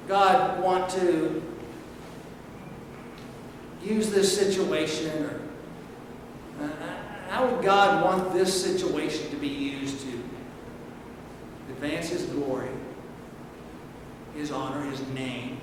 God 0.07 0.59
want 0.59 0.89
to 0.91 1.43
use 3.83 4.09
this 4.09 4.35
situation 4.35 5.23
or 5.23 5.41
uh, 6.63 6.69
how 7.29 7.47
would 7.47 7.63
God 7.63 8.03
want 8.03 8.33
this 8.33 8.63
situation 8.63 9.29
to 9.31 9.35
be 9.35 9.47
used 9.47 10.01
to 10.01 10.23
advance 11.69 12.09
His 12.09 12.23
glory, 12.23 12.69
His 14.35 14.51
honor, 14.51 14.81
His 14.89 15.05
name, 15.09 15.59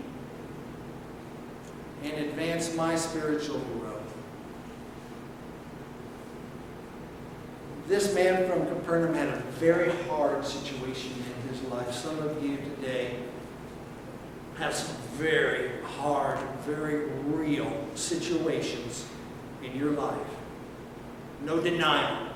and 2.02 2.12
advance 2.12 2.74
my 2.74 2.96
spiritual 2.96 3.58
growth? 3.58 3.92
This 7.88 8.14
man 8.14 8.48
from 8.48 8.66
Capernaum 8.66 9.14
had 9.14 9.28
a 9.28 9.40
very 9.58 9.90
hard 10.06 10.46
situation 10.46 11.12
in 11.12 11.48
his 11.48 11.62
life. 11.64 11.92
Some 11.92 12.18
of 12.20 12.42
you 12.42 12.56
today 12.56 13.16
have 14.56 14.72
some 14.74 14.96
very 15.14 15.82
hard, 15.98 16.38
very 16.64 17.06
real 17.26 17.72
situations 17.94 19.06
in 19.62 19.76
your 19.76 19.90
life. 19.90 20.16
No 21.44 21.60
denial. 21.60 22.28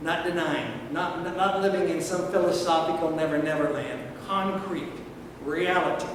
Not 0.00 0.24
denying. 0.24 0.92
Not, 0.92 1.22
not 1.36 1.62
living 1.62 1.88
in 1.88 2.00
some 2.00 2.30
philosophical 2.30 3.14
never, 3.14 3.38
never 3.38 3.70
land. 3.70 4.00
Concrete. 4.26 4.92
Reality. 5.42 6.06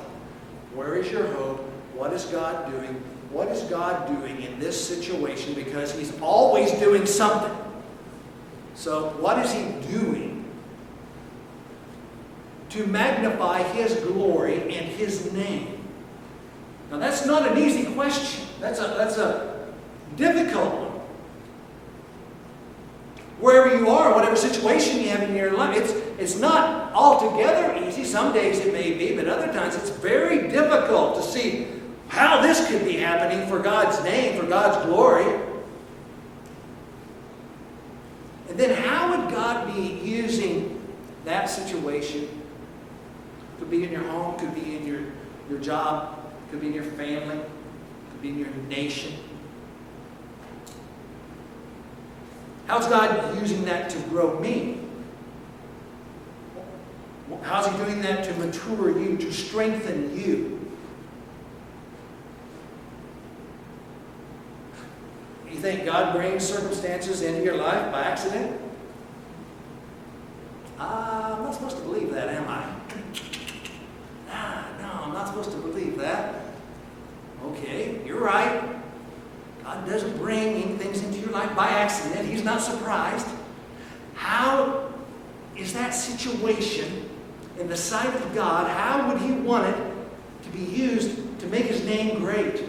Where 0.74 0.96
is 0.96 1.12
your 1.12 1.28
hope? 1.34 1.60
What 1.96 2.14
is 2.14 2.26
God 2.26 2.72
doing? 2.72 3.02
What 3.32 3.48
is 3.48 3.62
God 3.64 4.08
doing 4.08 4.42
in 4.42 4.60
this 4.60 4.88
situation? 4.88 5.54
Because 5.54 5.98
He's 5.98 6.20
always 6.22 6.72
doing 6.74 7.06
something. 7.06 7.52
So, 8.82 9.10
what 9.20 9.38
is 9.46 9.54
he 9.54 9.64
doing 9.92 10.44
to 12.70 12.88
magnify 12.88 13.64
his 13.64 13.96
glory 13.96 14.56
and 14.56 14.88
his 14.88 15.32
name? 15.34 15.86
Now, 16.90 16.98
that's 16.98 17.26
not 17.26 17.52
an 17.52 17.58
easy 17.58 17.94
question. 17.94 18.48
That's 18.60 18.80
a, 18.80 18.96
that's 18.98 19.18
a 19.18 19.68
difficult 20.16 20.74
one. 20.74 20.91
Wherever 23.42 23.76
you 23.76 23.90
are, 23.90 24.14
whatever 24.14 24.36
situation 24.36 25.02
you 25.02 25.10
have 25.10 25.24
in 25.24 25.36
your 25.36 25.52
life, 25.58 25.76
it's, 25.76 25.92
it's 26.20 26.40
not 26.40 26.94
altogether 26.94 27.84
easy. 27.84 28.06
Some 28.06 28.34
days 28.34 28.60
it 28.60 28.72
may 28.72 28.94
be, 28.94 29.16
but 29.16 29.28
other 29.28 29.52
times 29.52 29.76
it's 29.76 29.90
very 29.90 30.48
difficult 30.48 31.16
to 31.16 31.24
see 31.24 31.68
how 32.08 32.40
this 32.42 32.68
could 32.70 32.86
be 32.86 32.98
happening 32.98 33.48
for 33.48 33.58
God's 33.60 34.04
name, 34.04 34.40
for 34.40 34.46
God's 34.46 34.86
glory. 34.86 35.26
And 38.48 38.60
then 38.60 38.76
how 38.84 39.18
would 39.18 39.34
God 39.34 39.74
be 39.74 40.00
using 40.04 40.80
that 41.26 41.46
situation? 41.46 42.28
Could 43.58 43.72
be 43.72 43.84
in 43.86 43.92
your 43.92 44.04
home, 44.04 44.38
could 44.38 44.54
be 44.54 44.76
in 44.76 44.86
your, 44.86 45.02
your 45.50 45.60
job, 45.60 46.32
could 46.52 46.62
be 46.62 46.68
in 46.68 46.74
your 46.74 46.84
family, 46.84 47.40
could 48.12 48.22
be 48.22 48.30
in 48.30 48.38
your 48.38 48.54
nation. 48.70 49.14
How's 52.72 52.88
God 52.88 53.38
using 53.38 53.66
that 53.66 53.90
to 53.90 54.00
grow 54.04 54.40
me? 54.40 54.80
How's 57.42 57.68
He 57.68 57.76
doing 57.76 58.02
that 58.02 58.24
to 58.24 58.34
mature 58.36 58.98
you, 58.98 59.18
to 59.18 59.34
strengthen 59.34 60.18
you? 60.18 60.72
You 65.52 65.58
think 65.58 65.84
God 65.84 66.16
brings 66.16 66.46
circumstances 66.46 67.24
into 67.24 67.44
your 67.44 67.58
life 67.58 67.92
by 67.92 68.04
accident? 68.04 68.58
Uh, 70.80 71.36
I'm 71.38 71.44
not 71.44 71.54
supposed 71.54 71.76
to 71.76 71.84
believe 71.84 72.14
that, 72.14 72.30
am 72.30 72.48
I? 72.48 72.64
Nah, 74.30 74.78
no, 74.80 75.04
I'm 75.04 75.14
not 75.14 75.28
supposed 75.28 75.52
to 75.52 75.58
believe 75.58 75.98
that. 75.98 76.36
Okay, 77.44 78.00
you're 78.06 78.22
right. 78.22 78.64
God 79.66 79.86
doesn't 79.86 80.18
bring 80.20 80.78
things 80.78 81.02
by 81.32 81.68
accident. 81.68 82.28
He's 82.28 82.44
not 82.44 82.62
surprised. 82.62 83.28
How 84.16 84.94
is 85.56 85.74
that 85.74 85.92
situation 85.92 87.10
in 87.60 87.68
the 87.68 87.78
sight 87.78 88.14
of 88.14 88.34
God, 88.34 88.70
how 88.70 89.08
would 89.08 89.22
He 89.22 89.32
want 89.32 89.68
it 89.68 89.94
to 90.44 90.50
be 90.50 90.64
used 90.64 91.40
to 91.40 91.48
make 91.48 91.66
His 91.66 91.86
name 91.86 92.20
great? 92.20 92.64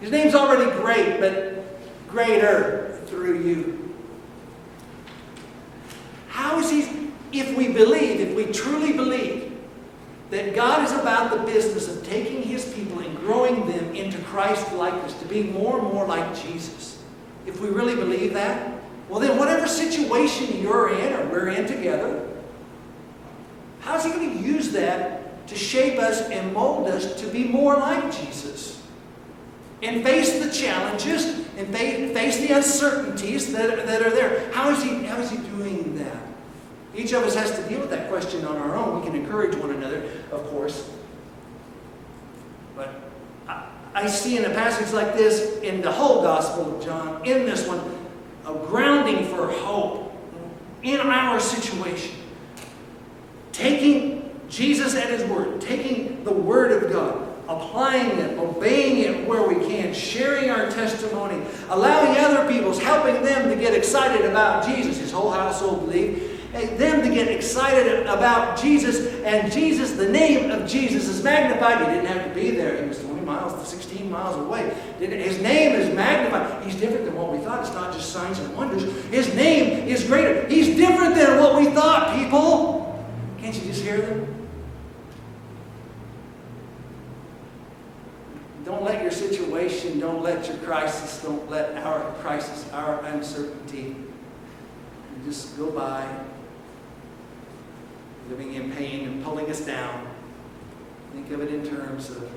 His 0.00 0.10
name's 0.10 0.34
already 0.34 0.70
great, 0.80 1.18
but 1.18 1.64
greater 2.08 3.00
through 3.06 3.42
you. 3.42 3.94
How 6.28 6.60
is 6.60 6.70
He, 6.70 7.10
if 7.32 7.56
we 7.56 7.68
believe, 7.68 8.20
if 8.20 8.34
we 8.34 8.52
truly 8.52 8.92
believe 8.92 9.37
that 10.30 10.54
God 10.54 10.84
is 10.84 10.92
about 10.92 11.30
the 11.30 11.42
business 11.50 11.88
of 11.88 12.06
taking 12.06 12.42
His 12.42 12.72
people 12.74 12.98
and 12.98 13.16
growing 13.18 13.66
them 13.66 13.94
into 13.94 14.18
Christ 14.24 14.72
likeness, 14.74 15.14
to 15.14 15.26
be 15.26 15.44
more 15.44 15.78
and 15.78 15.92
more 15.92 16.06
like 16.06 16.38
Jesus, 16.42 17.02
if 17.46 17.60
we 17.60 17.68
really 17.68 17.94
believe 17.94 18.34
that, 18.34 18.78
well, 19.08 19.20
then, 19.20 19.38
whatever 19.38 19.66
situation 19.66 20.60
you're 20.60 20.90
in 20.90 21.14
or 21.14 21.28
we're 21.28 21.48
in 21.48 21.66
together, 21.66 22.28
how's 23.80 24.04
He 24.04 24.10
going 24.10 24.38
to 24.38 24.44
use 24.44 24.70
that 24.72 25.46
to 25.48 25.56
shape 25.56 25.98
us 25.98 26.20
and 26.28 26.52
mold 26.52 26.88
us 26.88 27.18
to 27.22 27.26
be 27.28 27.44
more 27.44 27.76
like 27.76 28.14
Jesus? 28.20 28.82
And 29.80 30.04
face 30.04 30.44
the 30.44 30.50
challenges 30.50 31.24
and 31.56 31.68
face 31.68 32.38
the 32.38 32.54
uncertainties 32.54 33.52
that, 33.52 33.86
that 33.86 34.02
are 34.02 34.10
there. 34.10 34.50
How 34.52 34.70
is, 34.70 34.82
he, 34.82 35.04
how 35.04 35.18
is 35.18 35.30
He 35.30 35.36
doing? 35.36 35.77
Each 36.98 37.12
of 37.12 37.22
us 37.22 37.36
has 37.36 37.56
to 37.56 37.62
deal 37.68 37.78
with 37.78 37.90
that 37.90 38.08
question 38.08 38.44
on 38.44 38.56
our 38.56 38.74
own. 38.74 39.00
We 39.00 39.06
can 39.06 39.14
encourage 39.14 39.54
one 39.54 39.70
another, 39.70 40.02
of 40.32 40.44
course. 40.48 40.90
But 42.74 42.92
I, 43.46 43.68
I 43.94 44.08
see 44.08 44.36
in 44.36 44.44
a 44.44 44.50
passage 44.50 44.92
like 44.92 45.14
this, 45.14 45.60
in 45.60 45.80
the 45.80 45.92
whole 45.92 46.22
Gospel 46.22 46.74
of 46.74 46.84
John, 46.84 47.24
in 47.24 47.46
this 47.46 47.68
one, 47.68 47.80
a 48.44 48.66
grounding 48.66 49.26
for 49.26 49.48
hope 49.48 50.12
in 50.82 50.98
our 50.98 51.38
situation. 51.38 52.16
Taking 53.52 54.28
Jesus 54.48 54.96
at 54.96 55.08
His 55.08 55.22
Word, 55.30 55.60
taking 55.60 56.24
the 56.24 56.32
Word 56.32 56.82
of 56.82 56.90
God, 56.90 57.28
applying 57.48 58.18
it, 58.18 58.36
obeying 58.40 58.98
it 58.98 59.28
where 59.28 59.46
we 59.46 59.54
can, 59.68 59.94
sharing 59.94 60.50
our 60.50 60.68
testimony, 60.68 61.40
allowing 61.68 62.18
other 62.18 62.52
people's, 62.52 62.80
helping 62.80 63.22
them 63.22 63.48
to 63.50 63.54
get 63.54 63.72
excited 63.72 64.28
about 64.28 64.66
Jesus. 64.66 64.98
His 64.98 65.12
whole 65.12 65.30
household 65.30 65.86
believed. 65.86 66.37
Them 66.52 67.02
to 67.02 67.14
get 67.14 67.28
excited 67.28 68.06
about 68.06 68.58
Jesus, 68.58 69.22
and 69.22 69.52
Jesus, 69.52 69.92
the 69.92 70.08
name 70.08 70.50
of 70.50 70.66
Jesus 70.66 71.06
is 71.06 71.22
magnified. 71.22 71.78
He 71.78 71.84
didn't 71.84 72.06
have 72.06 72.26
to 72.26 72.34
be 72.34 72.50
there. 72.52 72.82
He 72.82 72.88
was 72.88 72.98
20 73.00 73.20
miles, 73.20 73.68
16 73.68 74.10
miles 74.10 74.36
away. 74.36 74.72
His 74.98 75.40
name 75.42 75.74
is 75.78 75.94
magnified. 75.94 76.64
He's 76.64 76.74
different 76.76 77.04
than 77.04 77.16
what 77.16 77.32
we 77.32 77.38
thought. 77.38 77.60
It's 77.60 77.74
not 77.74 77.92
just 77.92 78.12
signs 78.12 78.38
and 78.38 78.56
wonders. 78.56 78.84
His 79.10 79.34
name 79.34 79.86
is 79.86 80.04
greater. 80.04 80.48
He's 80.48 80.74
different 80.74 81.14
than 81.14 81.38
what 81.38 81.60
we 81.60 81.66
thought, 81.66 82.16
people. 82.16 83.06
Can't 83.38 83.54
you 83.54 83.66
just 83.66 83.82
hear 83.82 84.00
them? 84.00 84.34
Don't 88.64 88.82
let 88.84 89.02
your 89.02 89.10
situation, 89.10 90.00
don't 90.00 90.22
let 90.22 90.46
your 90.46 90.56
crisis, 90.58 91.22
don't 91.22 91.48
let 91.50 91.76
our 91.78 92.12
crisis, 92.20 92.70
our 92.72 93.02
uncertainty 93.04 93.96
just 95.24 95.56
go 95.56 95.70
by, 95.70 96.06
living 98.28 98.54
in 98.54 98.72
pain 98.72 99.06
and 99.06 99.24
pulling 99.24 99.50
us 99.50 99.60
down. 99.60 100.06
Think 101.12 101.30
of 101.30 101.40
it 101.40 101.52
in 101.52 101.66
terms 101.66 102.10
of 102.10 102.30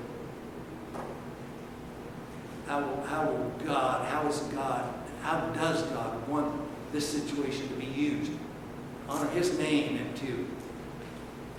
how, 2.68 2.82
how 3.06 3.30
will 3.30 3.52
God, 3.66 4.08
how 4.08 4.28
is 4.28 4.40
God, 4.54 4.94
how 5.22 5.40
does 5.50 5.84
God 5.84 6.28
want 6.28 6.54
this 6.94 7.08
situation 7.08 7.68
to 7.68 7.74
be 7.76 7.86
used? 7.86 8.32
Honor 9.10 9.30
His 9.32 9.58
name 9.58 9.98
and 9.98 10.16
to, 10.18 10.48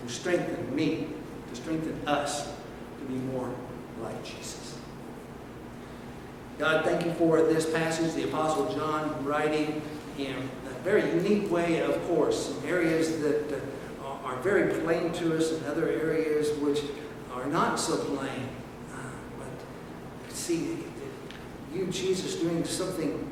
to 0.02 0.12
strengthen 0.12 0.74
me, 0.74 1.08
to 1.50 1.56
strengthen 1.56 2.00
us 2.08 2.46
to 2.46 3.04
be 3.06 3.14
more 3.14 3.52
like 4.02 4.24
Jesus. 4.24 4.78
God, 6.58 6.84
thank 6.84 7.04
you 7.04 7.12
for 7.14 7.42
this 7.42 7.70
passage, 7.70 8.14
the 8.14 8.24
Apostle 8.24 8.74
John 8.74 9.24
writing 9.24 9.82
in 10.16 10.36
a 10.66 10.70
very 10.82 11.08
unique 11.10 11.50
way, 11.50 11.80
of 11.80 12.00
course, 12.06 12.56
in 12.62 12.68
areas 12.68 13.20
that 13.20 13.52
uh, 13.52 13.60
are 14.32 14.42
very 14.42 14.80
plain 14.80 15.12
to 15.12 15.36
us 15.36 15.52
and 15.52 15.66
other 15.66 15.88
areas 15.88 16.56
which 16.58 16.80
are 17.32 17.46
not 17.46 17.78
so 17.78 17.96
plain. 17.96 18.48
Uh, 18.92 18.96
but 19.38 20.32
see, 20.32 20.78
you, 21.72 21.86
Jesus, 21.86 22.36
doing 22.36 22.64
something 22.64 23.28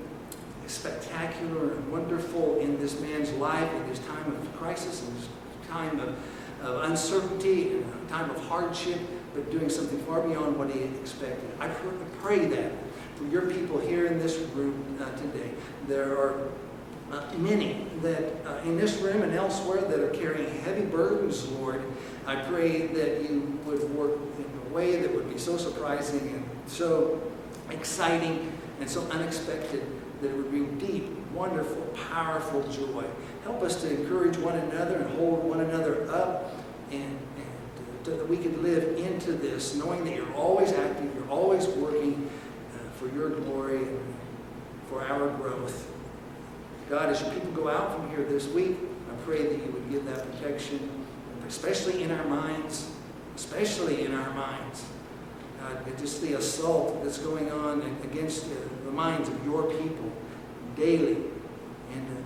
spectacular 0.66 1.72
and 1.72 1.92
wonderful 1.92 2.58
in 2.58 2.78
this 2.78 3.00
man's 3.00 3.32
life 3.32 3.72
in 3.74 3.84
his 3.84 3.98
time 4.00 4.30
of 4.32 4.56
crisis, 4.56 5.06
in 5.06 5.14
his 5.14 5.28
time 5.68 5.98
of, 6.00 6.16
of 6.62 6.84
uncertainty, 6.84 7.72
in 7.72 7.84
a 8.06 8.10
time 8.10 8.30
of 8.30 8.40
hardship, 8.44 8.98
but 9.34 9.50
doing 9.50 9.68
something 9.68 9.98
far 10.04 10.20
beyond 10.20 10.56
what 10.58 10.70
he 10.70 10.80
expected. 10.80 11.50
I 11.58 11.68
pray 12.20 12.44
that 12.46 12.72
for 13.16 13.24
your 13.24 13.50
people 13.50 13.78
here 13.78 14.06
in 14.06 14.18
this 14.18 14.38
room 14.54 14.98
uh, 15.00 15.10
today. 15.16 15.50
There 15.88 16.16
are 16.16 16.48
uh, 17.10 17.24
many 17.36 17.86
that 18.02 18.46
uh, 18.46 18.60
in 18.64 18.76
this 18.76 18.98
room 18.98 19.22
and 19.22 19.34
elsewhere 19.34 19.80
that 19.80 20.00
are 20.00 20.10
carrying 20.10 20.48
heavy 20.60 20.82
burdens, 20.82 21.46
Lord. 21.48 21.82
I 22.26 22.36
pray 22.36 22.86
that 22.86 23.28
you 23.28 23.58
would 23.64 23.82
work 23.94 24.18
in 24.38 24.70
a 24.70 24.74
way 24.74 25.00
that 25.00 25.14
would 25.14 25.28
be 25.32 25.38
so 25.38 25.56
surprising 25.56 26.20
and 26.20 26.48
so 26.66 27.20
exciting 27.70 28.52
and 28.80 28.88
so 28.88 29.02
unexpected 29.10 29.84
that 30.20 30.30
it 30.30 30.36
would 30.36 30.50
bring 30.50 30.78
deep, 30.78 31.10
wonderful, 31.32 31.82
powerful 32.10 32.62
joy. 32.68 33.04
Help 33.42 33.62
us 33.62 33.80
to 33.82 33.90
encourage 33.90 34.36
one 34.36 34.56
another 34.56 34.96
and 34.96 35.18
hold 35.18 35.42
one 35.44 35.60
another 35.60 36.08
up 36.10 36.52
and, 36.90 37.18
and 37.36 38.04
that 38.04 38.28
we 38.28 38.36
could 38.36 38.62
live 38.62 38.96
into 38.98 39.32
this 39.32 39.74
knowing 39.74 40.04
that 40.04 40.14
you're 40.14 40.34
always 40.34 40.72
active, 40.72 41.12
you're 41.14 41.30
always 41.30 41.66
working 41.68 42.30
uh, 42.74 42.90
for 42.98 43.08
your 43.14 43.30
glory 43.30 43.78
and 43.78 44.14
for 44.88 45.02
our 45.02 45.28
growth. 45.36 45.89
God, 46.90 47.08
as 47.08 47.20
your 47.20 47.30
people 47.30 47.52
go 47.52 47.68
out 47.68 47.94
from 47.94 48.10
here 48.10 48.24
this 48.24 48.48
week, 48.48 48.76
I 49.08 49.14
pray 49.24 49.44
that 49.44 49.64
you 49.64 49.70
would 49.70 49.88
give 49.92 50.04
that 50.06 50.28
protection, 50.32 51.06
especially 51.46 52.02
in 52.02 52.10
our 52.10 52.24
minds, 52.24 52.90
especially 53.36 54.04
in 54.04 54.12
our 54.12 54.34
minds. 54.34 54.84
God, 55.60 55.98
just 56.00 56.20
the 56.20 56.32
assault 56.32 57.04
that's 57.04 57.18
going 57.18 57.52
on 57.52 57.80
against 58.02 58.46
the 58.84 58.90
minds 58.90 59.28
of 59.28 59.44
your 59.44 59.72
people 59.72 60.10
daily 60.74 61.18
and 61.94 62.24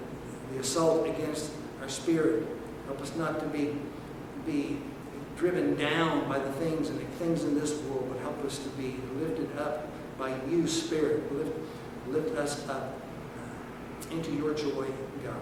the 0.54 0.60
assault 0.60 1.06
against 1.08 1.50
our 1.82 1.88
spirit. 1.90 2.46
Help 2.86 3.02
us 3.02 3.14
not 3.16 3.40
to 3.40 3.46
be, 3.46 3.76
be 4.46 4.78
driven 5.36 5.76
down 5.76 6.26
by 6.26 6.38
the 6.38 6.52
things 6.52 6.88
and 6.88 6.98
the 6.98 7.04
things 7.16 7.44
in 7.44 7.58
this 7.58 7.78
world, 7.82 8.08
but 8.10 8.18
help 8.22 8.42
us 8.46 8.60
to 8.60 8.68
be 8.70 8.96
lifted 9.20 9.58
up 9.58 9.88
by 10.18 10.34
you, 10.48 10.66
Spirit. 10.66 11.30
Lift, 11.34 11.58
lift 12.08 12.38
us 12.38 12.66
up 12.68 13.03
into 14.14 14.32
your 14.32 14.54
joy, 14.54 14.86
God. 15.24 15.40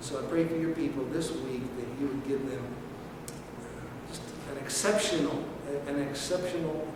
So 0.00 0.18
I 0.18 0.22
pray 0.22 0.44
for 0.46 0.56
your 0.56 0.74
people 0.74 1.04
this 1.06 1.30
week 1.30 1.62
that 1.76 2.00
you 2.00 2.08
would 2.08 2.26
give 2.26 2.50
them 2.50 2.64
uh, 3.28 4.08
just 4.08 4.22
an 4.50 4.58
exceptional, 4.58 5.44
an 5.86 6.00
exceptional 6.02 6.86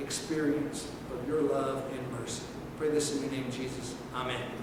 experience 0.00 0.88
of 1.12 1.28
your 1.28 1.42
love 1.42 1.84
and 1.92 2.20
mercy. 2.20 2.42
Pray 2.78 2.90
this 2.90 3.14
in 3.14 3.22
the 3.22 3.36
name 3.36 3.46
of 3.46 3.54
Jesus. 3.54 3.94
Amen. 4.14 4.61